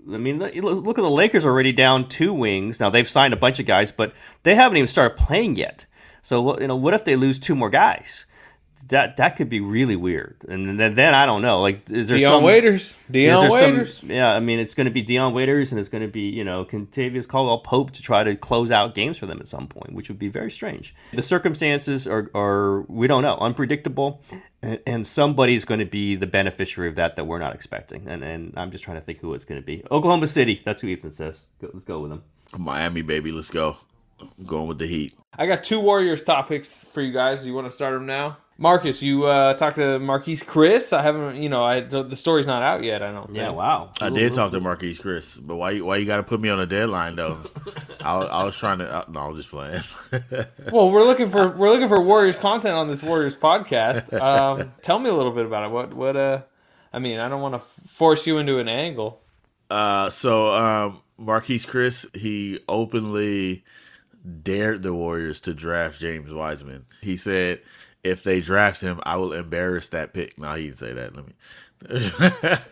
I 0.08 0.18
mean, 0.18 0.38
look 0.38 0.54
look 0.54 0.98
at 0.98 1.02
the 1.02 1.10
Lakers 1.10 1.44
already 1.44 1.72
down 1.72 2.08
two 2.08 2.32
wings. 2.32 2.78
Now 2.78 2.90
they've 2.90 3.10
signed 3.10 3.34
a 3.34 3.36
bunch 3.36 3.58
of 3.58 3.66
guys, 3.66 3.90
but 3.90 4.14
they 4.44 4.54
haven't 4.54 4.76
even 4.76 4.86
started 4.86 5.16
playing 5.16 5.56
yet. 5.56 5.86
So 6.22 6.60
you 6.60 6.68
know, 6.68 6.76
what 6.76 6.94
if 6.94 7.04
they 7.04 7.16
lose 7.16 7.40
two 7.40 7.56
more 7.56 7.70
guys? 7.70 8.24
That 8.88 9.16
that 9.18 9.36
could 9.36 9.48
be 9.48 9.60
really 9.60 9.96
weird. 9.96 10.36
And 10.48 10.78
then, 10.78 10.94
then 10.94 11.14
I 11.14 11.24
don't 11.24 11.40
know. 11.40 11.60
Like, 11.60 11.88
is 11.90 12.08
there 12.08 12.18
Dion 12.18 12.32
some 12.32 12.44
Waiters. 12.44 12.82
is 12.90 12.96
Dion 13.10 13.40
there 13.40 13.50
some- 13.60 13.72
Waiters. 13.72 14.02
yeah, 14.02 14.34
I 14.34 14.40
mean, 14.40 14.58
it's 14.58 14.74
going 14.74 14.86
to 14.86 14.90
be 14.90 15.02
Dion 15.02 15.32
Waiters, 15.34 15.70
and 15.70 15.78
it's 15.80 15.88
going 15.88 16.02
to 16.02 16.08
be 16.08 16.22
you 16.30 16.44
know 16.44 16.64
Kentavious 16.64 17.26
Caldwell 17.28 17.58
Pope 17.60 17.92
to 17.92 18.02
try 18.02 18.24
to 18.24 18.34
close 18.36 18.70
out 18.70 18.94
games 18.94 19.16
for 19.18 19.26
them 19.26 19.38
at 19.40 19.48
some 19.48 19.66
point, 19.68 19.92
which 19.92 20.08
would 20.08 20.18
be 20.18 20.28
very 20.28 20.50
strange. 20.50 20.94
The 21.12 21.22
circumstances 21.22 22.06
are, 22.06 22.30
are 22.34 22.82
we 22.82 23.06
don't 23.06 23.22
know, 23.22 23.36
unpredictable, 23.38 24.20
and, 24.62 24.80
and 24.86 25.06
somebody's 25.06 25.64
going 25.64 25.80
to 25.80 25.86
be 25.86 26.16
the 26.16 26.26
beneficiary 26.26 26.88
of 26.88 26.96
that 26.96 27.16
that 27.16 27.24
we're 27.24 27.38
not 27.38 27.54
expecting. 27.54 28.08
And 28.08 28.22
and 28.24 28.52
I'm 28.56 28.70
just 28.70 28.84
trying 28.84 28.98
to 28.98 29.04
think 29.04 29.20
who 29.20 29.32
it's 29.34 29.44
going 29.44 29.60
to 29.60 29.64
be. 29.66 29.82
Oklahoma 29.90 30.26
City. 30.28 30.60
That's 30.64 30.82
who 30.82 30.88
Ethan 30.88 31.12
says. 31.12 31.46
Go, 31.60 31.70
let's 31.72 31.84
go 31.84 32.00
with 32.00 32.10
them. 32.10 32.22
Miami, 32.58 33.02
baby. 33.02 33.32
Let's 33.32 33.50
go. 33.50 33.76
I'm 34.20 34.44
going 34.44 34.66
with 34.68 34.78
the 34.78 34.86
Heat. 34.86 35.14
I 35.38 35.46
got 35.46 35.64
two 35.64 35.80
Warriors 35.80 36.22
topics 36.22 36.84
for 36.84 37.00
you 37.00 37.12
guys. 37.12 37.46
You 37.46 37.54
want 37.54 37.66
to 37.66 37.72
start 37.72 37.94
them 37.94 38.06
now? 38.06 38.36
Marcus, 38.58 39.02
you 39.02 39.24
uh, 39.24 39.54
talked 39.54 39.76
to 39.76 39.98
Marquese 39.98 40.44
Chriss. 40.44 40.92
I 40.92 41.02
haven't, 41.02 41.42
you 41.42 41.48
know, 41.48 41.64
I 41.64 41.80
the 41.80 42.02
the 42.02 42.14
story's 42.16 42.46
not 42.46 42.62
out 42.62 42.84
yet. 42.84 43.02
I 43.02 43.10
don't 43.10 43.26
think. 43.26 43.38
Yeah, 43.38 43.50
wow. 43.50 43.90
I 44.00 44.08
did 44.10 44.32
talk 44.32 44.52
to 44.52 44.60
Marquese 44.60 45.00
Chriss, 45.00 45.44
but 45.44 45.56
why? 45.56 45.70
you- 45.72 45.84
Why 45.86 45.96
you 45.96 46.06
got 46.06 46.18
to 46.18 46.22
put 46.22 46.40
me 46.40 46.48
on 46.48 46.60
a 46.60 46.66
deadline 46.66 47.16
though? 47.16 47.38
I, 48.00 48.16
was- 48.16 48.28
I 48.30 48.44
was 48.44 48.56
trying 48.58 48.78
to. 48.78 48.88
Uh, 48.94 49.04
no, 49.08 49.20
I 49.20 49.26
was 49.28 49.36
just 49.38 49.50
playing. 49.50 49.82
Well, 50.72 50.90
we're 50.90 51.02
looking 51.04 51.28
for 51.28 51.48
we're 51.50 51.70
looking 51.70 51.88
for 51.88 52.00
Warriors 52.02 52.38
content 52.38 52.74
on 52.74 52.86
this 52.88 53.02
Warriors 53.02 53.34
podcast. 53.36 54.12
Um, 54.20 54.72
tell 54.82 54.98
me 54.98 55.10
a 55.10 55.14
little 55.14 55.32
bit 55.32 55.44
about 55.46 55.64
it. 55.64 55.70
What 55.72 55.94
what 55.94 56.16
uh, 56.16 56.42
I 56.92 56.98
mean, 56.98 57.18
I 57.18 57.28
don't 57.28 57.40
want 57.42 57.54
to 57.54 57.60
force 57.88 58.26
you 58.26 58.38
into 58.38 58.58
an 58.58 58.68
angle. 58.68 59.20
Uh, 59.70 60.08
so 60.10 60.54
um, 60.54 61.02
Marquese 61.18 61.66
Chriss, 61.66 62.14
he 62.16 62.60
openly 62.68 63.64
dared 64.42 64.82
the 64.82 64.92
Warriors 64.94 65.40
to 65.42 65.54
draft 65.54 65.98
James 65.98 66.32
Wiseman. 66.32 66.84
He 67.00 67.16
said, 67.16 67.60
"If 68.04 68.22
they 68.22 68.40
draft 68.40 68.80
him, 68.80 69.00
I 69.04 69.16
will 69.16 69.32
embarrass 69.32 69.88
that 69.88 70.12
pick." 70.12 70.38
No, 70.38 70.52
he 70.54 70.66
didn't 70.66 70.78
say 70.78 70.92
that. 70.92 71.14
Let 71.16 71.26
me. 71.26 71.34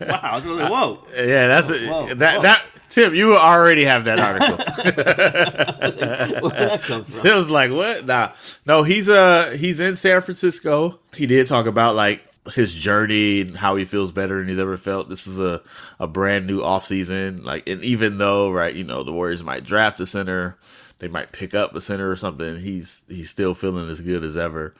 Wow. 0.01 0.19
I 0.23 0.35
was 0.37 0.45
whoa. 0.45 1.03
yeah, 1.13 1.47
that's 1.47 1.69
a, 1.69 1.87
Whoa, 1.89 2.13
that 2.15 2.37
whoa. 2.37 2.43
that 2.43 2.65
Tim, 2.89 3.13
you 3.15 3.35
already 3.35 3.83
have 3.85 4.05
that 4.05 4.19
article. 4.19 4.57
That? 5.81 7.05
Tim's 7.21 7.49
like, 7.49 7.71
what? 7.71 8.05
Nah, 8.05 8.31
no, 8.65 8.83
he's 8.83 9.09
uh 9.09 9.55
he's 9.57 9.79
in 9.79 9.95
San 9.95 10.21
Francisco. 10.21 10.99
He 11.13 11.25
did 11.25 11.47
talk 11.47 11.65
about 11.65 11.95
like 11.95 12.23
his 12.53 12.73
journey 12.75 13.41
and 13.41 13.55
how 13.57 13.75
he 13.75 13.85
feels 13.85 14.11
better 14.11 14.39
than 14.39 14.47
he's 14.47 14.59
ever 14.59 14.77
felt. 14.77 15.09
This 15.09 15.27
is 15.27 15.39
a 15.39 15.61
a 15.99 16.07
brand 16.07 16.47
new 16.47 16.61
offseason. 16.61 17.43
Like, 17.43 17.67
and 17.67 17.83
even 17.83 18.17
though 18.17 18.51
right, 18.51 18.73
you 18.73 18.83
know, 18.83 19.03
the 19.03 19.11
Warriors 19.13 19.43
might 19.43 19.63
draft 19.63 19.99
a 19.99 20.05
center, 20.05 20.57
they 20.99 21.07
might 21.07 21.31
pick 21.31 21.53
up 21.53 21.75
a 21.75 21.81
center 21.81 22.09
or 22.09 22.15
something. 22.15 22.57
He's 22.59 23.01
he's 23.07 23.29
still 23.29 23.53
feeling 23.53 23.89
as 23.89 24.01
good 24.01 24.23
as 24.23 24.35
ever. 24.37 24.73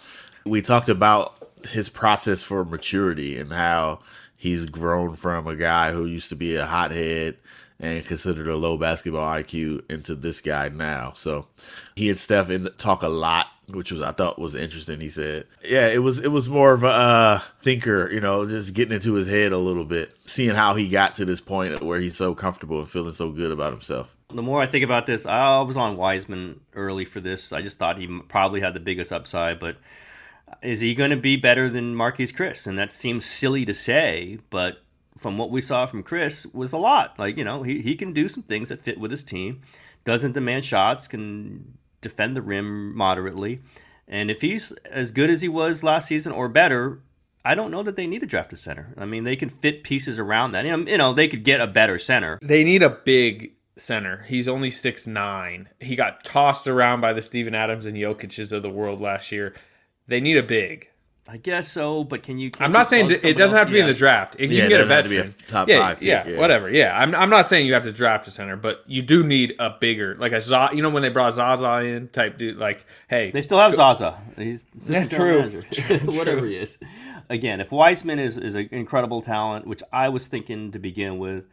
We 0.46 0.62
talked 0.62 0.90
about 0.90 1.36
his 1.70 1.90
process 1.90 2.44
for 2.44 2.66
maturity 2.66 3.38
and 3.38 3.52
how 3.52 4.00
he's 4.36 4.66
grown 4.66 5.16
from 5.16 5.48
a 5.48 5.56
guy 5.56 5.92
who 5.92 6.06
used 6.06 6.30
to 6.30 6.36
be 6.36 6.56
a 6.56 6.66
hothead 6.66 7.38
and 7.80 8.06
considered 8.06 8.48
a 8.48 8.56
low 8.56 8.78
basketball 8.78 9.28
IQ 9.36 9.90
into 9.90 10.16
this 10.16 10.40
guy 10.40 10.70
now. 10.70 11.14
So 11.16 11.48
he 11.96 12.10
and 12.10 12.18
Steph 12.18 12.50
talk 12.78 13.02
a 13.02 13.08
lot, 13.08 13.48
which 13.70 13.92
was 13.92 14.02
I 14.02 14.12
thought 14.12 14.40
was 14.40 14.54
interesting. 14.54 15.00
He 15.00 15.10
said, 15.10 15.48
"Yeah, 15.68 15.88
it 15.88 16.04
was 16.04 16.20
it 16.20 16.28
was 16.30 16.48
more 16.48 16.74
of 16.74 16.84
a 16.84 16.88
uh, 16.88 17.40
thinker, 17.62 18.10
you 18.12 18.20
know, 18.20 18.48
just 18.48 18.74
getting 18.74 18.94
into 18.94 19.14
his 19.14 19.28
head 19.28 19.52
a 19.52 19.58
little 19.58 19.86
bit, 19.86 20.16
seeing 20.26 20.56
how 20.56 20.76
he 20.76 20.88
got 20.88 21.16
to 21.16 21.26
this 21.26 21.42
point 21.42 21.82
where 21.84 22.00
he's 22.00 22.16
so 22.16 22.36
comfortable 22.36 22.80
and 22.80 22.90
feeling 22.90 23.14
so 23.14 23.32
good 23.32 23.52
about 23.52 23.74
himself." 23.74 24.16
The 24.34 24.42
more 24.42 24.62
I 24.62 24.68
think 24.68 24.86
about 24.86 25.08
this, 25.08 25.26
I 25.26 25.62
was 25.62 25.76
on 25.76 25.98
Wiseman 25.98 26.62
early 26.74 27.04
for 27.06 27.20
this. 27.20 27.52
I 27.52 27.62
just 27.62 27.78
thought 27.78 27.98
he 27.98 28.08
probably 28.30 28.62
had 28.62 28.74
the 28.74 28.80
biggest 28.80 29.12
upside, 29.12 29.60
but 29.60 29.76
is 30.62 30.82
he 30.82 30.96
going 30.96 31.12
to 31.12 31.18
be 31.18 31.38
better 31.38 31.70
than 31.70 31.96
Marquese 31.96 32.34
Chriss? 32.34 32.68
And 32.68 32.78
that 32.78 32.92
seems 32.92 33.26
silly 33.26 33.66
to 33.66 33.74
say, 33.74 34.40
but 34.50 34.84
from 35.18 35.38
what 35.38 35.52
we 35.52 35.62
saw 35.62 35.86
from 35.86 36.04
Chriss 36.04 36.54
was 36.54 36.74
a 36.74 36.78
lot. 36.78 37.18
Like, 37.20 37.38
you 37.38 37.44
know, 37.44 37.64
he, 37.64 37.82
he 37.82 37.96
can 37.96 38.14
do 38.14 38.28
some 38.28 38.44
things 38.44 38.70
that 38.70 38.82
fit 38.82 39.00
with 39.00 39.12
his 39.12 39.24
team, 39.24 39.62
doesn't 40.04 40.34
demand 40.34 40.66
shots, 40.66 41.08
can 41.08 41.78
defend 42.02 42.36
the 42.36 42.42
rim 42.42 42.96
moderately. 42.96 43.62
And 44.08 44.30
if 44.32 44.42
he's 44.42 44.72
as 44.90 45.12
good 45.12 45.30
as 45.30 45.42
he 45.42 45.48
was 45.48 45.84
last 45.84 46.08
season 46.08 46.32
or 46.32 46.50
better, 46.50 47.02
I 47.46 47.56
don't 47.56 47.72
know 47.72 47.84
that 47.84 47.96
they 47.96 48.08
need 48.08 48.20
to 48.20 48.26
draft 48.26 48.54
a 48.54 48.58
center. 48.58 48.94
I 48.98 49.06
mean, 49.06 49.24
they 49.24 49.36
can 49.36 49.50
fit 49.50 49.84
pieces 49.84 50.20
around 50.20 50.52
that. 50.52 50.66
You 50.66 50.78
know, 50.78 50.92
you 50.92 50.98
know 50.98 51.14
they 51.14 51.28
could 51.28 51.44
get 51.44 51.62
a 51.62 51.68
better 51.68 51.98
center. 51.98 52.38
They 52.42 52.64
need 52.64 52.84
a 52.84 52.90
big 52.90 53.54
center. 53.78 54.24
He's 54.28 54.48
only 54.48 54.70
six 54.70 55.08
nine. 55.08 55.70
He 55.80 55.96
got 55.96 56.24
tossed 56.24 56.68
around 56.68 57.02
by 57.02 57.14
the 57.14 57.22
Steven 57.22 57.56
Adams 57.56 57.86
and 57.86 57.96
Jokic's 57.96 58.52
of 58.52 58.64
the 58.64 58.70
world 58.70 59.02
last 59.02 59.32
year. 59.32 59.54
They 60.08 60.20
need 60.20 60.38
a 60.38 60.44
big. 60.44 60.92
I 61.32 61.38
guess 61.38 61.72
so, 61.72 62.04
but 62.04 62.24
can 62.24 62.40
you? 62.40 62.52
I'm 62.60 62.74
not 62.74 62.88
saying 62.88 63.10
it 63.10 63.38
doesn't 63.38 63.58
have 63.58 63.68
to 63.68 63.74
be 63.74 63.80
in 63.80 63.88
the 63.88 63.94
draft. 63.94 64.36
If 64.38 64.52
you 64.52 64.60
can 64.60 64.70
get 64.70 64.82
a 64.82 64.86
doesn't 64.86 64.98
have 64.98 65.04
to 65.06 65.10
veteran, 65.10 65.32
be 65.38 65.44
a 65.46 65.50
top 65.50 65.70
yeah, 65.70 65.80
five 65.80 66.00
pick, 66.00 66.08
yeah, 66.08 66.28
yeah. 66.28 66.38
whatever. 66.38 66.70
Yeah, 66.70 66.98
I'm, 66.98 67.16
I'm 67.16 67.30
not 67.30 67.48
saying 67.48 67.68
you 67.68 67.74
have 67.74 67.84
to 67.84 67.94
draft 67.94 68.28
a 68.28 68.32
center, 68.32 68.58
but 68.58 68.84
you 68.86 69.02
do 69.02 69.24
need 69.24 69.54
a 69.58 69.70
bigger, 69.80 70.16
like 70.20 70.34
a 70.34 70.42
Zaza. 70.42 70.76
You 70.76 70.82
know 70.82 70.90
when 70.90 71.04
they 71.04 71.10
brought 71.10 71.32
Zaza 71.34 71.86
in, 71.86 72.10
type 72.10 72.38
dude. 72.38 72.58
Like, 72.58 72.86
hey, 73.08 73.32
They 73.32 73.44
still 73.44 73.60
have 73.60 73.76
Zaza. 73.76 74.20
He's 74.36 74.66
Yeah, 74.74 75.04
assistant 75.04 75.12
true. 75.12 75.64
whatever 76.18 76.46
he 76.46 76.58
is. 76.58 76.78
Again, 77.30 77.62
if 77.62 77.72
Wiseman 77.72 78.20
is 78.20 78.38
is 78.38 78.56
an 78.56 78.68
incredible 78.72 79.22
talent, 79.22 79.66
which 79.66 79.84
I 79.94 80.10
was 80.10 80.28
thinking 80.28 80.72
to 80.72 80.80
begin 80.80 81.18
with, 81.18 81.48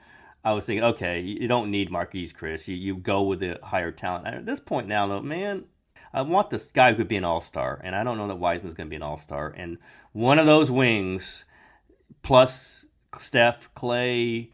I 0.44 0.54
was 0.54 0.66
thinking, 0.66 0.82
okay, 0.84 1.20
you 1.20 1.42
you 1.42 1.46
don't 1.46 1.70
need 1.70 1.90
Marquese 1.90 2.34
Chriss. 2.34 2.66
You 2.66 2.74
you 2.74 2.96
go 2.96 3.22
with 3.22 3.40
the 3.40 3.60
higher 3.62 3.92
talent. 3.92 4.26
At 4.26 4.44
this 4.44 4.58
point 4.58 4.88
now, 4.88 5.06
though, 5.06 5.20
man. 5.20 5.66
I 6.12 6.22
want 6.22 6.50
this 6.50 6.68
guy 6.68 6.90
who 6.90 6.96
could 6.96 7.08
be 7.08 7.16
an 7.16 7.24
all 7.24 7.40
star, 7.40 7.80
and 7.84 7.94
I 7.94 8.04
don't 8.04 8.18
know 8.18 8.28
that 8.28 8.36
Wiseman's 8.36 8.74
going 8.74 8.86
to 8.86 8.90
be 8.90 8.96
an 8.96 9.02
all 9.02 9.18
star. 9.18 9.54
And 9.56 9.78
one 10.12 10.38
of 10.38 10.46
those 10.46 10.70
wings, 10.70 11.44
plus 12.22 12.86
Steph, 13.18 13.72
Klay, 13.74 14.50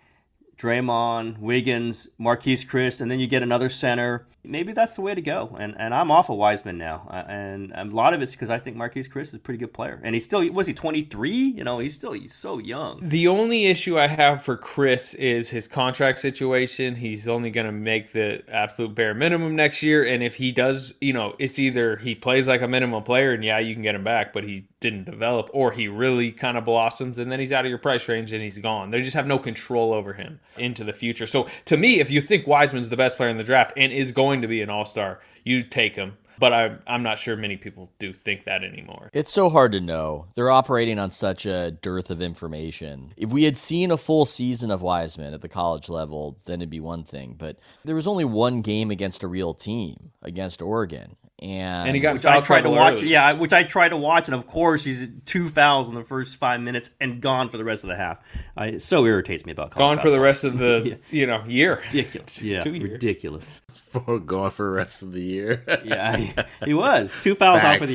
Draymond, 0.57 1.39
Wiggins, 1.39 2.09
Marquese 2.21 2.67
Chriss, 2.67 3.01
and 3.01 3.11
then 3.11 3.21
you 3.21 3.27
get 3.27 3.43
another 3.43 3.69
center. 3.69 4.27
Maybe 4.45 4.73
that's 4.73 4.93
the 4.93 5.01
way 5.01 5.15
to 5.15 5.23
go. 5.23 5.57
And 5.59 5.75
and 5.79 5.95
I'm 5.95 6.11
off 6.11 6.31
of 6.31 6.37
Wiseman 6.37 6.79
now, 6.79 7.07
Uh, 7.11 7.25
and 7.29 7.73
a 7.75 7.85
lot 7.85 8.15
of 8.15 8.23
it's 8.23 8.33
because 8.33 8.51
I 8.51 8.59
think 8.59 8.77
Marquese 8.77 9.09
Chriss 9.09 9.29
is 9.29 9.35
a 9.35 9.39
pretty 9.39 9.59
good 9.59 9.73
player, 9.73 10.01
and 10.03 10.15
he's 10.15 10.25
still 10.25 10.49
was 10.53 10.67
he 10.67 10.75
23? 10.75 11.31
You 11.31 11.65
know, 11.65 11.79
he's 11.79 11.95
still 11.95 12.13
he's 12.13 12.35
so 12.35 12.59
young. 12.59 13.01
The 13.03 13.29
only 13.29 13.67
issue 13.67 13.99
I 13.99 14.07
have 14.07 14.43
for 14.43 14.57
Chriss 14.57 15.15
is 15.17 15.49
his 15.51 15.69
contract 15.69 16.19
situation. 16.19 16.95
He's 16.95 17.27
only 17.29 17.51
going 17.51 17.67
to 17.67 17.73
make 17.73 18.13
the 18.13 18.43
absolute 18.49 18.95
bare 18.95 19.15
minimum 19.15 19.57
next 19.57 19.83
year. 19.83 20.05
And 20.05 20.23
if 20.23 20.35
he 20.37 20.53
does, 20.53 20.95
you 21.01 21.13
know, 21.13 21.35
it's 21.39 21.59
either 21.59 21.97
he 21.97 22.15
plays 22.15 22.47
like 22.47 22.63
a 22.63 22.69
minimum 22.69 23.03
player 23.03 23.33
and 23.33 23.45
yeah, 23.45 23.59
you 23.59 23.75
can 23.75 23.83
get 23.83 23.95
him 23.95 24.05
back, 24.05 24.33
but 24.33 24.45
he 24.45 24.67
didn't 24.81 25.05
develop, 25.05 25.49
or 25.55 25.73
he 25.73 25.89
really 25.89 26.31
kind 26.31 26.59
of 26.59 26.65
blossoms 26.65 27.19
and 27.19 27.33
then 27.33 27.41
he's 27.41 27.53
out 27.53 27.65
of 27.65 27.71
your 27.71 27.79
price 27.79 28.07
range 28.09 28.33
and 28.33 28.43
he's 28.43 28.59
gone. 28.59 28.91
They 28.91 29.01
just 29.01 29.17
have 29.17 29.27
no 29.27 29.39
control 29.39 29.95
over 29.95 30.13
him 30.13 30.41
into 30.59 30.85
the 30.85 30.93
future. 30.93 31.27
So 31.27 31.49
to 31.67 31.77
me, 31.77 32.01
if 32.01 32.11
you 32.11 32.21
think 32.21 32.47
Wiseman's 32.47 32.91
the 32.91 32.97
best 32.97 33.17
player 33.17 33.31
in 33.31 33.39
the 33.39 33.45
draft 33.45 33.73
and 33.77 33.93
is 33.93 34.13
going 34.13 34.34
to 34.43 34.49
be 34.49 34.63
an 34.63 34.71
all 34.71 34.85
star, 34.85 35.21
you 35.45 35.63
take 35.63 35.97
him. 35.97 36.17
But 36.39 36.53
I'm, 36.53 36.83
I'm 36.87 37.03
not 37.03 37.19
sure 37.19 37.37
many 37.37 37.57
people 37.57 37.93
do 37.99 38.13
think 38.13 38.45
that 38.45 38.65
anymore. 38.65 39.09
It's 39.13 39.33
so 39.33 39.49
hard 39.49 39.73
to 39.73 39.81
know. 39.81 40.27
They're 40.35 40.51
operating 40.51 40.99
on 40.99 41.11
such 41.11 41.47
a 41.47 41.71
dearth 41.71 42.11
of 42.11 42.21
information. 42.21 43.13
If 43.17 43.31
we 43.31 43.45
had 43.45 43.57
seen 43.57 43.91
a 43.91 43.97
full 43.97 44.27
season 44.27 44.71
of 44.71 44.83
Wiseman 44.83 45.33
at 45.33 45.43
the 45.43 45.49
college 45.49 45.89
level, 45.89 46.39
then 46.47 46.61
it'd 46.61 46.71
be 46.71 46.81
one 46.81 47.05
thing. 47.05 47.37
But 47.39 47.59
there 47.85 47.95
was 47.95 48.07
only 48.07 48.25
one 48.25 48.63
game 48.63 48.91
against 48.91 49.23
a 49.23 49.29
real 49.29 49.55
team, 49.55 50.11
against 50.23 50.61
Oregon. 50.61 51.17
And, 51.41 51.89
And 51.89 51.97
he 51.97 52.01
got 52.01 52.15
Which 52.15 52.25
I 52.25 52.41
tried 52.41 52.63
to 52.63 52.71
watch. 52.71 52.95
early. 53.01 53.09
Yeah, 53.09 53.33
which 53.33 53.53
I 53.53 53.65
tried 53.65 53.89
to 53.89 53.97
watch, 53.97 54.29
and 54.29 54.35
of 54.37 54.47
course 54.47 54.85
he's 54.85 55.09
two 55.25 55.49
fouls 55.49 55.89
in 55.89 55.95
the 55.95 56.05
first 56.05 56.37
five 56.37 56.61
minutes 56.61 56.91
and 57.01 57.21
gone 57.21 57.49
for 57.49 57.57
the 57.59 57.65
rest 57.65 57.83
of 57.83 57.89
the 57.89 57.97
half. 57.97 58.19
I, 58.57 58.67
it 58.69 58.83
so 58.83 59.05
irritates 59.05 59.45
me 59.45 59.51
about 59.53 59.73
college 59.73 59.97
Gone 59.97 60.03
for 60.03 60.11
the 60.11 60.21
rest 60.21 60.45
of 60.45 60.59
the, 60.59 60.83
Yeah. 61.11 61.19
you 61.19 61.27
know, 61.27 61.43
year. 61.47 61.83
ridiculous. 61.87 62.41
Yeah, 62.43 62.61
Two 62.61 62.73
years. 62.75 62.93
ridiculous. 62.93 63.61
For 63.69 64.19
going 64.21 64.53
for 64.53 64.65
the 64.67 64.71
rest 64.77 65.03
of 65.03 65.13
the 65.13 65.23
year. 65.23 65.65
Yeah, 65.85 66.17
he, 66.17 66.33
he 66.67 66.73
was 66.75 67.13
two 67.23 67.35
fouls 67.35 67.61
out 67.63 67.79
for 67.79 67.87
the 67.87 67.93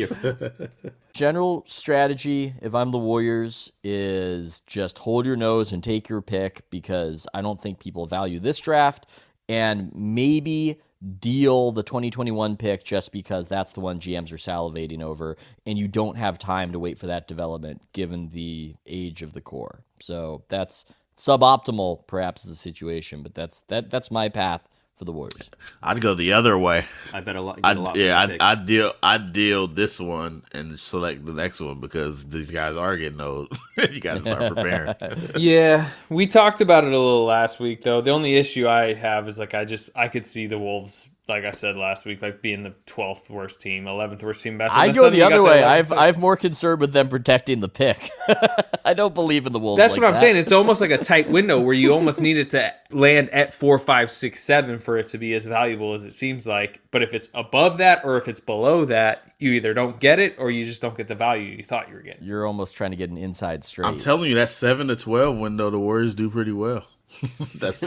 year. 0.84 0.94
general 1.14 1.64
strategy, 1.66 2.54
if 2.62 2.76
I'm 2.76 2.92
the 2.92 3.00
Warriors, 3.00 3.72
is 3.84 4.62
just 4.68 4.98
hold 5.00 5.26
your 5.26 5.38
nose 5.38 5.72
and 5.74 5.84
take 5.84 6.10
your 6.10 6.22
pick 6.22 6.70
because 6.70 7.26
I 7.34 7.42
don't 7.42 7.62
think 7.62 7.80
people 7.80 8.06
value 8.06 8.40
this 8.40 8.60
draft 8.60 9.08
and 9.48 9.92
maybe 9.96 10.80
deal 11.20 11.72
the 11.72 11.84
2021 11.84 12.58
pick 12.58 12.84
just 12.84 13.12
because 13.12 13.48
that's 13.48 13.72
the 13.72 13.80
one 13.80 14.00
GMs 14.00 14.32
are 14.32 14.38
salivating 14.38 15.02
over 15.02 15.38
and 15.66 15.78
you 15.78 15.88
don't 15.88 16.18
have 16.18 16.38
time 16.38 16.72
to 16.74 16.80
wait 16.80 17.00
for 17.00 17.08
that 17.08 17.28
development 17.28 17.82
given 17.94 18.30
the 18.30 18.76
age 18.86 19.22
of 19.22 19.34
the 19.34 19.42
core. 19.42 19.84
So 20.02 20.44
that's 20.50 20.86
suboptimal 21.16 22.06
perhaps 22.08 22.44
is 22.44 22.52
the 22.52 22.56
situation, 22.56 23.24
but 23.24 23.34
that's 23.34 23.62
that 23.70 23.90
that's 23.90 24.12
my 24.12 24.30
path 24.30 24.69
for 25.00 25.06
the 25.06 25.14
Warriors. 25.14 25.50
I'd 25.82 26.02
go 26.02 26.14
the 26.14 26.34
other 26.34 26.58
way. 26.58 26.86
I 27.14 27.22
bet 27.22 27.38
a 27.38 27.42
lot. 27.42 27.60
I'd, 27.64 27.78
a 27.78 27.82
lot 27.82 27.96
yeah, 27.96 28.20
I'd, 28.20 28.42
I'd 28.42 28.66
deal 28.66 28.94
I'd 29.02 29.32
deal 29.32 29.66
this 29.66 29.98
one 29.98 30.44
and 30.52 30.78
select 30.78 31.26
the 31.26 31.32
next 31.32 31.62
one 31.62 31.80
because 31.80 32.26
these 32.26 32.52
guys 32.52 32.76
are 32.76 32.98
getting 32.98 33.22
old. 33.22 33.58
you 33.78 34.02
got 34.02 34.16
to 34.16 34.22
start 34.22 34.54
preparing. 34.54 34.94
Yeah, 35.38 35.90
we 36.10 36.28
talked 36.28 36.60
about 36.60 36.84
it 36.84 36.92
a 36.92 37.00
little 37.00 37.24
last 37.24 37.62
week 37.62 37.82
though. 37.82 38.02
The 38.02 38.12
only 38.12 38.36
issue 38.36 38.68
I 38.68 38.94
have 38.94 39.30
is 39.30 39.40
like 39.40 39.54
I 39.54 39.64
just 39.64 39.90
I 39.96 40.10
could 40.10 40.26
see 40.26 40.48
the 40.48 40.60
Wolves, 40.60 41.08
like 41.30 41.46
I 41.46 41.52
said 41.52 41.78
last 41.78 42.06
week, 42.06 42.22
like 42.22 42.42
being 42.42 42.64
the 42.64 42.74
twelfth 42.86 43.30
worst 43.30 43.62
team, 43.62 43.88
eleventh 43.88 44.24
worst 44.24 44.44
team 44.44 44.58
best. 44.58 44.76
And 44.76 44.82
I 44.82 44.94
go 44.94 45.10
the 45.10 45.22
other 45.22 45.42
way. 45.42 45.64
I've 45.64 45.90
pick. 45.90 45.98
I've 45.98 46.18
more 46.18 46.36
concern 46.36 46.80
with 46.80 46.92
them 46.92 47.08
protecting 47.08 47.62
the 47.62 47.70
pick. 47.70 48.12
I 48.86 48.94
don't 48.94 49.14
believe 49.14 49.46
in 49.46 49.54
the 49.54 49.60
Wolves. 49.60 49.78
That's 49.78 49.94
like 49.94 50.02
what 50.02 50.08
I'm 50.08 50.14
that. 50.16 50.20
saying. 50.20 50.36
It's 50.38 50.52
almost 50.52 50.82
like 50.82 50.92
a 50.92 50.98
tight 50.98 51.30
window 51.30 51.62
where 51.62 51.74
you 51.74 51.94
almost 51.94 52.20
need 52.20 52.38
it 52.38 52.50
to 52.52 52.74
land 52.92 53.30
at 53.30 53.54
four, 53.54 53.78
five, 53.80 54.10
six, 54.10 54.44
seven 54.44 54.80
for 54.80 54.98
it 54.98 55.10
to 55.10 55.18
be 55.18 55.34
as 55.34 55.46
valuable 55.46 55.94
as 55.94 56.06
it 56.06 56.14
seems 56.14 56.48
like. 56.48 56.82
But 56.92 57.04
if 57.04 57.14
it's 57.14 57.30
above 57.34 57.78
that 57.78 58.04
or 58.04 58.18
if 58.18 58.28
it's 58.28 58.40
below 58.40 58.86
that, 58.86 59.34
you 59.40 59.52
either 59.52 59.74
don't 59.74 60.00
get 60.00 60.20
it 60.20 60.36
or 60.40 60.50
you 60.50 60.66
just 60.66 60.82
don't 60.82 60.98
get 60.98 61.08
the 61.08 61.16
value 61.16 61.56
you 61.56 61.64
thought 61.64 61.90
you 61.90 61.96
were 61.96 62.02
getting. 62.02 62.24
You're 62.24 62.48
almost 62.48 62.76
trying 62.76 62.92
to 62.92 62.98
get 62.98 63.10
an 63.10 63.18
inside 63.18 63.64
straight. 63.64 63.88
I'm 63.88 63.98
telling 64.00 64.30
you, 64.30 64.36
that 64.36 64.50
seven 64.50 64.88
to 64.88 64.96
twelve 64.96 65.38
window, 65.38 65.70
the 65.70 65.80
Warriors 65.80 66.16
do 66.16 66.30
pretty 66.30 66.52
well. 66.52 66.86
that's 67.60 67.84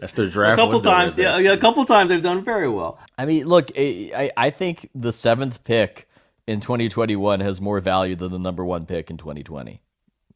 that's 0.00 0.12
their 0.14 0.28
draft. 0.28 0.60
A 0.60 0.62
couple 0.62 0.80
window 0.80 0.90
times, 0.90 1.18
yeah, 1.18 1.38
yeah, 1.38 1.52
a 1.52 1.58
couple 1.58 1.84
times 1.84 2.10
they've 2.10 2.22
done 2.22 2.44
very 2.44 2.68
well. 2.68 2.98
I 3.18 3.26
mean, 3.26 3.46
look, 3.46 3.70
I, 3.76 4.10
I 4.14 4.46
I 4.46 4.50
think 4.50 4.90
the 4.94 5.12
seventh 5.12 5.64
pick 5.64 6.08
in 6.46 6.60
2021 6.60 7.40
has 7.40 7.60
more 7.60 7.80
value 7.80 8.16
than 8.16 8.32
the 8.32 8.38
number 8.38 8.64
one 8.64 8.86
pick 8.86 9.10
in 9.10 9.16
2020. 9.18 9.82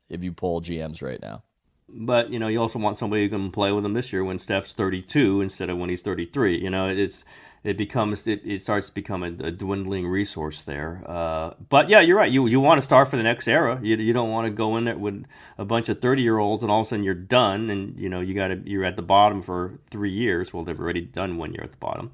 If 0.08 0.24
you 0.24 0.32
poll 0.32 0.60
GMs 0.60 1.02
right 1.02 1.20
now, 1.20 1.42
But 1.88 2.30
you 2.30 2.38
know, 2.38 2.48
you 2.48 2.60
also 2.60 2.78
want 2.78 2.96
somebody 2.96 3.24
who 3.24 3.28
can 3.30 3.50
play 3.50 3.72
with 3.72 3.84
him 3.84 3.94
this 3.94 4.12
year 4.12 4.24
when 4.24 4.38
Steph's 4.38 4.72
32 4.72 5.40
instead 5.42 5.70
of 5.70 5.78
when 5.78 5.90
he's 5.90 6.02
33. 6.02 6.58
You 6.58 6.70
know, 6.70 6.88
it's 6.88 7.24
it 7.64 7.76
becomes 7.76 8.26
it, 8.26 8.40
it 8.44 8.62
starts 8.62 8.88
to 8.88 8.94
become 8.94 9.22
a, 9.22 9.28
a 9.46 9.50
dwindling 9.50 10.06
resource 10.06 10.62
there. 10.62 11.02
Uh, 11.06 11.54
but 11.68 11.88
yeah, 11.88 12.00
you're 12.00 12.16
right. 12.16 12.30
You 12.30 12.46
you 12.46 12.60
want 12.60 12.78
to 12.78 12.82
start 12.82 13.08
for 13.08 13.16
the 13.16 13.22
next 13.22 13.46
era. 13.46 13.78
You, 13.82 13.96
you 13.96 14.12
don't 14.12 14.30
want 14.30 14.46
to 14.46 14.50
go 14.50 14.76
in 14.76 14.84
there 14.84 14.98
with 14.98 15.24
a 15.58 15.64
bunch 15.64 15.88
of 15.88 16.00
30 16.00 16.22
year 16.22 16.38
olds 16.38 16.62
and 16.62 16.72
all 16.72 16.80
of 16.80 16.86
a 16.86 16.88
sudden 16.88 17.04
you're 17.04 17.14
done 17.14 17.70
and 17.70 17.98
you 17.98 18.08
know 18.08 18.20
you 18.20 18.34
got 18.34 18.48
to 18.48 18.60
you're 18.64 18.84
at 18.84 18.96
the 18.96 19.02
bottom 19.02 19.42
for 19.42 19.78
three 19.90 20.10
years. 20.10 20.52
Well, 20.52 20.64
they've 20.64 20.78
already 20.78 21.02
done 21.02 21.36
one 21.36 21.52
year 21.52 21.62
at 21.62 21.70
the 21.70 21.78
bottom. 21.78 22.10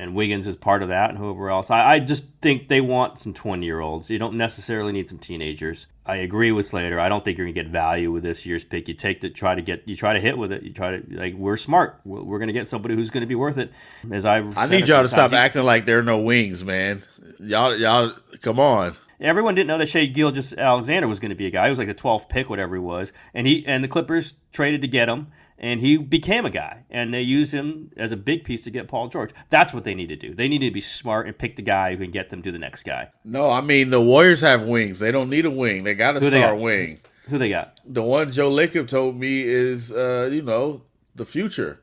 And 0.00 0.14
Wiggins 0.14 0.46
is 0.46 0.56
part 0.56 0.82
of 0.82 0.90
that, 0.90 1.10
and 1.10 1.18
whoever 1.18 1.50
else. 1.50 1.70
I, 1.70 1.94
I 1.94 1.98
just 1.98 2.24
think 2.40 2.68
they 2.68 2.80
want 2.80 3.18
some 3.18 3.34
20 3.34 3.66
year 3.66 3.80
olds. 3.80 4.08
You 4.08 4.18
don't 4.18 4.36
necessarily 4.36 4.92
need 4.92 5.08
some 5.08 5.18
teenagers. 5.18 5.88
I 6.06 6.16
agree 6.16 6.52
with 6.52 6.66
Slater. 6.66 7.00
I 7.00 7.08
don't 7.08 7.24
think 7.24 7.36
you're 7.36 7.46
gonna 7.46 7.52
get 7.52 7.66
value 7.66 8.12
with 8.12 8.22
this 8.22 8.46
year's 8.46 8.64
pick. 8.64 8.86
You 8.86 8.94
take 8.94 9.20
to 9.22 9.30
try 9.30 9.56
to 9.56 9.60
get, 9.60 9.88
you 9.88 9.96
try 9.96 10.12
to 10.12 10.20
hit 10.20 10.38
with 10.38 10.52
it. 10.52 10.62
You 10.62 10.72
try 10.72 10.98
to 10.98 11.16
like, 11.16 11.34
we're 11.34 11.56
smart. 11.56 12.00
We're, 12.04 12.22
we're 12.22 12.38
gonna 12.38 12.52
get 12.52 12.68
somebody 12.68 12.94
who's 12.94 13.10
gonna 13.10 13.26
be 13.26 13.34
worth 13.34 13.58
it. 13.58 13.72
As 14.10 14.24
I've, 14.24 14.56
I 14.56 14.66
need 14.68 14.86
y'all 14.88 15.02
to 15.02 15.08
stop 15.08 15.32
times, 15.32 15.34
acting 15.34 15.64
like 15.64 15.84
there 15.84 15.98
are 15.98 16.04
no 16.04 16.20
wings, 16.20 16.64
man. 16.64 17.02
Y'all, 17.40 17.76
y'all, 17.76 18.12
come 18.40 18.60
on. 18.60 18.94
Everyone 19.20 19.56
didn't 19.56 19.66
know 19.66 19.78
that 19.78 19.88
Shai 19.88 20.06
Gilgeous-Alexander 20.06 21.08
was 21.08 21.18
going 21.18 21.30
to 21.30 21.34
be 21.34 21.46
a 21.46 21.50
guy. 21.50 21.64
He 21.64 21.70
was 21.70 21.78
like 21.78 21.88
the 21.88 21.94
12th 21.94 22.28
pick, 22.28 22.48
whatever 22.48 22.76
he 22.76 22.80
was, 22.80 23.12
and 23.34 23.48
he 23.48 23.66
and 23.66 23.82
the 23.82 23.88
Clippers 23.88 24.34
traded 24.52 24.82
to 24.82 24.88
get 24.88 25.08
him, 25.08 25.26
and 25.58 25.80
he 25.80 25.96
became 25.96 26.46
a 26.46 26.50
guy, 26.50 26.84
and 26.90 27.12
they 27.12 27.22
used 27.22 27.52
him 27.52 27.90
as 27.96 28.12
a 28.12 28.16
big 28.16 28.44
piece 28.44 28.64
to 28.64 28.70
get 28.70 28.88
Paul 28.88 29.08
George. 29.08 29.30
That's 29.50 29.74
what 29.74 29.84
they 29.84 29.94
need 29.94 30.08
to 30.08 30.16
do. 30.16 30.34
They 30.34 30.48
need 30.48 30.60
to 30.60 30.70
be 30.70 30.80
smart 30.80 31.26
and 31.26 31.36
pick 31.36 31.56
the 31.56 31.62
guy 31.62 31.90
who 31.96 32.04
can 32.04 32.10
get 32.10 32.30
them 32.30 32.42
to 32.42 32.52
the 32.52 32.58
next 32.58 32.84
guy. 32.84 33.08
No, 33.24 33.50
I 33.50 33.60
mean 33.60 33.90
the 33.90 34.00
Warriors 34.00 34.40
have 34.40 34.62
wings. 34.62 34.98
They 34.98 35.10
don't 35.12 35.30
need 35.30 35.44
a 35.44 35.50
wing. 35.50 35.84
They 35.84 35.94
got 35.94 36.16
a 36.16 36.20
Who 36.20 36.26
star 36.28 36.54
got? 36.54 36.60
wing. 36.60 36.98
Who 37.28 37.38
they 37.38 37.50
got? 37.50 37.78
The 37.84 38.02
one 38.02 38.30
Joe 38.30 38.50
Lacob 38.50 38.88
told 38.88 39.16
me 39.16 39.42
is, 39.42 39.92
uh, 39.92 40.30
you 40.32 40.40
know, 40.42 40.82
the 41.14 41.26
future. 41.26 41.80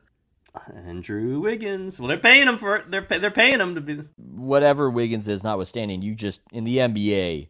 Andrew 0.86 1.40
Wiggins. 1.40 1.98
Well, 2.00 2.08
they're 2.08 2.16
paying 2.18 2.48
him 2.48 2.58
for 2.58 2.76
it. 2.76 2.90
They're 2.90 3.02
pay- 3.02 3.18
they're 3.18 3.30
paying 3.30 3.60
him 3.60 3.74
to 3.74 3.80
be. 3.80 4.00
Whatever 4.16 4.88
Wiggins 4.90 5.28
is, 5.28 5.44
notwithstanding, 5.44 6.02
you 6.02 6.14
just 6.14 6.40
in 6.52 6.64
the 6.64 6.78
NBA, 6.78 7.48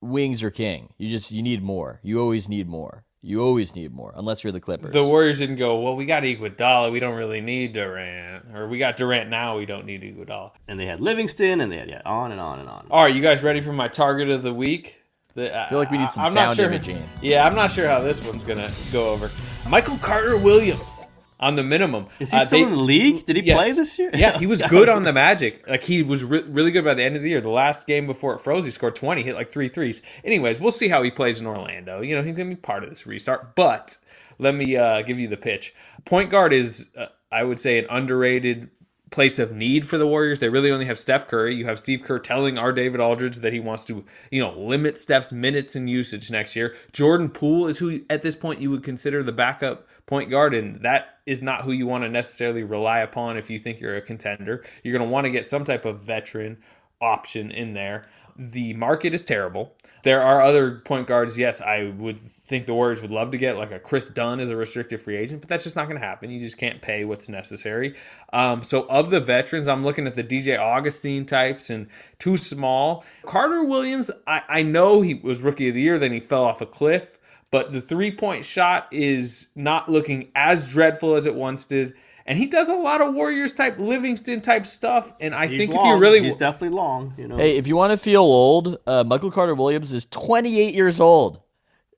wings 0.00 0.42
are 0.42 0.50
king. 0.50 0.92
You 0.98 1.08
just 1.10 1.30
you 1.30 1.42
need 1.42 1.62
more. 1.62 2.00
You 2.02 2.20
always 2.20 2.48
need 2.48 2.68
more. 2.68 3.04
You 3.24 3.40
always 3.40 3.76
need 3.76 3.92
more, 3.92 4.12
unless 4.16 4.42
you're 4.42 4.52
the 4.52 4.60
Clippers. 4.60 4.92
The 4.92 5.04
Warriors 5.04 5.38
didn't 5.38 5.54
go, 5.56 5.80
well, 5.80 5.94
we 5.94 6.06
got 6.06 6.24
Iguodala. 6.24 6.90
We 6.90 6.98
don't 6.98 7.14
really 7.14 7.40
need 7.40 7.72
Durant. 7.72 8.46
Or 8.52 8.66
we 8.66 8.78
got 8.78 8.96
Durant 8.96 9.30
now. 9.30 9.56
We 9.58 9.64
don't 9.64 9.86
need 9.86 10.02
Iguodala. 10.02 10.50
And 10.66 10.78
they 10.78 10.86
had 10.86 11.00
Livingston, 11.00 11.60
and 11.60 11.70
they 11.70 11.76
had 11.76 11.88
yeah, 11.88 12.02
on 12.04 12.32
and 12.32 12.40
on 12.40 12.58
and 12.58 12.68
on. 12.68 12.88
All 12.90 13.04
right, 13.04 13.14
you 13.14 13.22
guys 13.22 13.44
ready 13.44 13.60
for 13.60 13.72
my 13.72 13.86
target 13.86 14.28
of 14.28 14.42
the 14.42 14.52
week? 14.52 14.98
The, 15.34 15.56
I 15.56 15.68
feel 15.68 15.78
like 15.78 15.92
we 15.92 15.98
need 15.98 16.10
some 16.10 16.24
I'm 16.24 16.34
not 16.34 16.46
sound 16.46 16.56
sure- 16.56 16.66
imaging. 16.66 17.02
Yeah, 17.22 17.46
I'm 17.46 17.54
not 17.54 17.70
sure 17.70 17.86
how 17.86 18.00
this 18.00 18.22
one's 18.26 18.42
going 18.42 18.58
to 18.58 18.72
go 18.92 19.10
over. 19.10 19.30
Michael 19.68 19.96
Carter 19.98 20.36
Williams 20.36 21.01
on 21.42 21.56
the 21.56 21.62
minimum. 21.62 22.06
Is 22.20 22.30
he 22.30 22.36
Uh, 22.38 22.44
still 22.46 22.58
they- 22.60 22.64
in 22.64 22.70
the 22.70 22.76
league? 22.80 23.26
Did 23.26 23.36
he 23.36 23.42
Yes. 23.42 23.56
play 23.58 23.72
this 23.72 23.98
year? 23.98 24.10
yeah, 24.14 24.38
he 24.38 24.46
was 24.46 24.62
good 24.70 24.88
on 24.88 25.02
the 25.02 25.12
Magic. 25.12 25.68
Like 25.68 25.82
he 25.82 26.02
was 26.02 26.24
re- 26.24 26.44
really 26.48 26.70
good 26.70 26.84
by 26.84 26.94
the 26.94 27.02
end 27.04 27.16
of 27.16 27.22
the 27.22 27.28
year. 27.28 27.40
The 27.42 27.50
last 27.50 27.86
game 27.86 28.06
before 28.06 28.34
it 28.34 28.40
froze, 28.40 28.64
he 28.64 28.70
scored 28.70 28.96
20, 28.96 29.22
hit 29.22 29.34
like 29.34 29.50
three 29.50 29.68
threes. 29.68 30.00
Anyways, 30.24 30.60
we'll 30.60 30.72
see 30.72 30.88
how 30.88 31.02
he 31.02 31.10
plays 31.10 31.40
in 31.40 31.46
Orlando. 31.46 32.00
You 32.00 32.14
know, 32.16 32.22
he's 32.22 32.36
going 32.36 32.48
to 32.48 32.54
be 32.56 32.60
part 32.60 32.84
of 32.84 32.88
this 32.90 33.06
restart. 33.06 33.54
But 33.56 33.98
let 34.38 34.54
me 34.54 34.76
uh, 34.76 35.02
give 35.02 35.18
you 35.18 35.28
the 35.28 35.36
pitch. 35.36 35.74
Point 36.06 36.30
guard 36.30 36.52
is, 36.52 36.88
uh, 36.96 37.06
I 37.30 37.42
would 37.44 37.58
say, 37.58 37.78
an 37.78 37.86
underrated 37.90 38.70
place 39.12 39.38
of 39.38 39.52
need 39.52 39.86
for 39.86 39.98
the 39.98 40.06
Warriors. 40.06 40.40
They 40.40 40.48
really 40.48 40.72
only 40.72 40.86
have 40.86 40.98
Steph 40.98 41.28
Curry. 41.28 41.54
You 41.54 41.66
have 41.66 41.78
Steve 41.78 42.02
Kerr 42.02 42.18
telling 42.18 42.58
our 42.58 42.72
David 42.72 43.00
Aldridge 43.00 43.36
that 43.36 43.52
he 43.52 43.60
wants 43.60 43.84
to, 43.84 44.04
you 44.30 44.42
know, 44.42 44.58
limit 44.58 44.98
Steph's 44.98 45.30
minutes 45.30 45.76
and 45.76 45.88
usage 45.88 46.30
next 46.30 46.56
year. 46.56 46.74
Jordan 46.92 47.28
Poole 47.28 47.68
is 47.68 47.78
who 47.78 48.00
at 48.10 48.22
this 48.22 48.34
point 48.34 48.60
you 48.60 48.70
would 48.70 48.82
consider 48.82 49.22
the 49.22 49.32
backup 49.32 49.86
point 50.06 50.30
guard, 50.30 50.54
and 50.54 50.82
that 50.82 51.18
is 51.26 51.42
not 51.42 51.62
who 51.62 51.72
you 51.72 51.86
want 51.86 52.02
to 52.02 52.08
necessarily 52.08 52.64
rely 52.64 53.00
upon 53.00 53.36
if 53.36 53.50
you 53.50 53.58
think 53.58 53.80
you're 53.80 53.96
a 53.96 54.02
contender. 54.02 54.64
You're 54.82 54.96
going 54.96 55.08
to 55.08 55.12
want 55.12 55.24
to 55.24 55.30
get 55.30 55.46
some 55.46 55.64
type 55.64 55.84
of 55.84 56.00
veteran 56.00 56.58
option 57.00 57.50
in 57.50 57.74
there. 57.74 58.04
The 58.36 58.74
market 58.74 59.14
is 59.14 59.24
terrible. 59.24 59.74
There 60.02 60.20
are 60.20 60.42
other 60.42 60.80
point 60.80 61.06
guards. 61.06 61.38
Yes, 61.38 61.60
I 61.60 61.92
would 61.96 62.18
think 62.18 62.66
the 62.66 62.74
Warriors 62.74 63.00
would 63.02 63.12
love 63.12 63.30
to 63.30 63.38
get 63.38 63.56
like 63.56 63.70
a 63.70 63.78
Kris 63.78 64.10
Dunn 64.10 64.40
as 64.40 64.48
a 64.48 64.56
restricted 64.56 65.00
free 65.00 65.16
agent, 65.16 65.40
but 65.40 65.48
that's 65.48 65.62
just 65.62 65.76
not 65.76 65.86
going 65.86 66.00
to 66.00 66.04
happen. 66.04 66.30
You 66.30 66.40
just 66.40 66.58
can't 66.58 66.82
pay 66.82 67.04
what's 67.04 67.28
necessary. 67.28 67.94
Um, 68.32 68.62
so, 68.62 68.82
of 68.88 69.10
the 69.10 69.20
veterans, 69.20 69.68
I'm 69.68 69.84
looking 69.84 70.06
at 70.08 70.16
the 70.16 70.24
DJ 70.24 70.58
Augustin 70.58 71.24
types 71.24 71.70
and 71.70 71.86
too 72.18 72.36
small. 72.36 73.04
Carter 73.24 73.64
Williams, 73.64 74.10
I, 74.26 74.42
I 74.48 74.62
know 74.62 75.02
he 75.02 75.14
was 75.14 75.40
rookie 75.40 75.68
of 75.68 75.74
the 75.74 75.80
year, 75.80 75.98
then 76.00 76.12
he 76.12 76.20
fell 76.20 76.44
off 76.44 76.60
a 76.60 76.66
cliff, 76.66 77.18
but 77.52 77.72
the 77.72 77.80
three 77.80 78.10
point 78.10 78.44
shot 78.44 78.88
is 78.90 79.50
not 79.54 79.88
looking 79.88 80.32
as 80.34 80.66
dreadful 80.66 81.14
as 81.14 81.26
it 81.26 81.34
once 81.34 81.64
did. 81.66 81.94
And 82.26 82.38
he 82.38 82.46
does 82.46 82.68
a 82.68 82.74
lot 82.74 83.00
of 83.00 83.14
Warriors 83.14 83.52
type, 83.52 83.78
Livingston 83.78 84.40
type 84.40 84.66
stuff. 84.66 85.12
And 85.20 85.34
I 85.34 85.46
He's 85.46 85.58
think 85.58 85.74
long. 85.74 85.86
if 85.86 85.94
you 85.94 86.00
really 86.00 86.22
he's 86.22 86.36
definitely 86.36 86.76
long. 86.76 87.14
You 87.18 87.28
know. 87.28 87.36
Hey, 87.36 87.56
if 87.56 87.66
you 87.66 87.76
want 87.76 87.92
to 87.92 87.96
feel 87.96 88.22
old, 88.22 88.78
uh, 88.86 89.04
Michael 89.04 89.30
Carter 89.30 89.54
Williams 89.54 89.92
is 89.92 90.04
28 90.06 90.74
years 90.74 91.00
old. 91.00 91.40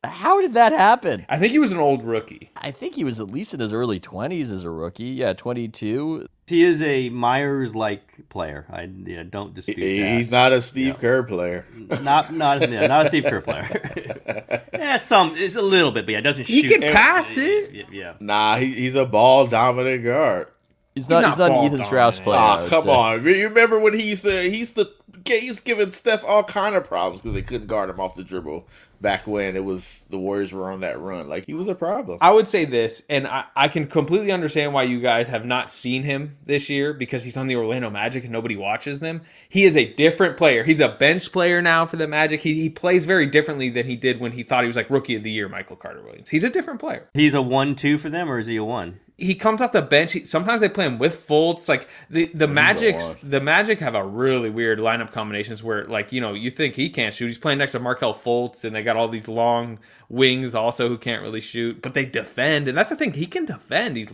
How 0.04 0.40
did 0.40 0.54
that 0.54 0.72
happen? 0.72 1.24
I 1.28 1.38
think 1.38 1.52
he 1.52 1.58
was 1.58 1.72
an 1.72 1.78
old 1.78 2.04
rookie. 2.04 2.50
I 2.56 2.70
think 2.70 2.94
he 2.94 3.04
was 3.04 3.20
at 3.20 3.28
least 3.28 3.54
in 3.54 3.60
his 3.60 3.72
early 3.72 3.98
20s 4.00 4.52
as 4.52 4.64
a 4.64 4.70
rookie. 4.70 5.04
Yeah, 5.04 5.32
22. 5.32 6.26
He 6.46 6.62
is 6.64 6.82
a 6.82 7.08
Myers 7.08 7.74
like 7.74 8.28
player. 8.28 8.66
I 8.70 8.88
yeah, 9.06 9.22
don't 9.22 9.54
dispute 9.54 9.78
He- 9.78 10.00
that. 10.00 10.16
He's 10.16 10.30
not 10.30 10.52
a 10.52 10.60
Steve 10.60 10.98
Kerr 10.98 11.22
player. 11.22 11.64
not 12.02 12.32
not 12.32 12.68
yeah, 12.68 12.86
not 12.86 13.06
a 13.06 13.08
Steve 13.08 13.24
Kerr 13.24 13.40
player. 13.42 14.62
yeah, 14.74 14.98
some 14.98 15.32
it's 15.36 15.56
a 15.56 15.62
little 15.62 15.90
bit, 15.90 16.04
but 16.06 16.12
yeah, 16.12 16.20
doesn't 16.20 16.46
He 16.46 16.62
shoot. 16.62 16.80
can 16.80 16.92
pass 16.92 17.34
it. 17.36 17.72
Yeah, 17.74 17.82
yeah. 17.90 18.12
Nah, 18.20 18.56
he, 18.56 18.72
he's 18.74 18.94
a 18.94 19.06
ball 19.06 19.46
dominant 19.46 20.04
guard. 20.04 20.48
He's 20.94 21.08
not, 21.08 21.22
not 21.22 21.30
he's 21.30 21.38
not 21.38 21.50
an 21.50 21.64
Ethan 21.64 21.82
Strauss 21.82 22.20
player. 22.20 22.38
I 22.38 22.64
Ah, 22.64 22.68
come 22.68 22.84
say. 22.84 22.90
on. 22.90 23.24
You 23.24 23.48
remember 23.48 23.80
when 23.80 23.94
he 23.98 24.08
used 24.08 24.24
to 24.24 24.42
he 24.42 24.58
used 24.58 24.76
to 24.76 24.90
he 25.26 25.48
was 25.48 25.60
giving 25.60 25.90
Steph 25.92 26.22
all 26.24 26.44
kind 26.44 26.76
of 26.76 26.84
problems 26.84 27.22
because 27.22 27.32
they 27.34 27.40
couldn't 27.42 27.66
guard 27.68 27.88
him 27.88 27.98
off 27.98 28.14
the 28.16 28.22
dribble 28.22 28.68
back 29.04 29.26
when 29.26 29.54
it 29.54 29.62
was 29.64 30.02
the 30.08 30.18
Warriors 30.18 30.52
were 30.52 30.72
on 30.72 30.80
that 30.80 30.98
run. 30.98 31.28
Like 31.28 31.46
he 31.46 31.54
was 31.54 31.68
a 31.68 31.74
problem. 31.74 32.18
I 32.20 32.32
would 32.32 32.48
say 32.48 32.64
this, 32.64 33.04
and 33.08 33.28
I, 33.28 33.44
I 33.54 33.68
can 33.68 33.86
completely 33.86 34.32
understand 34.32 34.72
why 34.72 34.84
you 34.84 35.00
guys 35.00 35.28
have 35.28 35.44
not 35.44 35.70
seen 35.70 36.02
him 36.02 36.38
this 36.46 36.68
year 36.70 36.94
because 36.94 37.22
he's 37.22 37.36
on 37.36 37.46
the 37.46 37.54
Orlando 37.54 37.90
Magic 37.90 38.24
and 38.24 38.32
nobody 38.32 38.56
watches 38.56 38.98
them. 38.98 39.20
He 39.48 39.64
is 39.64 39.76
a 39.76 39.92
different 39.92 40.36
player. 40.38 40.64
He's 40.64 40.80
a 40.80 40.88
bench 40.88 41.30
player 41.30 41.62
now 41.62 41.86
for 41.86 41.96
the 41.96 42.08
Magic. 42.08 42.40
He, 42.40 42.54
he 42.54 42.70
plays 42.70 43.04
very 43.04 43.26
differently 43.26 43.68
than 43.68 43.86
he 43.86 43.94
did 43.94 44.18
when 44.18 44.32
he 44.32 44.42
thought 44.42 44.64
he 44.64 44.66
was 44.66 44.76
like 44.76 44.90
rookie 44.90 45.14
of 45.14 45.22
the 45.22 45.30
year, 45.30 45.48
Michael 45.48 45.76
Carter 45.76 46.02
Williams. 46.02 46.30
He's 46.30 46.42
a 46.42 46.50
different 46.50 46.80
player. 46.80 47.08
He's 47.12 47.34
a 47.34 47.42
one-two 47.42 47.98
for 47.98 48.08
them, 48.08 48.30
or 48.30 48.38
is 48.38 48.46
he 48.46 48.56
a 48.56 48.64
one? 48.64 49.00
He 49.16 49.36
comes 49.36 49.60
off 49.60 49.70
the 49.70 49.82
bench. 49.82 50.12
He, 50.12 50.24
sometimes 50.24 50.60
they 50.60 50.68
play 50.68 50.86
him 50.86 50.98
with 50.98 51.26
Fultz. 51.28 51.68
Like 51.68 51.88
the 52.10 52.26
the 52.34 52.48
Magic's, 52.48 53.14
the 53.22 53.40
Magic 53.40 53.78
have 53.78 53.94
a 53.94 54.04
really 54.04 54.50
weird 54.50 54.80
lineup 54.80 55.12
combinations 55.12 55.62
where, 55.62 55.84
like 55.84 56.12
you 56.12 56.20
know, 56.20 56.34
you 56.34 56.50
think 56.50 56.74
he 56.74 56.90
can't 56.90 57.14
shoot. 57.14 57.26
He's 57.26 57.38
playing 57.38 57.58
next 57.58 57.72
to 57.72 57.78
Markelle 57.78 58.14
Fultz, 58.14 58.64
and 58.64 58.74
they 58.74 58.82
got 58.82 58.96
all 58.96 59.08
these 59.08 59.28
long 59.28 59.78
wings 60.08 60.54
also 60.54 60.88
who 60.88 60.98
can't 60.98 61.22
really 61.22 61.40
shoot, 61.40 61.80
but 61.80 61.94
they 61.94 62.04
defend, 62.04 62.68
and 62.68 62.76
that's 62.76 62.90
the 62.90 62.96
thing. 62.96 63.12
He 63.12 63.26
can 63.26 63.44
defend. 63.44 63.96
He's 63.96 64.10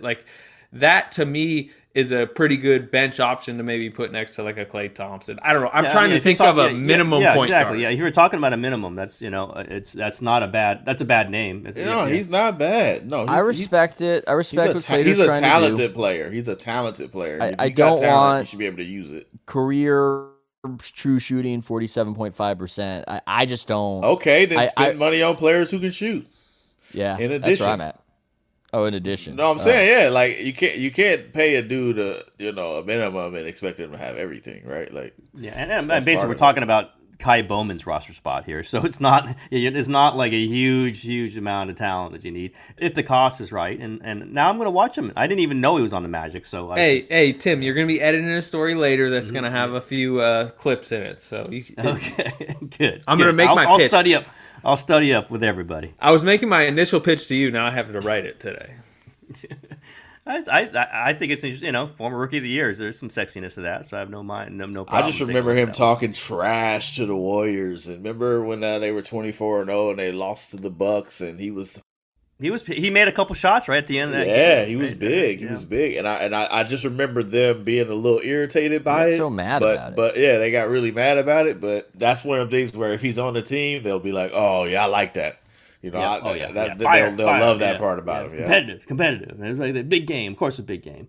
like 0.00 0.24
that 0.72 1.12
to 1.12 1.24
me 1.24 1.70
is 1.94 2.12
a 2.12 2.26
pretty 2.26 2.58
good 2.58 2.90
bench 2.90 3.20
option 3.20 3.56
to 3.56 3.62
maybe 3.62 3.88
put 3.88 4.12
next 4.12 4.34
to 4.34 4.42
like 4.42 4.58
a 4.58 4.66
Klay 4.66 4.94
Thompson. 4.94 5.38
I 5.42 5.54
don't 5.54 5.62
know. 5.62 5.70
I'm 5.72 5.84
Yeah, 5.84 5.90
I 5.90 5.92
trying 5.94 6.10
mean, 6.10 6.18
to 6.18 6.22
think 6.22 6.36
talk- 6.36 6.48
of 6.50 6.58
a 6.58 6.62
yeah, 6.64 6.68
yeah, 6.68 6.74
minimum 6.74 7.22
yeah, 7.22 7.32
point 7.34 7.48
exactly. 7.48 7.78
guard. 7.78 7.80
Yeah, 7.84 7.88
if 7.88 7.98
you're 7.98 8.10
talking 8.10 8.36
about 8.36 8.52
a 8.52 8.58
minimum, 8.58 8.94
that's 8.96 9.22
you 9.22 9.30
know, 9.30 9.52
it's 9.56 9.92
that's 9.92 10.20
not 10.20 10.42
a 10.42 10.46
bad 10.46 10.84
that's 10.84 11.00
a 11.00 11.06
bad 11.06 11.30
name. 11.30 11.64
It's, 11.66 11.78
No, 11.78 12.04
yeah. 12.04 12.12
he's 12.12 12.28
not 12.28 12.58
bad. 12.58 13.06
No, 13.08 13.20
he's, 13.20 13.28
I 13.30 13.38
respect 13.38 14.02
it. 14.02 14.24
I 14.28 14.32
He's, 14.32 14.36
respect 14.36 14.74
he's, 14.74 14.74
a, 14.74 14.76
what 14.76 14.84
ta- 14.84 14.96
he's 15.04 15.20
a 15.20 15.40
talented 15.40 15.94
player. 15.94 16.30
He's 16.30 16.48
a 16.48 16.54
talented 16.56 17.12
player. 17.12 17.38
I- 17.40 17.46
If 17.48 17.54
I 17.60 17.68
don't 17.70 17.98
talent, 17.98 18.12
want- 18.12 18.40
You 18.40 18.46
should 18.50 18.58
be 18.58 18.66
able 18.66 18.76
to 18.78 18.84
use 18.84 19.12
it. 19.12 19.26
Career 19.46 20.26
true 20.80 21.18
shooting, 21.20 21.62
47.5%. 21.62 23.04
I, 23.08 23.20
I 23.26 23.46
just 23.46 23.68
don't. 23.68 24.04
Okay, 24.04 24.46
then 24.46 24.58
I- 24.58 24.66
spend 24.66 24.92
I- 24.92 24.96
money 24.96 25.22
on 25.22 25.36
players 25.36 25.70
who 25.70 25.78
can 25.78 25.90
shoot. 25.92 26.26
Yeah, 26.92 27.16
in 27.18 27.30
that's 27.30 27.42
addition. 27.44 27.64
where 27.66 27.72
I'm 27.72 27.80
at. 27.80 28.00
Oh, 28.72 28.84
in 28.84 28.94
addition. 28.94 29.36
No, 29.36 29.50
I'm 29.50 29.56
Uh, 29.56 29.60
saying 29.60 29.88
yeah, 29.88 30.08
like 30.10 30.40
you 30.40 30.52
can't 30.52 30.76
you 30.76 30.90
can't 30.90 31.32
pay 31.32 31.54
a 31.56 31.62
dude 31.62 31.98
a 31.98 32.22
you 32.38 32.52
know 32.52 32.76
a 32.76 32.84
minimum 32.84 33.34
and 33.34 33.46
expect 33.46 33.78
him 33.80 33.92
to 33.92 33.98
have 33.98 34.16
everything, 34.16 34.66
right? 34.66 34.92
Like 34.92 35.14
Yeah, 35.34 35.52
and, 35.54 35.70
and 35.72 35.90
That's 35.90 36.04
basically 36.04 36.28
we're 36.28 36.32
of 36.32 36.38
talking 36.38 36.62
about 36.62 36.90
Ky 37.18 37.40
Bowman's 37.40 37.86
roster 37.86 38.12
spot 38.12 38.44
here, 38.44 38.62
so 38.62 38.84
it's 38.84 39.00
not 39.00 39.34
it's 39.50 39.88
not 39.88 40.16
like 40.16 40.32
a 40.34 40.46
huge 40.46 41.00
huge 41.00 41.36
amount 41.38 41.70
of 41.70 41.76
talent 41.76 42.12
that 42.12 42.24
you 42.24 42.30
need 42.30 42.52
if 42.76 42.92
the 42.92 43.02
cost 43.02 43.40
is 43.40 43.52
right. 43.52 43.78
And 43.80 44.00
and 44.04 44.34
now 44.34 44.50
I'm 44.50 44.58
gonna 44.58 44.70
watch 44.70 44.98
him. 44.98 45.12
I 45.16 45.26
didn't 45.26 45.40
even 45.40 45.60
know 45.62 45.76
he 45.76 45.82
was 45.82 45.94
on 45.94 46.02
the 46.02 46.08
Magic, 46.10 46.44
so 46.44 46.72
I, 46.72 46.76
Hey, 46.78 47.00
hey, 47.08 47.32
Tim, 47.32 47.62
you're 47.62 47.72
gonna 47.74 47.86
be 47.86 48.00
editing 48.02 48.28
a 48.28 48.42
story 48.42 48.74
later 48.74 49.08
that's 49.08 49.30
gonna 49.30 49.50
have 49.50 49.72
a 49.72 49.80
few 49.80 50.20
uh, 50.20 50.50
clips 50.50 50.92
in 50.92 51.02
it. 51.02 51.22
So 51.22 51.48
you, 51.50 51.64
okay, 51.78 52.32
good. 52.76 53.02
I'm 53.06 53.16
good. 53.16 53.24
gonna 53.24 53.32
make 53.32 53.48
I'll, 53.48 53.56
my 53.56 53.64
I'll 53.64 53.78
pitch. 53.78 53.90
study 53.92 54.14
up. 54.14 54.26
I'll 54.66 54.76
study 54.76 55.14
up 55.14 55.30
with 55.30 55.44
everybody. 55.44 55.94
I 56.00 56.10
was 56.10 56.24
making 56.24 56.48
my 56.48 56.62
initial 56.62 57.00
pitch 57.00 57.28
to 57.28 57.36
you. 57.36 57.52
Now 57.52 57.66
I 57.66 57.70
have 57.70 57.92
to 57.92 58.00
write 58.00 58.26
it 58.26 58.40
today. 58.40 58.74
I, 60.26 60.42
I 60.50 60.86
I 61.10 61.12
think 61.14 61.30
it's 61.30 61.44
interesting. 61.44 61.66
You 61.66 61.72
know, 61.72 61.86
former 61.86 62.18
rookie 62.18 62.38
of 62.38 62.42
the 62.42 62.48
year. 62.48 62.74
There's 62.74 62.98
some 62.98 63.08
sexiness 63.08 63.54
to 63.54 63.60
that, 63.60 63.86
so 63.86 63.96
I 63.96 64.00
have 64.00 64.10
no 64.10 64.24
mind, 64.24 64.58
no, 64.58 64.66
no 64.66 64.84
I 64.88 65.02
just 65.02 65.20
remember 65.20 65.52
him 65.52 65.68
at 65.68 65.74
that 65.74 65.78
talking 65.78 66.12
trash 66.12 66.96
to 66.96 67.06
the 67.06 67.14
Warriors, 67.14 67.86
and 67.86 67.98
remember 67.98 68.42
when 68.42 68.64
uh, 68.64 68.80
they 68.80 68.90
were 68.90 69.02
24 69.02 69.60
and 69.60 69.70
0 69.70 69.90
and 69.90 69.98
they 70.00 70.10
lost 70.10 70.50
to 70.50 70.56
the 70.56 70.68
Bucks, 70.68 71.20
and 71.20 71.38
he 71.38 71.52
was 71.52 71.76
one. 71.76 71.84
He 72.38 72.50
was 72.50 72.62
he 72.66 72.90
made 72.90 73.08
a 73.08 73.12
couple 73.12 73.34
shots 73.34 73.66
right 73.66 73.78
at 73.78 73.86
the 73.86 73.98
end 73.98 74.10
of 74.10 74.18
that. 74.18 74.26
yeah, 74.26 74.60
game, 74.60 74.68
he 74.68 74.76
was 74.76 74.90
right? 74.90 74.98
big, 74.98 75.38
he 75.38 75.46
Yeah. 75.46 75.52
was 75.52 75.64
big, 75.64 75.96
and 75.96 76.06
I 76.06 76.16
and 76.16 76.36
I, 76.36 76.46
I 76.50 76.64
just 76.64 76.84
remember 76.84 77.22
them 77.22 77.64
being 77.64 77.88
a 77.88 77.94
little 77.94 78.20
irritated 78.22 78.84
by 78.84 79.06
it. 79.06 79.16
so 79.16 79.30
mad 79.30 79.60
but, 79.60 79.74
about 79.74 79.92
it. 79.92 79.96
But 79.96 80.18
yeah, 80.18 80.36
they 80.36 80.50
got 80.50 80.68
really 80.68 80.90
mad 80.90 81.16
about 81.16 81.46
it. 81.46 81.62
But 81.62 81.88
that's 81.94 82.24
one 82.24 82.38
of 82.40 82.50
the 82.50 82.56
things 82.58 82.76
where 82.76 82.92
if 82.92 83.00
he's 83.00 83.18
on 83.18 83.32
the 83.32 83.40
team, 83.42 83.82
they'll 83.82 83.98
be 84.00 84.12
like, 84.12 84.32
"Oh 84.34 84.64
yeah, 84.64 84.82
I 84.82 84.86
like 84.86 85.14
that." 85.14 85.40
You 85.80 85.90
know, 85.92 85.98
Yeah. 85.98 86.10
I, 86.10 86.20
oh 86.20 86.34
yeah, 86.34 86.52
that, 86.52 86.68
yeah. 86.68 86.74
they'll, 86.74 87.16
they'll 87.16 87.26
fire, 87.26 87.40
love 87.40 87.58
that 87.60 87.74
yeah. 87.74 87.78
part 87.78 87.98
about 87.98 88.16
yeah, 88.16 88.24
it's 88.24 88.32
him. 88.32 88.38
Yeah. 88.40 88.44
Competitive, 88.44 88.86
competitive. 88.86 89.42
It's 89.42 89.58
like 89.58 89.74
a 89.74 89.82
big 89.82 90.06
game. 90.06 90.32
Of 90.32 90.38
course, 90.38 90.58
a 90.58 90.62
big 90.62 90.82
game. 90.82 91.08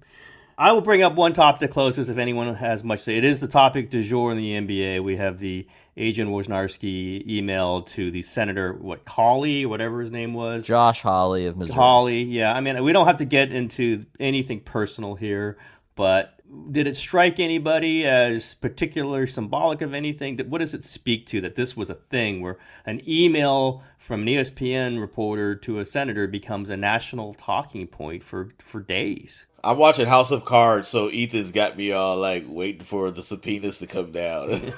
I 0.60 0.72
will 0.72 0.82
bring 0.82 1.04
up 1.04 1.14
one 1.14 1.34
topic 1.34 1.60
to 1.60 1.68
close 1.68 1.98
this 1.98 2.10
if 2.10 2.18
anyone 2.18 2.56
has 2.56 2.84
much 2.84 3.00
to 3.00 3.04
say. 3.06 3.18
It 3.18 3.24
is 3.24 3.40
the 3.40 3.48
topic 3.48 3.92
du 3.92 4.02
jour 4.02 4.32
in 4.32 4.38
the 4.38 4.54
NBA. 4.54 5.04
We 5.04 5.18
have 5.18 5.38
the 5.38 5.68
Adrian 5.96 6.32
Wojnarowski 6.32 7.28
email 7.30 7.84
to 7.84 8.10
the 8.10 8.24
senator, 8.24 8.74
what, 8.74 9.06
Cawley, 9.06 9.68
whatever 9.68 10.02
his 10.02 10.10
name 10.10 10.34
was. 10.34 10.66
Josh 10.66 11.02
Hawley 11.02 11.46
of 11.46 11.58
Missouri. 11.58 11.76
Hawley, 11.76 12.24
yeah. 12.24 12.56
I 12.56 12.62
mean, 12.62 12.84
we 12.84 12.92
don't 12.92 13.06
have 13.06 13.18
to 13.18 13.26
get 13.26 13.52
into 13.52 14.08
anything 14.20 14.62
personal 14.62 15.14
here, 15.14 15.60
but 15.96 16.40
did 16.72 16.88
it 16.88 16.96
strike 16.96 17.40
anybody 17.40 18.06
as 18.06 18.56
particularly 18.56 19.28
symbolic 19.28 19.82
of 19.82 19.94
anything? 19.94 20.40
What 20.50 20.60
does 20.60 20.74
it 20.74 20.84
speak 20.84 21.28
to 21.28 21.42
that 21.42 21.56
this 21.56 21.78
was 21.78 21.92
a 21.92 21.96
thing 21.96 22.42
where 22.42 22.58
an 22.84 23.02
email 23.08 23.84
from 24.00 24.22
an 24.22 24.28
ESPN 24.28 25.00
reporter 25.00 25.56
to 25.56 25.80
a 25.80 25.86
senator 25.86 26.26
becomes 26.28 26.72
a 26.72 26.78
national 26.78 27.36
talking 27.36 27.86
point 27.86 28.24
for, 28.24 28.50
for 28.60 28.80
days? 28.80 29.47
I'm 29.64 29.78
watching 29.78 30.06
House 30.06 30.32
of 30.32 30.46
Cards, 30.46 30.88
so 30.88 31.08
Ethan's 31.08 31.52
got 31.52 31.76
me 31.76 31.92
all 31.92 32.18
like 32.18 32.46
waiting 32.48 32.84
for 32.84 33.10
the 33.12 33.24
subpoenas 33.24 33.80
to 33.80 33.88
come 33.88 34.12
down. 34.12 34.44
I 34.52 34.56
don't 34.56 34.72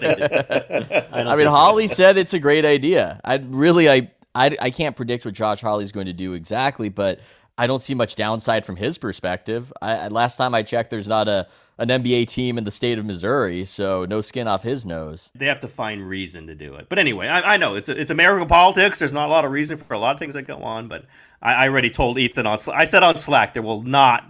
think. 0.00 0.18
That, 0.18 1.08
I, 1.12 1.18
don't 1.18 1.32
I 1.32 1.36
mean, 1.36 1.46
Hawley 1.48 1.88
said 1.88 2.16
it's 2.16 2.32
a 2.32 2.38
great 2.38 2.64
idea. 2.64 3.20
I 3.24 3.36
really, 3.36 3.90
I, 3.90 4.10
I, 4.34 4.56
I 4.60 4.70
can't 4.70 4.96
predict 4.96 5.24
what 5.24 5.34
Josh 5.34 5.60
Hawley's 5.60 5.92
going 5.92 6.06
to 6.06 6.12
do 6.12 6.34
exactly, 6.34 6.88
but 6.88 7.20
I 7.58 7.66
don't 7.66 7.82
see 7.82 7.94
much 7.94 8.14
downside 8.14 8.64
from 8.64 8.76
his 8.76 8.96
perspective. 8.96 9.72
I, 9.82 10.08
last 10.08 10.36
time 10.36 10.54
I 10.54 10.62
checked, 10.62 10.90
there's 10.90 11.08
not 11.08 11.28
a 11.28 11.48
an 11.80 11.88
NBA 11.88 12.28
team 12.28 12.58
in 12.58 12.64
the 12.64 12.70
state 12.70 12.98
of 12.98 13.06
Missouri, 13.06 13.64
so 13.64 14.04
no 14.04 14.20
skin 14.20 14.46
off 14.46 14.62
his 14.62 14.84
nose. 14.84 15.32
They 15.34 15.46
have 15.46 15.60
to 15.60 15.68
find 15.68 16.06
reason 16.06 16.46
to 16.48 16.54
do 16.54 16.74
it. 16.74 16.88
But 16.90 16.98
anyway, 16.98 17.26
I, 17.26 17.54
I 17.54 17.56
know 17.56 17.74
it's 17.74 17.88
it's 17.88 18.10
American 18.10 18.46
politics. 18.46 18.98
There's 18.98 19.12
not 19.12 19.28
a 19.28 19.32
lot 19.32 19.46
of 19.46 19.50
reason 19.50 19.78
for 19.78 19.94
a 19.94 19.98
lot 19.98 20.14
of 20.14 20.18
things 20.18 20.34
that 20.34 20.42
go 20.42 20.58
on, 20.58 20.88
but 20.88 21.06
I, 21.40 21.54
I 21.54 21.68
already 21.68 21.88
told 21.88 22.18
Ethan 22.18 22.46
on 22.46 22.58
I 22.72 22.84
said 22.84 23.02
on 23.02 23.16
Slack 23.16 23.54
there 23.54 23.62
will 23.62 23.82
not 23.82 24.24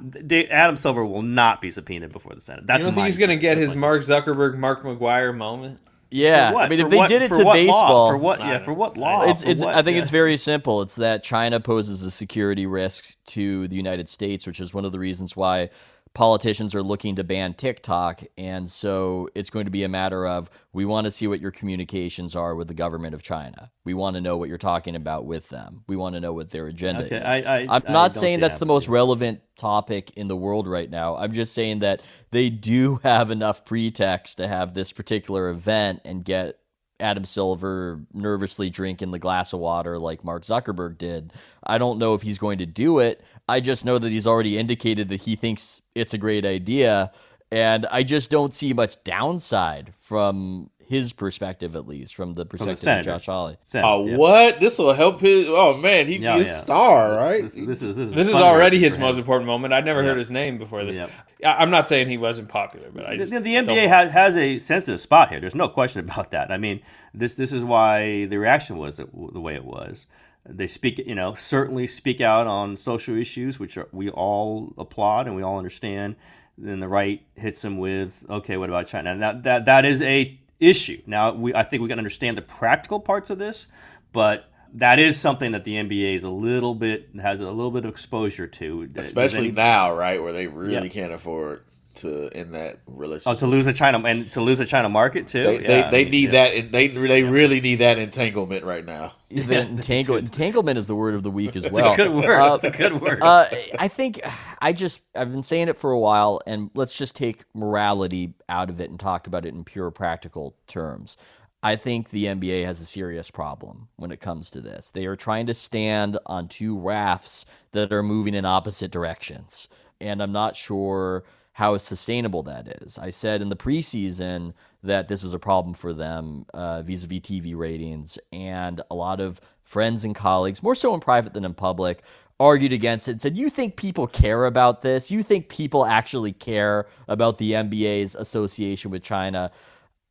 Adam 0.51 0.77
Silver 0.77 1.05
will 1.05 1.23
not 1.23 1.61
be 1.61 1.71
subpoenaed 1.73 2.13
before 2.13 2.35
the 2.35 2.41
Senate. 2.41 2.69
That's 2.69 2.79
you 2.79 2.85
don't 2.85 2.95
think 2.95 3.09
he's 3.09 3.19
going 3.19 3.31
to 3.31 3.37
get 3.37 3.59
his 3.59 3.75
Mark 3.75 4.03
Zuckerberg, 4.03 4.57
Mark 4.57 4.85
McGwire 4.85 5.37
moment? 5.37 5.81
Yeah, 6.13 6.53
I 6.57 6.69
mean, 6.69 6.81
if 6.81 6.91
they 6.91 6.97
what, 6.97 7.09
did 7.09 7.23
it 7.23 7.29
to 7.29 7.45
baseball, 7.45 8.07
law? 8.07 8.11
for 8.11 8.17
what? 8.17 8.41
Yeah, 8.41 8.59
for 8.59 8.73
what 8.73 8.97
law? 8.97 9.29
It's, 9.29 9.45
it's. 9.45 9.63
What, 9.63 9.77
I 9.77 9.83
think 9.83 9.95
yeah. 9.95 10.03
it's 10.03 10.11
very 10.11 10.37
simple. 10.37 10.83
It's 10.83 10.97
that 10.97 11.23
China 11.23 11.61
poses 11.61 12.03
a 12.03 12.11
security 12.11 12.67
risk 12.67 13.15
to 13.27 13.69
the 13.69 13.77
United 13.77 14.09
States, 14.09 14.45
which 14.45 14.59
is 14.59 14.75
one 14.75 14.85
of 14.85 14.91
the 14.91 14.99
reasons 14.99 15.37
why 15.37 15.71
politicians 16.13 16.75
are 16.75 16.83
looking 16.83 17.17
to 17.17 17.25
ban 17.25 17.55
TikTok. 17.55 18.23
And 18.37 18.69
so 18.69 19.29
it's 19.35 19.51
going 19.51 19.67
to 19.67 19.71
be 19.71 19.85
a 19.85 19.89
matter 19.89 20.27
of 20.27 20.51
we 20.73 20.85
want 20.85 21.05
to 21.05 21.11
see 21.11 21.27
what 21.27 21.41
your 21.41 21.53
communications 21.53 22.35
are 22.35 22.55
with 22.55 22.69
the 22.69 22.75
government 22.75 23.15
of 23.15 23.23
China. 23.23 23.71
We 23.85 23.95
want 23.95 24.17
to 24.17 24.21
know 24.21 24.37
what 24.37 24.49
you're 24.49 24.59
talking 24.59 24.97
about 24.97 25.25
with 25.25 25.49
them. 25.51 25.85
We 25.87 25.97
want 25.97 26.17
to 26.17 26.21
know 26.21 26.33
what 26.33 26.51
their 26.51 26.67
agenda 26.67 27.05
okay, 27.05 27.17
is. 27.17 27.23
I, 27.23 27.77
am 27.77 27.83
not 27.89 28.15
saying 28.15 28.41
that's 28.41 28.59
the 28.59 28.67
most 28.67 28.89
relevant 28.89 29.41
topic 29.57 30.13
in 30.17 30.27
the 30.27 30.37
world 30.37 30.67
right 30.67 30.91
now. 30.91 31.17
I'm 31.17 31.33
just 31.33 31.55
saying 31.55 31.81
that 31.81 32.03
they 32.31 32.51
do 32.51 32.97
have 33.03 33.31
enough 33.31 33.65
pretext 33.65 34.39
to 34.39 34.49
have 34.49 34.75
this 34.75 34.93
particular 34.93 35.49
event 35.49 36.01
and 36.05 36.25
get 36.25 36.59
Adam 37.01 37.25
Silver 37.25 38.01
nervously 38.13 38.71
drinking 38.71 39.11
the 39.11 39.19
glass 39.19 39.53
of 39.53 39.61
water 39.61 39.99
like 39.99 40.25
Mark 40.25 40.45
Zuckerberg 40.45 40.99
did. 40.99 41.33
I 41.65 41.79
don't 41.79 41.99
know 41.99 42.15
if 42.15 42.23
he's 42.23 42.39
going 42.39 42.59
to 42.59 42.67
do 42.67 42.99
it. 42.99 43.23
I 43.49 43.61
just 43.61 43.85
know 43.85 43.99
that 43.99 44.09
he's 44.09 44.27
already 44.27 44.59
indicated 44.59 45.09
that 45.09 45.23
he 45.23 45.37
thinks 45.37 45.83
it's 45.95 46.15
a 46.15 46.19
great 46.19 46.45
idea. 46.45 47.13
And 47.51 47.87
I 47.87 48.03
just 48.03 48.31
don't 48.31 48.55
see 48.55 48.73
much 48.73 49.03
downside 49.03 49.93
from 49.97 50.71
his 50.91 51.13
perspective, 51.13 51.77
at 51.77 51.87
least 51.87 52.17
from 52.17 52.35
the 52.35 52.45
perspective 52.45 52.83
from 52.83 52.99
of 52.99 53.05
Josh 53.05 53.27
Hawley. 53.27 53.57
Oh, 53.77 54.03
uh, 54.03 54.05
yeah. 54.07 54.17
what? 54.17 54.59
This 54.59 54.77
will 54.77 54.93
help 54.93 55.21
his. 55.21 55.47
Oh 55.49 55.77
man, 55.77 56.09
he 56.09 56.17
yeah, 56.17 56.37
be 56.37 56.43
a 56.43 56.47
yeah. 56.47 56.57
star, 56.57 57.13
right? 57.13 57.43
This, 57.43 57.55
this, 57.55 57.81
is 57.81 57.95
this 57.95 58.09
is, 58.09 58.13
this 58.13 58.27
is 58.27 58.35
already 58.35 58.81
his 58.81 58.99
most 58.99 59.17
important 59.17 59.47
moment. 59.47 59.73
I'd 59.73 59.85
never 59.85 60.03
heard 60.03 60.19
his 60.19 60.33
name 60.33 60.59
before 60.59 60.85
this. 60.85 61.01
I'm 61.47 61.71
not 61.71 61.89
saying 61.89 62.09
he 62.09 62.19
wasn't 62.19 62.49
popular, 62.49 62.91
but 62.93 63.07
I 63.07 63.17
just 63.17 63.33
the, 63.33 63.39
the 63.39 63.55
NBA 63.55 63.87
has, 63.87 64.11
has 64.11 64.35
a 64.35 64.59
sensitive 64.59 65.01
spot 65.01 65.29
here. 65.29 65.39
There's 65.39 65.55
no 65.55 65.69
question 65.69 66.01
about 66.01 66.33
that. 66.33 66.51
I 66.51 66.59
mean, 66.59 66.81
this 67.15 67.37
this 67.37 67.53
is 67.53 67.63
why 67.63 68.25
the 68.25 68.39
reaction 68.39 68.77
was 68.77 68.97
the, 68.97 69.07
the 69.33 69.41
way 69.41 69.55
it 69.55 69.65
was. 69.65 70.09
They 70.45 70.67
speak, 70.67 70.99
you 70.99 71.15
know, 71.15 71.35
certainly 71.35 71.87
speak 71.87 72.21
out 72.21 72.49
on 72.49 72.77
social 72.77 73.17
issues, 73.17 73.61
which 73.61 73.77
are, 73.77 73.87
we 73.93 74.11
all 74.11 74.75
applaud 74.77 75.29
and 75.29 75.37
we 75.37 75.43
all 75.43 75.57
understand. 75.57 76.17
Then 76.59 76.81
the 76.81 76.89
right 76.89 77.23
hits 77.37 77.63
them 77.63 77.79
with, 77.79 78.25
okay, 78.29 78.57
what 78.57 78.69
about 78.69 78.89
China? 78.89 79.13
And 79.13 79.23
that 79.23 79.45
that 79.45 79.67
that 79.67 79.85
is 79.85 80.03
a 80.03 80.41
issue. 80.61 81.01
Now, 81.07 81.33
we 81.33 81.55
I 81.55 81.63
think 81.63 81.83
we 81.83 81.89
can 81.89 81.99
understand 81.99 82.39
the 82.39 82.43
practical 82.43 83.01
parts 83.01 83.31
of 83.31 83.39
this, 83.39 83.67
but 84.13 84.51
that 84.75 84.99
is 84.99 85.19
something 85.19 85.53
that 85.53 85.65
the 85.65 85.75
NBA 85.75 86.15
is 86.15 86.25
a 86.25 86.31
little 86.31 86.75
bit 86.75 87.09
has 87.21 87.41
a 87.41 87.45
little 87.51 87.71
bit 87.71 87.85
of 87.85 87.91
exposure 87.91 88.47
to, 88.47 88.89
especially 88.97 89.49
any, 89.49 89.53
now, 89.53 89.93
right, 89.93 90.23
where 90.23 90.33
they 90.33 90.47
really 90.47 90.75
yeah. 90.75 90.89
can't 90.89 91.13
afford 91.13 91.65
to 92.01 92.29
in 92.39 92.53
that 92.53 92.81
relationship. 92.87 93.27
Oh, 93.27 93.35
to 93.35 93.47
lose 93.47 93.67
a 93.67 93.73
China 93.73 93.99
and 94.07 94.31
to 94.33 94.41
lose 94.41 94.61
a 94.61 94.67
China 94.67 94.89
market 94.89 95.29
too. 95.29 95.43
They, 95.43 95.61
yeah, 95.61 95.91
they, 95.91 96.05
they 96.05 96.11
need 96.11 96.33
yeah. 96.33 96.51
that. 96.51 96.73
They 96.73 96.89
they 96.89 97.23
really 97.23 97.61
need 97.61 97.77
that 97.77 97.99
entanglement 97.99 98.65
right 98.65 98.85
now. 98.85 99.13
The 99.31 99.61
entangle, 99.69 100.17
entanglement 100.17 100.79
is 100.79 100.87
the 100.87 100.97
word 100.97 101.15
of 101.15 101.23
the 101.23 101.31
week 101.31 101.57
as 101.57 101.63
That's 101.63 101.75
well. 101.75 101.93
a 101.93 101.97
good 101.97 102.11
word. 102.11 102.31
Uh, 102.31 102.57
That's 102.57 102.75
a 102.75 102.79
good 102.79 103.01
word. 103.01 103.23
Uh, 103.23 103.47
I 103.79 103.89
think 103.89 104.21
I 104.61 104.73
just 104.73 105.03
I've 105.15 105.31
been 105.31 105.43
saying 105.43 105.69
it 105.69 105.77
for 105.77 105.93
a 105.93 105.99
while, 105.99 106.41
and 106.47 106.71
let's 106.75 106.97
just 106.97 107.17
take 107.17 107.45
morality 107.55 108.35
out 108.49 108.71
of 108.71 108.81
it 108.81 108.91
and 108.91 108.99
talk 108.99 109.27
about 109.27 109.45
it 109.47 109.55
in 109.55 109.65
pure 109.65 109.91
practical 109.91 110.57
terms. 110.67 111.17
I 111.63 111.77
think 111.77 112.09
the 112.09 112.25
NBA 112.25 112.65
has 112.65 112.81
a 112.81 112.87
serious 112.87 113.31
problem 113.31 113.89
when 113.97 114.11
it 114.11 114.21
comes 114.21 114.51
to 114.53 114.63
this. 114.63 114.91
They 114.91 115.05
are 115.05 115.17
trying 115.17 115.47
to 115.47 115.55
stand 115.55 116.19
on 116.25 116.49
two 116.49 116.79
rafts 116.79 117.45
that 117.73 117.93
are 117.93 118.03
moving 118.03 118.35
in 118.35 118.47
opposite 118.47 118.91
directions, 118.91 119.69
and 120.01 120.23
I'm 120.23 120.33
not 120.33 120.57
sure 120.57 121.23
how 121.61 121.77
sustainable 121.77 122.43
that 122.43 122.67
is. 122.81 122.99
I 122.99 123.11
said 123.11 123.43
in 123.43 123.51
the 123.51 123.55
preseason 123.55 124.55
that 124.83 125.09
this 125.09 125.23
was 125.23 125.35
a 125.35 125.39
problem 125.39 125.75
for 125.75 125.93
them 125.93 126.47
uh, 126.55 126.81
vis 126.81 127.05
a 127.05 127.07
vis 127.07 127.21
TV 127.21 127.55
ratings, 127.55 128.19
and 128.33 128.81
a 128.91 128.95
lot 128.95 129.21
of 129.21 129.43
friends 129.63 130.03
and 130.03 130.15
colleagues, 130.15 130.63
more 130.63 130.75
so 130.75 130.95
in 130.95 131.01
private 131.01 131.35
than 131.35 131.45
in 131.45 131.53
public, 131.53 132.03
argued 132.41 132.73
against 132.73 133.09
it 133.09 133.11
and 133.13 133.21
said, 133.21 133.37
You 133.37 133.51
think 133.51 133.77
people 133.77 134.07
care 134.07 134.47
about 134.47 134.81
this? 134.81 135.11
You 135.11 135.23
think 135.23 135.51
people 135.51 135.85
actually 135.85 136.33
care 136.33 136.87
about 137.07 137.37
the 137.37 137.53
NBA's 137.53 138.15
association 138.15 138.91
with 138.91 139.03
China? 139.03 139.53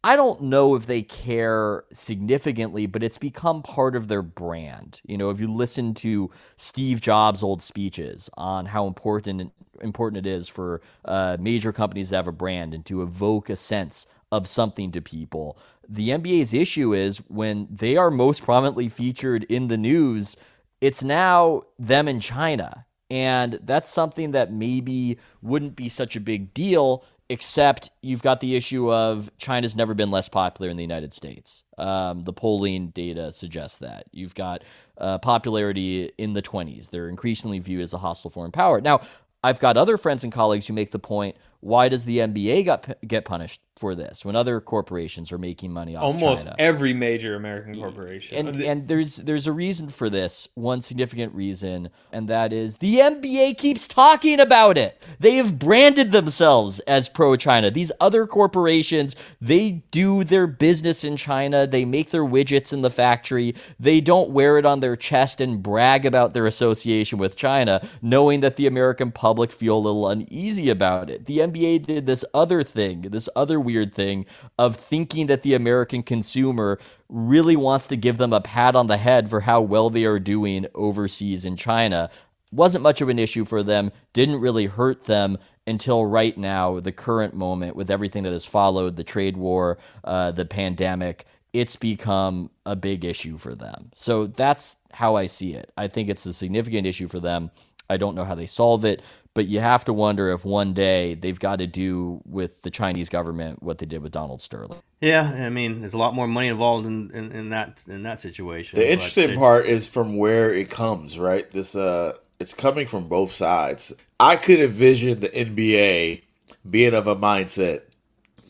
I 0.03 0.15
don't 0.15 0.43
know 0.43 0.75
if 0.75 0.85
they 0.85 1.01
care 1.01 1.83
significantly, 1.91 2.85
but 2.85 3.03
it's 3.03 3.17
become 3.17 3.61
part 3.61 3.97
of 3.97 4.07
their 4.07 4.21
brand. 4.21 5.01
You 5.05 5.17
know, 5.17 5.29
if 5.29 5.41
you 5.41 5.51
listen 5.51 5.93
to 5.95 6.31
Steve 6.55 7.01
Jobs' 7.01 7.43
old 7.43 7.61
speeches 7.61 8.29
on 8.37 8.67
how 8.67 8.87
important 8.87 9.51
important 9.81 10.25
it 10.25 10.29
is 10.29 10.47
for 10.47 10.81
uh, 11.05 11.37
major 11.39 11.71
companies 11.71 12.09
to 12.09 12.15
have 12.15 12.27
a 12.27 12.33
brand 12.33 12.73
and 12.73 12.85
to 12.85 13.01
evoke 13.01 13.49
a 13.49 13.55
sense 13.55 14.05
of 14.31 14.47
something 14.47 14.91
to 14.91 15.01
people, 15.01 15.57
the 15.87 16.09
NBA's 16.09 16.53
issue 16.53 16.93
is 16.93 17.17
when 17.27 17.67
they 17.69 17.97
are 17.97 18.11
most 18.11 18.43
prominently 18.43 18.87
featured 18.87 19.43
in 19.45 19.67
the 19.67 19.77
news, 19.77 20.37
it's 20.79 21.03
now 21.03 21.63
them 21.77 22.07
in 22.07 22.21
China. 22.21 22.85
And 23.11 23.59
that's 23.63 23.89
something 23.89 24.31
that 24.31 24.53
maybe 24.53 25.17
wouldn't 25.41 25.75
be 25.75 25.89
such 25.89 26.15
a 26.15 26.21
big 26.21 26.53
deal 26.53 27.03
except 27.30 27.91
you've 28.01 28.23
got 28.23 28.39
the 28.39 28.55
issue 28.55 28.91
of 28.91 29.30
China's 29.38 29.75
never 29.75 29.93
been 29.93 30.09
less 30.09 30.27
popular 30.27 30.69
in 30.69 30.77
the 30.77 30.84
United 30.84 31.13
States. 31.13 31.63
Um, 31.77 32.23
the 32.23 32.34
polling 32.34 32.88
data 32.89 33.32
suggests 33.32 33.77
that. 33.80 34.05
You've 34.11 34.34
got 34.34 34.63
uh, 34.97 35.19
popularity 35.19 36.11
in 36.17 36.34
the 36.34 36.41
20s. 36.41 36.89
They're 36.89 37.07
increasingly 37.07 37.59
viewed 37.59 37.84
as 37.84 37.93
a 37.93 37.99
hostile 37.99 38.32
foreign 38.32 38.51
power. 38.51 38.82
Now, 38.82 39.01
I've 39.43 39.59
got 39.59 39.77
other 39.77 39.97
friends 39.97 40.23
and 40.23 40.34
colleagues 40.34 40.67
who 40.67 40.73
make 40.73 40.91
the 40.91 40.99
point 40.99 41.38
why 41.62 41.89
does 41.89 42.05
the 42.05 42.20
NBA 42.20 42.66
got, 42.66 42.97
get 43.05 43.26
punished 43.26 43.62
for 43.78 43.95
this 43.95 44.26
when 44.26 44.36
other 44.36 44.60
corporations 44.60 45.32
are 45.32 45.38
making 45.38 45.72
money 45.72 45.95
off 45.95 46.03
almost 46.03 46.43
China? 46.43 46.55
every 46.60 46.93
major 46.93 47.36
American 47.36 47.80
corporation. 47.80 48.47
And, 48.47 48.62
and 48.62 48.88
there's 48.88 49.18
there's 49.18 49.47
a 49.47 49.53
reason 49.53 49.88
for 49.88 50.10
this, 50.10 50.49
one 50.55 50.82
significant 50.82 51.34
reason, 51.34 51.89
and 52.12 52.28
that 52.28 52.51
is 52.51 52.78
the 52.78 52.95
NBA 52.95 53.57
keeps 53.57 53.88
talking 53.88 54.39
about 54.39 54.78
it. 54.78 55.01
They 55.20 55.36
have 55.36 55.57
branded 55.57 56.12
themselves 56.12 56.80
as 56.82 57.07
pro 57.07 57.36
China. 57.36 57.72
These 57.72 57.91
other 57.99 58.28
corporations, 58.28 59.16
they 59.39 59.84
do 59.91 60.24
their 60.24 60.47
business 60.47 61.03
in 61.03 61.16
China. 61.16 61.66
They 61.66 61.86
make 61.86 62.12
their 62.12 62.26
widgets 62.26 62.74
in 62.74 62.82
the 62.82 62.89
factory. 62.89 63.55
They 63.80 64.01
don't 64.01 64.30
wear 64.30 64.57
it 64.57 64.66
on 64.66 64.82
their 64.82 64.95
chest 64.95 65.39
and 65.39 65.64
brag 65.64 66.05
about 66.05 66.34
their 66.34 66.45
association 66.45 67.18
with 67.18 67.36
China, 67.38 67.86
knowing 68.01 68.41
that 68.41 68.57
the 68.57 68.68
American 68.68 69.12
public 69.12 69.51
feel 69.51 69.78
a 69.78 69.80
little 69.80 70.10
uneasy 70.10 70.70
about 70.70 71.10
it. 71.10 71.26
The 71.26 71.48
NBA 71.49 71.85
did 71.85 72.05
this 72.05 72.25
other 72.33 72.63
thing, 72.63 73.01
this 73.01 73.29
other 73.35 73.59
weird 73.59 73.93
thing 73.93 74.25
of 74.57 74.75
thinking 74.75 75.27
that 75.27 75.43
the 75.43 75.53
American 75.53 76.03
consumer 76.03 76.79
really 77.09 77.55
wants 77.55 77.87
to 77.87 77.97
give 77.97 78.17
them 78.17 78.33
a 78.33 78.41
pat 78.41 78.75
on 78.75 78.87
the 78.87 78.97
head 78.97 79.29
for 79.29 79.41
how 79.41 79.61
well 79.61 79.89
they 79.89 80.05
are 80.05 80.19
doing 80.19 80.67
overseas 80.75 81.45
in 81.45 81.55
China. 81.55 82.09
Wasn't 82.51 82.83
much 82.83 83.01
of 83.01 83.09
an 83.09 83.19
issue 83.19 83.45
for 83.45 83.61
them, 83.63 83.91
didn't 84.13 84.39
really 84.39 84.65
hurt 84.65 85.03
them 85.03 85.37
until 85.67 86.05
right 86.05 86.35
now, 86.35 86.79
the 86.79 86.91
current 86.91 87.35
moment, 87.35 87.75
with 87.75 87.91
everything 87.91 88.23
that 88.23 88.31
has 88.31 88.45
followed 88.45 88.95
the 88.95 89.03
trade 89.03 89.37
war, 89.37 89.77
uh, 90.03 90.31
the 90.31 90.45
pandemic. 90.45 91.25
It's 91.53 91.75
become 91.75 92.49
a 92.65 92.75
big 92.75 93.05
issue 93.05 93.37
for 93.37 93.55
them. 93.55 93.91
So 93.93 94.27
that's 94.27 94.75
how 94.91 95.15
I 95.15 95.27
see 95.27 95.53
it. 95.53 95.71
I 95.77 95.87
think 95.87 96.09
it's 96.09 96.25
a 96.25 96.33
significant 96.33 96.87
issue 96.87 97.07
for 97.07 97.19
them. 97.19 97.51
I 97.89 97.97
don't 97.97 98.15
know 98.15 98.23
how 98.23 98.35
they 98.35 98.45
solve 98.45 98.85
it, 98.85 99.01
but 99.34 99.47
you 99.47 99.59
have 99.59 99.86
to 99.86 99.93
wonder 99.93 100.32
if 100.32 100.43
one 100.43 100.73
day 100.73 101.15
they've 101.15 101.39
got 101.39 101.59
to 101.59 101.67
do 101.67 102.21
with 102.25 102.61
the 102.61 102.69
Chinese 102.69 103.09
government 103.09 103.61
what 103.61 103.77
they 103.77 103.86
did 103.86 104.01
with 104.01 104.11
Donald 104.11 104.41
Sterling. 104.41 104.82
Yeah, 105.01 105.23
I 105.23 105.49
mean, 105.49 105.80
there's 105.80 105.93
a 105.93 105.97
lot 105.97 106.13
more 106.13 106.27
money 106.27 106.47
involved 106.47 106.86
in, 106.86 107.11
in, 107.11 107.32
in 107.32 107.49
that 107.49 107.84
in 107.88 108.03
that 108.03 108.19
situation. 108.19 108.80
The 108.80 108.91
interesting 108.91 109.38
part 109.38 109.65
is 109.65 109.88
from 109.88 110.17
where 110.17 110.53
it 110.53 110.69
comes, 110.69 111.17
right? 111.17 111.49
This 111.51 111.75
uh 111.75 112.17
it's 112.39 112.53
coming 112.53 112.88
from 112.88 113.07
both 113.07 113.32
sides. 113.32 113.93
I 114.19 114.36
could 114.36 114.59
envision 114.59 115.19
the 115.19 115.30
NBA 115.30 116.23
being 116.69 116.93
of 116.93 117.07
a 117.07 117.15
mindset 117.15 117.84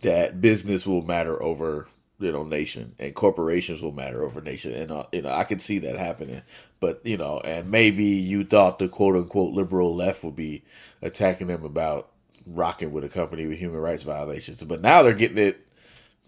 that 0.01 0.41
business 0.41 0.87
will 0.87 1.01
matter 1.01 1.41
over 1.41 1.87
you 2.19 2.31
know 2.31 2.43
nation 2.43 2.95
and 2.99 3.15
corporations 3.15 3.81
will 3.81 3.91
matter 3.91 4.23
over 4.23 4.41
nation 4.41 4.73
and 4.73 4.91
uh, 4.91 5.05
you 5.11 5.21
know 5.21 5.29
I 5.29 5.43
could 5.43 5.61
see 5.61 5.79
that 5.79 5.97
happening 5.97 6.41
but 6.79 7.01
you 7.03 7.17
know 7.17 7.39
and 7.39 7.71
maybe 7.71 8.03
you 8.03 8.43
thought 8.43 8.79
the 8.79 8.87
quote 8.87 9.15
unquote 9.15 9.53
liberal 9.53 9.95
left 9.95 10.23
would 10.23 10.35
be 10.35 10.63
attacking 11.01 11.47
them 11.47 11.63
about 11.63 12.09
rocking 12.45 12.91
with 12.91 13.03
a 13.03 13.09
company 13.09 13.45
with 13.45 13.59
human 13.59 13.79
rights 13.79 14.03
violations 14.03 14.63
but 14.63 14.81
now 14.81 15.01
they're 15.01 15.13
getting 15.13 15.37
it 15.37 15.67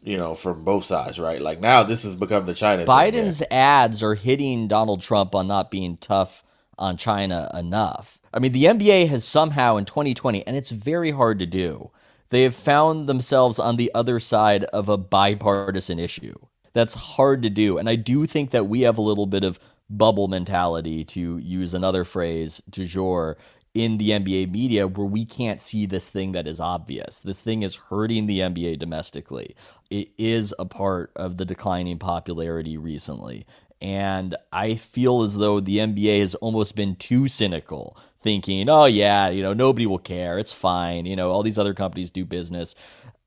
you 0.04 0.18
know 0.18 0.34
from 0.34 0.64
both 0.64 0.86
sides 0.86 1.20
right 1.20 1.42
like 1.42 1.60
now 1.60 1.84
this 1.84 2.04
has 2.04 2.16
become 2.16 2.46
the 2.46 2.54
China 2.54 2.86
thing. 2.86 2.88
Biden's 2.88 3.44
ads 3.52 4.02
are 4.02 4.16
hitting 4.16 4.68
Donald 4.68 5.02
Trump 5.02 5.36
on 5.36 5.48
not 5.48 5.70
being 5.72 5.98
tough 5.98 6.44
on 6.78 6.98
China 6.98 7.50
enough. 7.54 8.20
I 8.34 8.40
mean, 8.40 8.52
the 8.52 8.66
NBA 8.66 9.08
has 9.10 9.24
somehow 9.24 9.78
in 9.78 9.86
2020, 9.86 10.46
and 10.48 10.58
it's 10.58 10.72
very 10.72 11.12
hard 11.12 11.40
to 11.40 11.46
do, 11.46 11.92
they 12.32 12.42
have 12.44 12.56
found 12.56 13.08
themselves 13.08 13.60
on 13.60 13.76
the 13.78 13.92
other 13.94 14.20
side 14.20 14.64
of 14.66 14.90
a 14.90 14.98
bipartisan 14.98 16.00
issue. 16.00 16.36
That's 16.74 16.94
hard 16.94 17.44
to 17.44 17.50
do. 17.50 17.78
And 17.78 17.88
I 17.88 17.96
do 17.96 18.26
think 18.26 18.50
that 18.52 18.68
we 18.68 18.82
have 18.82 18.98
a 18.98 19.02
little 19.02 19.28
bit 19.28 19.44
of 19.44 19.60
bubble 19.90 20.30
mentality, 20.30 21.04
to 21.04 21.38
use 21.38 21.74
another 21.74 22.04
phrase, 22.04 22.62
du 22.70 22.86
jour, 22.86 23.38
in 23.74 23.98
the 23.98 24.10
NBA 24.10 24.50
media 24.52 24.88
where 24.88 25.06
we 25.06 25.26
can't 25.26 25.62
see 25.62 25.86
this 25.86 26.10
thing 26.10 26.32
that 26.32 26.48
is 26.48 26.60
obvious. 26.60 27.22
This 27.22 27.42
thing 27.42 27.64
is 27.64 27.76
hurting 27.76 28.26
the 28.26 28.40
NBA 28.40 28.80
domestically. 28.80 29.56
It 29.90 30.10
is 30.18 30.54
a 30.60 30.66
part 30.66 31.12
of 31.16 31.38
the 31.38 31.46
declining 31.46 32.00
popularity 32.00 32.78
recently. 32.78 33.46
And 33.82 34.36
I 34.52 34.76
feel 34.76 35.24
as 35.24 35.38
though 35.38 35.60
the 35.60 35.80
NBA 35.80 36.20
has 36.20 36.36
almost 36.36 36.76
been 36.76 36.96
too 36.96 37.28
cynical, 37.28 37.98
thinking, 38.22 38.70
oh, 38.70 38.86
yeah, 38.86 39.30
you 39.30 39.42
know, 39.42 39.54
nobody 39.54 39.86
will 39.86 39.98
care. 39.98 40.38
It's 40.38 40.54
fine. 40.54 41.06
You 41.06 41.16
know, 41.16 41.32
all 41.32 41.44
these 41.44 41.58
other 41.58 41.74
companies 41.74 42.12
do 42.12 42.24
business 42.24 42.76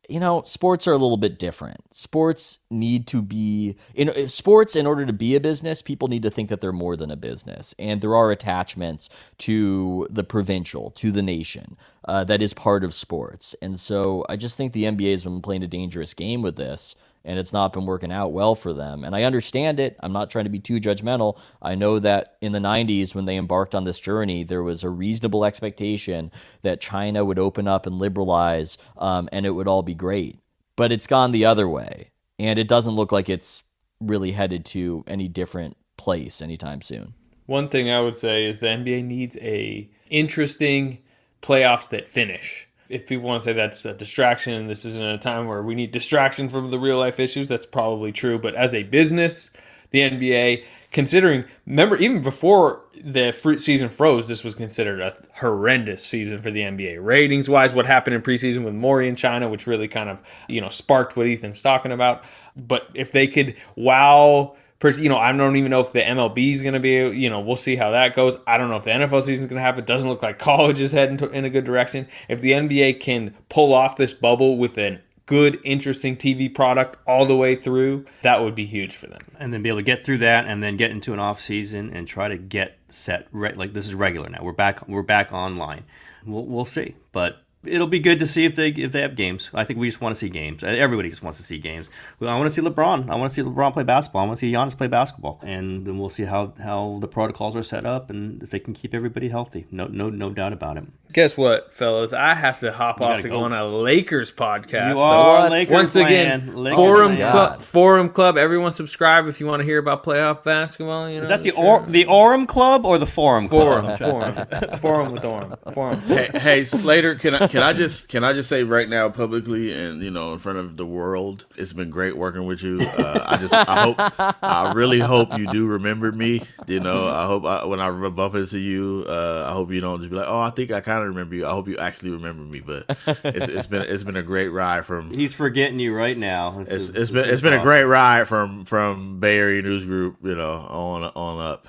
you 0.08 0.20
know, 0.20 0.42
sports 0.44 0.86
are 0.86 0.92
a 0.92 0.98
little 0.98 1.16
bit 1.16 1.38
different. 1.38 1.94
Sports 1.94 2.58
need 2.70 3.06
to 3.08 3.22
be 3.22 3.76
in 3.94 4.28
sports 4.28 4.76
in 4.76 4.86
order 4.86 5.06
to 5.06 5.12
be 5.12 5.34
a 5.34 5.40
business, 5.40 5.82
people 5.82 6.08
need 6.08 6.22
to 6.22 6.30
think 6.30 6.48
that 6.48 6.60
they're 6.60 6.72
more 6.72 6.96
than 6.96 7.10
a 7.10 7.16
business. 7.16 7.74
And 7.78 8.00
there 8.00 8.16
are 8.16 8.30
attachments 8.30 9.08
to 9.38 10.06
the 10.10 10.24
provincial, 10.24 10.90
to 10.92 11.10
the 11.10 11.22
nation, 11.22 11.76
uh, 12.06 12.24
that 12.24 12.42
is 12.42 12.52
part 12.52 12.84
of 12.84 12.92
sports. 12.92 13.54
And 13.62 13.78
so 13.78 14.24
I 14.28 14.36
just 14.36 14.56
think 14.56 14.72
the 14.72 14.84
NBA 14.84 15.10
has 15.12 15.24
been 15.24 15.40
playing 15.40 15.62
a 15.62 15.68
dangerous 15.68 16.14
game 16.14 16.42
with 16.42 16.56
this 16.56 16.96
and 17.24 17.38
it's 17.38 17.52
not 17.52 17.72
been 17.72 17.86
working 17.86 18.12
out 18.12 18.32
well 18.32 18.54
for 18.54 18.72
them. 18.72 19.04
And 19.04 19.16
I 19.16 19.22
understand 19.22 19.80
it. 19.80 19.96
I'm 20.00 20.12
not 20.12 20.30
trying 20.30 20.44
to 20.44 20.50
be 20.50 20.58
too 20.58 20.80
judgmental. 20.80 21.38
I 21.62 21.74
know 21.74 21.98
that 21.98 22.36
in 22.40 22.52
the 22.52 22.58
90s, 22.58 23.14
when 23.14 23.24
they 23.24 23.36
embarked 23.36 23.74
on 23.74 23.84
this 23.84 23.98
journey, 23.98 24.44
there 24.44 24.62
was 24.62 24.84
a 24.84 24.90
reasonable 24.90 25.44
expectation 25.44 26.30
that 26.62 26.80
China 26.80 27.24
would 27.24 27.38
open 27.38 27.66
up 27.66 27.86
and 27.86 27.98
liberalize 27.98 28.76
um, 28.98 29.28
and 29.32 29.46
it 29.46 29.50
would 29.50 29.68
all 29.68 29.82
be 29.82 29.94
great. 29.94 30.38
But 30.76 30.92
it's 30.92 31.06
gone 31.06 31.32
the 31.32 31.44
other 31.44 31.68
way. 31.68 32.10
And 32.38 32.58
it 32.58 32.68
doesn't 32.68 32.94
look 32.94 33.12
like 33.12 33.28
it's 33.28 33.62
really 34.00 34.32
headed 34.32 34.64
to 34.66 35.04
any 35.06 35.28
different 35.28 35.76
place 35.96 36.42
anytime 36.42 36.82
soon. 36.82 37.14
One 37.46 37.68
thing 37.68 37.90
I 37.90 38.00
would 38.00 38.16
say 38.16 38.44
is 38.44 38.58
the 38.58 38.66
NBA 38.66 39.04
needs 39.04 39.36
a 39.40 39.88
interesting 40.10 40.98
playoffs 41.42 41.88
that 41.90 42.08
finish. 42.08 42.68
If 42.88 43.06
people 43.06 43.26
want 43.26 43.42
to 43.42 43.44
say 43.44 43.52
that's 43.52 43.84
a 43.84 43.94
distraction 43.94 44.54
and 44.54 44.68
this 44.68 44.84
isn't 44.84 45.02
a 45.02 45.18
time 45.18 45.46
where 45.46 45.62
we 45.62 45.74
need 45.74 45.90
distraction 45.90 46.48
from 46.48 46.70
the 46.70 46.78
real 46.78 46.98
life 46.98 47.18
issues, 47.18 47.48
that's 47.48 47.66
probably 47.66 48.12
true. 48.12 48.38
But 48.38 48.54
as 48.54 48.74
a 48.74 48.82
business, 48.82 49.50
the 49.90 50.00
NBA, 50.00 50.64
considering, 50.90 51.44
remember, 51.66 51.96
even 51.96 52.20
before 52.20 52.82
the 53.02 53.32
fruit 53.32 53.60
season 53.60 53.88
froze, 53.88 54.28
this 54.28 54.44
was 54.44 54.54
considered 54.54 55.00
a 55.00 55.16
horrendous 55.34 56.04
season 56.04 56.38
for 56.38 56.50
the 56.50 56.60
NBA. 56.60 56.98
Ratings 57.04 57.48
wise, 57.48 57.74
what 57.74 57.86
happened 57.86 58.14
in 58.14 58.22
preseason 58.22 58.64
with 58.64 58.74
Morey 58.74 59.08
in 59.08 59.16
China, 59.16 59.48
which 59.48 59.66
really 59.66 59.88
kind 59.88 60.10
of, 60.10 60.18
you 60.48 60.60
know, 60.60 60.68
sparked 60.68 61.16
what 61.16 61.26
Ethan's 61.26 61.62
talking 61.62 61.92
about. 61.92 62.24
But 62.56 62.88
if 62.94 63.12
they 63.12 63.26
could 63.26 63.56
wow 63.76 64.56
you 64.90 65.08
know, 65.08 65.18
I 65.18 65.32
don't 65.32 65.56
even 65.56 65.70
know 65.70 65.80
if 65.80 65.92
the 65.92 66.00
MLB 66.00 66.50
is 66.50 66.62
going 66.62 66.74
to 66.74 66.80
be, 66.80 66.94
you 67.18 67.30
know, 67.30 67.40
we'll 67.40 67.56
see 67.56 67.76
how 67.76 67.90
that 67.92 68.14
goes. 68.14 68.36
I 68.46 68.58
don't 68.58 68.68
know 68.68 68.76
if 68.76 68.84
the 68.84 68.90
NFL 68.90 69.22
season 69.22 69.44
is 69.44 69.46
going 69.46 69.56
to 69.56 69.62
happen. 69.62 69.80
It 69.80 69.86
doesn't 69.86 70.08
look 70.08 70.22
like 70.22 70.38
college 70.38 70.80
is 70.80 70.92
heading 70.92 71.16
to, 71.18 71.28
in 71.30 71.44
a 71.44 71.50
good 71.50 71.64
direction. 71.64 72.06
If 72.28 72.40
the 72.40 72.52
NBA 72.52 73.00
can 73.00 73.34
pull 73.48 73.72
off 73.72 73.96
this 73.96 74.14
bubble 74.14 74.58
with 74.58 74.76
a 74.78 75.00
good, 75.26 75.58
interesting 75.64 76.16
TV 76.16 76.54
product 76.54 76.98
all 77.06 77.24
the 77.24 77.36
way 77.36 77.56
through, 77.56 78.04
that 78.22 78.42
would 78.42 78.54
be 78.54 78.66
huge 78.66 78.94
for 78.94 79.06
them. 79.06 79.20
and 79.38 79.52
then 79.52 79.62
be 79.62 79.70
able 79.70 79.78
to 79.78 79.82
get 79.82 80.04
through 80.04 80.18
that 80.18 80.46
and 80.46 80.62
then 80.62 80.76
get 80.76 80.90
into 80.90 81.12
an 81.12 81.18
off 81.18 81.40
season 81.40 81.90
and 81.94 82.06
try 82.06 82.28
to 82.28 82.36
get 82.36 82.78
set 82.90 83.26
re- 83.32 83.54
like 83.54 83.72
this 83.72 83.86
is 83.86 83.94
regular 83.94 84.28
now 84.28 84.38
we're 84.42 84.52
back 84.52 84.86
we're 84.86 85.02
back 85.02 85.32
online 85.32 85.82
we'll, 86.26 86.44
we'll 86.44 86.64
see 86.64 86.94
but 87.10 87.42
it'll 87.66 87.86
be 87.86 87.98
good 87.98 88.18
to 88.18 88.26
see 88.26 88.44
if 88.44 88.54
they 88.54 88.68
if 88.68 88.92
they 88.92 89.00
have 89.00 89.16
games 89.16 89.50
i 89.54 89.64
think 89.64 89.78
we 89.78 89.88
just 89.88 90.00
want 90.00 90.14
to 90.14 90.18
see 90.18 90.28
games 90.28 90.62
everybody 90.62 91.08
just 91.08 91.22
wants 91.22 91.38
to 91.38 91.44
see 91.44 91.58
games 91.58 91.88
i 92.20 92.24
want 92.24 92.44
to 92.44 92.50
see 92.50 92.62
lebron 92.62 93.08
i 93.10 93.14
want 93.14 93.30
to 93.30 93.34
see 93.34 93.42
lebron 93.42 93.72
play 93.72 93.84
basketball 93.84 94.22
i 94.22 94.26
want 94.26 94.38
to 94.38 94.40
see 94.40 94.52
Giannis 94.52 94.76
play 94.76 94.86
basketball 94.86 95.40
and 95.42 95.86
then 95.86 95.98
we'll 95.98 96.08
see 96.08 96.24
how 96.24 96.52
how 96.62 96.98
the 97.00 97.08
protocols 97.08 97.56
are 97.56 97.62
set 97.62 97.86
up 97.86 98.10
and 98.10 98.42
if 98.42 98.50
they 98.50 98.58
can 98.58 98.74
keep 98.74 98.94
everybody 98.94 99.28
healthy 99.28 99.66
no 99.70 99.86
no 99.86 100.10
no 100.10 100.30
doubt 100.30 100.52
about 100.52 100.76
it 100.76 100.84
Guess 101.14 101.36
what, 101.36 101.72
fellas? 101.72 102.12
I 102.12 102.34
have 102.34 102.58
to 102.58 102.72
hop 102.72 103.00
off 103.00 103.18
gotta 103.18 103.22
go. 103.22 103.38
go 103.38 103.44
on 103.44 103.52
a 103.52 103.64
Lakers 103.64 104.32
podcast. 104.32 104.88
you 104.88 104.96
So 104.96 105.00
are 105.00 105.42
what? 105.42 105.52
Lakers 105.52 105.72
once 105.72 105.94
again. 105.94 106.56
Lakers 106.56 106.76
Forum 106.76 107.14
Club, 107.14 107.62
Forum 107.62 108.08
Club. 108.08 108.36
Everyone 108.36 108.72
subscribe 108.72 109.28
if 109.28 109.38
you 109.38 109.46
want 109.46 109.60
to 109.60 109.64
hear 109.64 109.78
about 109.78 110.02
playoff 110.02 110.42
basketball. 110.42 111.08
You 111.08 111.18
know, 111.18 111.22
is 111.22 111.28
that 111.28 111.44
the 111.44 111.50
sure. 111.50 111.82
or 111.82 111.86
the 111.86 112.06
Orem 112.06 112.48
Club 112.48 112.84
or 112.84 112.98
the 112.98 113.06
Forum 113.06 113.48
Forum, 113.48 113.96
Club? 113.96 113.98
forum, 113.98 114.76
forum 114.78 115.12
with 115.12 115.22
Orem, 115.22 115.72
forum. 115.72 116.00
hey, 116.00 116.28
hey 116.34 116.64
Slater, 116.64 117.14
can 117.14 117.36
I 117.36 117.46
can 117.46 117.53
I 117.62 117.72
just 117.74 118.08
can 118.08 118.24
I 118.24 118.32
just 118.32 118.48
say 118.48 118.62
right 118.64 118.88
now 118.88 119.08
publicly 119.08 119.72
and 119.72 120.02
you 120.02 120.10
know 120.10 120.32
in 120.32 120.38
front 120.38 120.58
of 120.58 120.76
the 120.76 120.84
world, 120.86 121.46
it's 121.56 121.72
been 121.72 121.90
great 121.90 122.16
working 122.16 122.46
with 122.46 122.62
you. 122.62 122.80
Uh, 122.80 123.24
I 123.26 123.36
just 123.36 123.52
I 123.54 123.82
hope 123.82 123.96
I 124.42 124.72
really 124.74 125.00
hope 125.00 125.36
you 125.38 125.46
do 125.50 125.66
remember 125.66 126.10
me. 126.12 126.42
You 126.66 126.80
know, 126.80 127.06
I 127.08 127.26
hope 127.26 127.44
I, 127.44 127.64
when 127.64 127.80
I 127.80 127.90
bump 128.10 128.34
into 128.34 128.58
you, 128.58 129.04
uh, 129.08 129.46
I 129.48 129.52
hope 129.52 129.70
you 129.70 129.80
don't 129.80 129.98
just 130.00 130.10
be 130.10 130.16
like, 130.16 130.28
oh, 130.28 130.40
I 130.40 130.50
think 130.50 130.70
I 130.72 130.80
kind 130.80 131.02
of 131.02 131.08
remember 131.08 131.34
you. 131.34 131.46
I 131.46 131.50
hope 131.50 131.68
you 131.68 131.76
actually 131.78 132.10
remember 132.10 132.42
me. 132.42 132.60
But 132.60 132.84
it's, 133.24 133.48
it's 133.48 133.66
been 133.66 133.82
it's 133.82 134.02
been 134.04 134.16
a 134.16 134.22
great 134.22 134.48
ride 134.48 134.84
from 134.86 135.12
He's 135.12 135.34
forgetting 135.34 135.78
you 135.80 135.94
right 135.94 136.16
now. 136.18 136.50
This 136.60 136.68
it's, 136.68 136.82
is- 136.82 136.88
it's 136.88 136.98
this 136.98 137.10
been 137.10 137.28
it's 137.28 137.42
been 137.42 137.52
a 137.54 137.62
great 137.62 137.84
ride 137.84 138.28
from 138.28 138.64
from 138.64 139.20
Bay 139.20 139.38
Area 139.38 139.62
News 139.62 139.84
Group, 139.84 140.16
you 140.22 140.34
know, 140.34 140.52
on 140.70 141.04
on 141.04 141.44
up. 141.44 141.68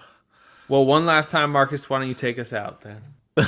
Well, 0.68 0.86
one 0.86 1.06
last 1.06 1.30
time, 1.30 1.52
Marcus. 1.52 1.90
Why 1.90 2.00
don't 2.00 2.08
you 2.08 2.16
take 2.16 2.40
us 2.40 2.52
out 2.52 2.82
then? 2.82 3.02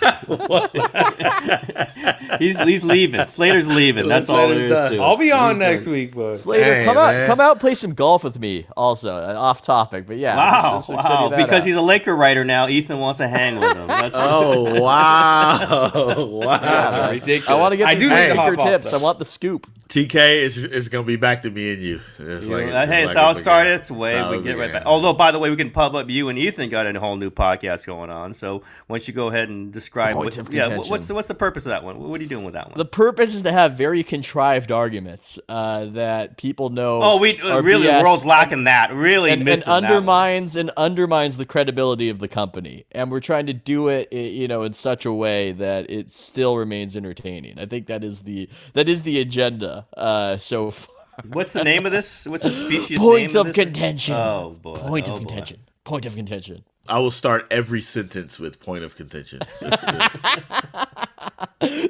he's 2.38 2.58
he's 2.60 2.84
leaving. 2.84 3.26
Slater's 3.26 3.66
leaving. 3.68 4.08
That's 4.08 4.28
all 4.28 4.48
there 4.48 4.56
is 4.58 4.70
Slater's 4.70 4.90
to 4.90 4.96
it. 4.96 5.00
I'll 5.00 5.16
be 5.16 5.32
on 5.32 5.58
next 5.58 5.86
week, 5.86 6.14
but 6.14 6.36
Slater, 6.38 6.64
Hey, 6.64 6.84
come 6.84 6.96
out, 6.96 7.26
come 7.26 7.40
out, 7.40 7.60
play 7.60 7.74
some 7.74 7.94
golf 7.94 8.24
with 8.24 8.38
me. 8.38 8.66
Also, 8.76 9.14
uh, 9.16 9.34
off 9.36 9.62
topic, 9.62 10.06
but 10.06 10.18
yeah. 10.18 10.36
Wow, 10.36 10.78
just- 10.78 10.88
just 10.88 11.08
send 11.08 11.18
you 11.18 11.24
wow. 11.24 11.28
that 11.30 11.36
Because 11.36 11.62
out. 11.62 11.66
he's 11.66 11.76
a 11.76 11.82
Laker 11.82 12.14
writer 12.16 12.44
now, 12.44 12.68
Ethan 12.68 12.98
wants 12.98 13.18
to 13.18 13.28
hang 13.28 13.58
with 13.58 13.76
him. 13.76 13.86
That's 13.88 14.14
Oh 14.16 14.80
wow, 14.80 16.26
wow! 16.26 16.58
That's 16.58 17.12
ridiculous. 17.12 17.48
I 17.48 17.54
want 17.60 17.72
to 17.72 17.78
get 17.78 17.88
I 17.88 17.94
these 17.94 18.02
do 18.02 18.08
need 18.08 18.14
to 18.16 18.22
Laker 18.34 18.40
hop 18.40 18.58
off, 18.58 18.64
tips. 18.66 18.90
though. 18.90 18.98
I 18.98 19.02
want 19.02 19.18
the 19.18 19.24
scoop. 19.24 19.66
TK 19.88 20.42
is 20.42 20.58
is 20.64 20.88
gonna 20.88 21.04
be 21.04 21.14
back 21.14 21.42
to 21.42 21.50
me 21.50 21.72
and 21.72 21.80
you. 21.82 22.00
It's 22.18 22.46
like- 22.46 22.64
hey, 22.88 23.04
it's 23.04 23.12
it's 23.12 23.14
like 23.14 23.16
how 23.16 23.28
a 23.28 23.30
it 23.30 23.34
big- 23.34 23.42
started. 23.42 23.70
It's 23.74 23.88
the 23.88 23.94
way 23.94 24.18
it's 24.18 24.30
we 24.30 24.42
get 24.42 24.58
right 24.58 24.66
began. 24.66 24.82
back. 24.82 24.86
Although, 24.86 25.12
by 25.12 25.30
the 25.30 25.38
way, 25.38 25.48
we 25.48 25.54
can 25.56 25.70
pub 25.70 25.94
up 25.94 26.10
you 26.10 26.28
and 26.28 26.36
Ethan 26.38 26.70
got 26.70 26.86
a 26.92 26.98
whole 26.98 27.14
new 27.16 27.30
podcast 27.30 27.86
going 27.86 28.10
on. 28.10 28.34
So, 28.34 28.62
why 28.88 28.98
don't 28.98 29.06
you 29.06 29.14
go 29.14 29.28
ahead 29.28 29.48
and 29.48 29.72
describe? 29.86 30.14
Point 30.16 30.24
What, 30.26 30.38
of 30.38 30.52
yeah, 30.52 30.76
what's 30.78 31.06
the, 31.06 31.14
what's 31.14 31.28
the 31.28 31.34
purpose 31.34 31.64
of 31.64 31.70
that 31.70 31.84
one? 31.84 31.98
What 31.98 32.18
are 32.18 32.22
you 32.22 32.28
doing 32.28 32.44
with 32.44 32.54
that 32.54 32.68
one? 32.68 32.76
The 32.78 32.84
purpose 32.84 33.34
is 33.34 33.42
to 33.42 33.52
have 33.52 33.76
very 33.76 34.02
contrived 34.02 34.72
arguments 34.72 35.38
uh, 35.48 35.86
that 35.86 36.36
people 36.36 36.70
know. 36.70 37.00
oh, 37.02 37.16
we 37.18 37.40
are 37.40 37.62
really 37.62 37.86
BS 37.86 37.98
the 37.98 38.04
world's 38.04 38.24
lacking 38.24 38.64
that. 38.64 38.92
Really 38.92 39.30
and, 39.30 39.40
and 39.42 39.44
missing 39.44 39.66
that 39.66 39.82
one. 39.82 39.84
undermines 39.84 40.56
and 40.56 40.70
undermines 40.76 41.36
the 41.36 41.46
credibility 41.46 42.08
of 42.08 42.18
the 42.18 42.28
company. 42.28 42.84
And 42.92 43.10
we're 43.10 43.20
trying 43.20 43.46
to 43.46 43.52
do 43.54 43.88
it, 43.88 44.12
you 44.12 44.48
know, 44.48 44.62
in 44.62 44.72
such 44.72 45.06
a 45.06 45.12
way 45.12 45.52
that 45.52 45.88
it 45.90 46.10
still 46.10 46.56
remains 46.56 46.96
entertaining. 46.96 47.58
I 47.58 47.66
think 47.66 47.86
that 47.86 48.02
is 48.02 48.22
the 48.22 48.48
that 48.72 48.88
is 48.88 49.02
the 49.02 49.20
agenda. 49.20 49.86
Uh, 49.96 50.36
so 50.38 50.70
far. 50.72 50.94
What's 51.28 51.52
the 51.54 51.64
name 51.64 51.86
of 51.86 51.92
this? 51.92 52.26
What's 52.26 52.42
the 52.44 52.52
species? 52.66 52.98
point 52.98 53.34
of 53.36 53.46
this? 53.46 53.54
contention. 53.54 54.14
Oh 54.16 54.56
boy. 54.60 54.76
Point 54.76 55.08
Oh, 55.08 55.14
of 55.14 55.20
boy. 55.22 55.26
contention. 55.26 55.60
Point 55.86 56.04
of 56.04 56.14
contention. 56.16 56.64
I 56.88 56.98
will 56.98 57.10
start 57.12 57.46
every 57.50 57.80
sentence 57.80 58.38
with 58.38 58.60
point 58.60 58.84
of 58.84 58.96
contention. 58.96 59.40
Just, 59.60 59.84
uh, 59.86 60.86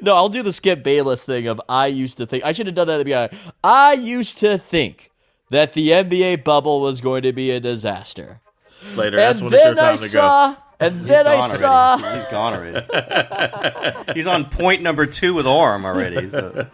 No, 0.01 0.15
I'll 0.15 0.29
do 0.29 0.43
the 0.43 0.53
Skip 0.53 0.83
Bayless 0.83 1.23
thing 1.23 1.47
of 1.47 1.59
I 1.67 1.87
used 1.87 2.17
to 2.17 2.25
think 2.25 2.45
I 2.45 2.51
should 2.51 2.67
have 2.67 2.75
done 2.75 2.87
that 2.87 2.93
at 2.93 2.97
the 2.99 3.03
beginning. 3.03 3.29
I 3.63 3.93
used 3.93 4.37
to 4.39 4.57
think 4.59 5.11
that 5.49 5.73
the 5.73 5.89
NBA 5.89 6.43
bubble 6.43 6.79
was 6.79 7.01
going 7.01 7.23
to 7.23 7.33
be 7.33 7.51
a 7.51 7.59
disaster. 7.59 8.39
Slater, 8.81 9.17
that's 9.17 9.39
and 9.39 9.49
when 9.49 9.59
it's 9.59 9.65
your 9.65 9.75
then 9.75 9.83
I 9.83 9.89
time 9.89 9.97
to 9.97 10.03
go. 10.03 10.07
saw 10.07 10.55
And 10.79 11.01
then 11.01 11.25
I 11.25 11.35
Gone 11.37 11.49
saw. 11.57 11.97
He's 11.97 12.31
gone 12.31 12.53
already. 12.53 14.13
He's 14.13 14.27
on 14.27 14.45
point 14.45 14.83
number 14.83 15.07
two 15.07 15.33
with 15.33 15.47
arm 15.47 15.85
already. 15.85 16.29
So. 16.29 16.67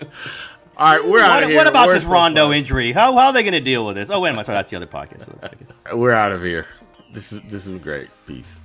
All 0.76 0.96
right, 0.96 1.04
we're 1.08 1.20
out 1.20 1.34
What, 1.34 1.42
of 1.44 1.48
here. 1.50 1.58
what 1.58 1.66
about 1.68 1.86
Where's 1.86 2.02
this 2.02 2.10
Rondo 2.10 2.46
Sports 2.46 2.58
injury? 2.58 2.92
How, 2.92 3.12
how 3.12 3.26
are 3.28 3.32
they 3.32 3.42
going 3.42 3.52
to 3.52 3.60
deal 3.60 3.86
with 3.86 3.96
this? 3.96 4.10
Oh 4.10 4.20
wait 4.20 4.30
a 4.30 4.32
minute, 4.32 4.46
sorry, 4.46 4.58
that's 4.58 4.70
the 4.70 4.76
other 4.76 4.86
podcast. 4.86 5.28
We're 5.94 6.12
out 6.12 6.32
of 6.32 6.42
here. 6.42 6.66
This 7.12 7.32
is 7.32 7.40
this 7.44 7.66
is 7.66 7.76
a 7.76 7.78
great. 7.78 8.08
Peace. 8.26 8.58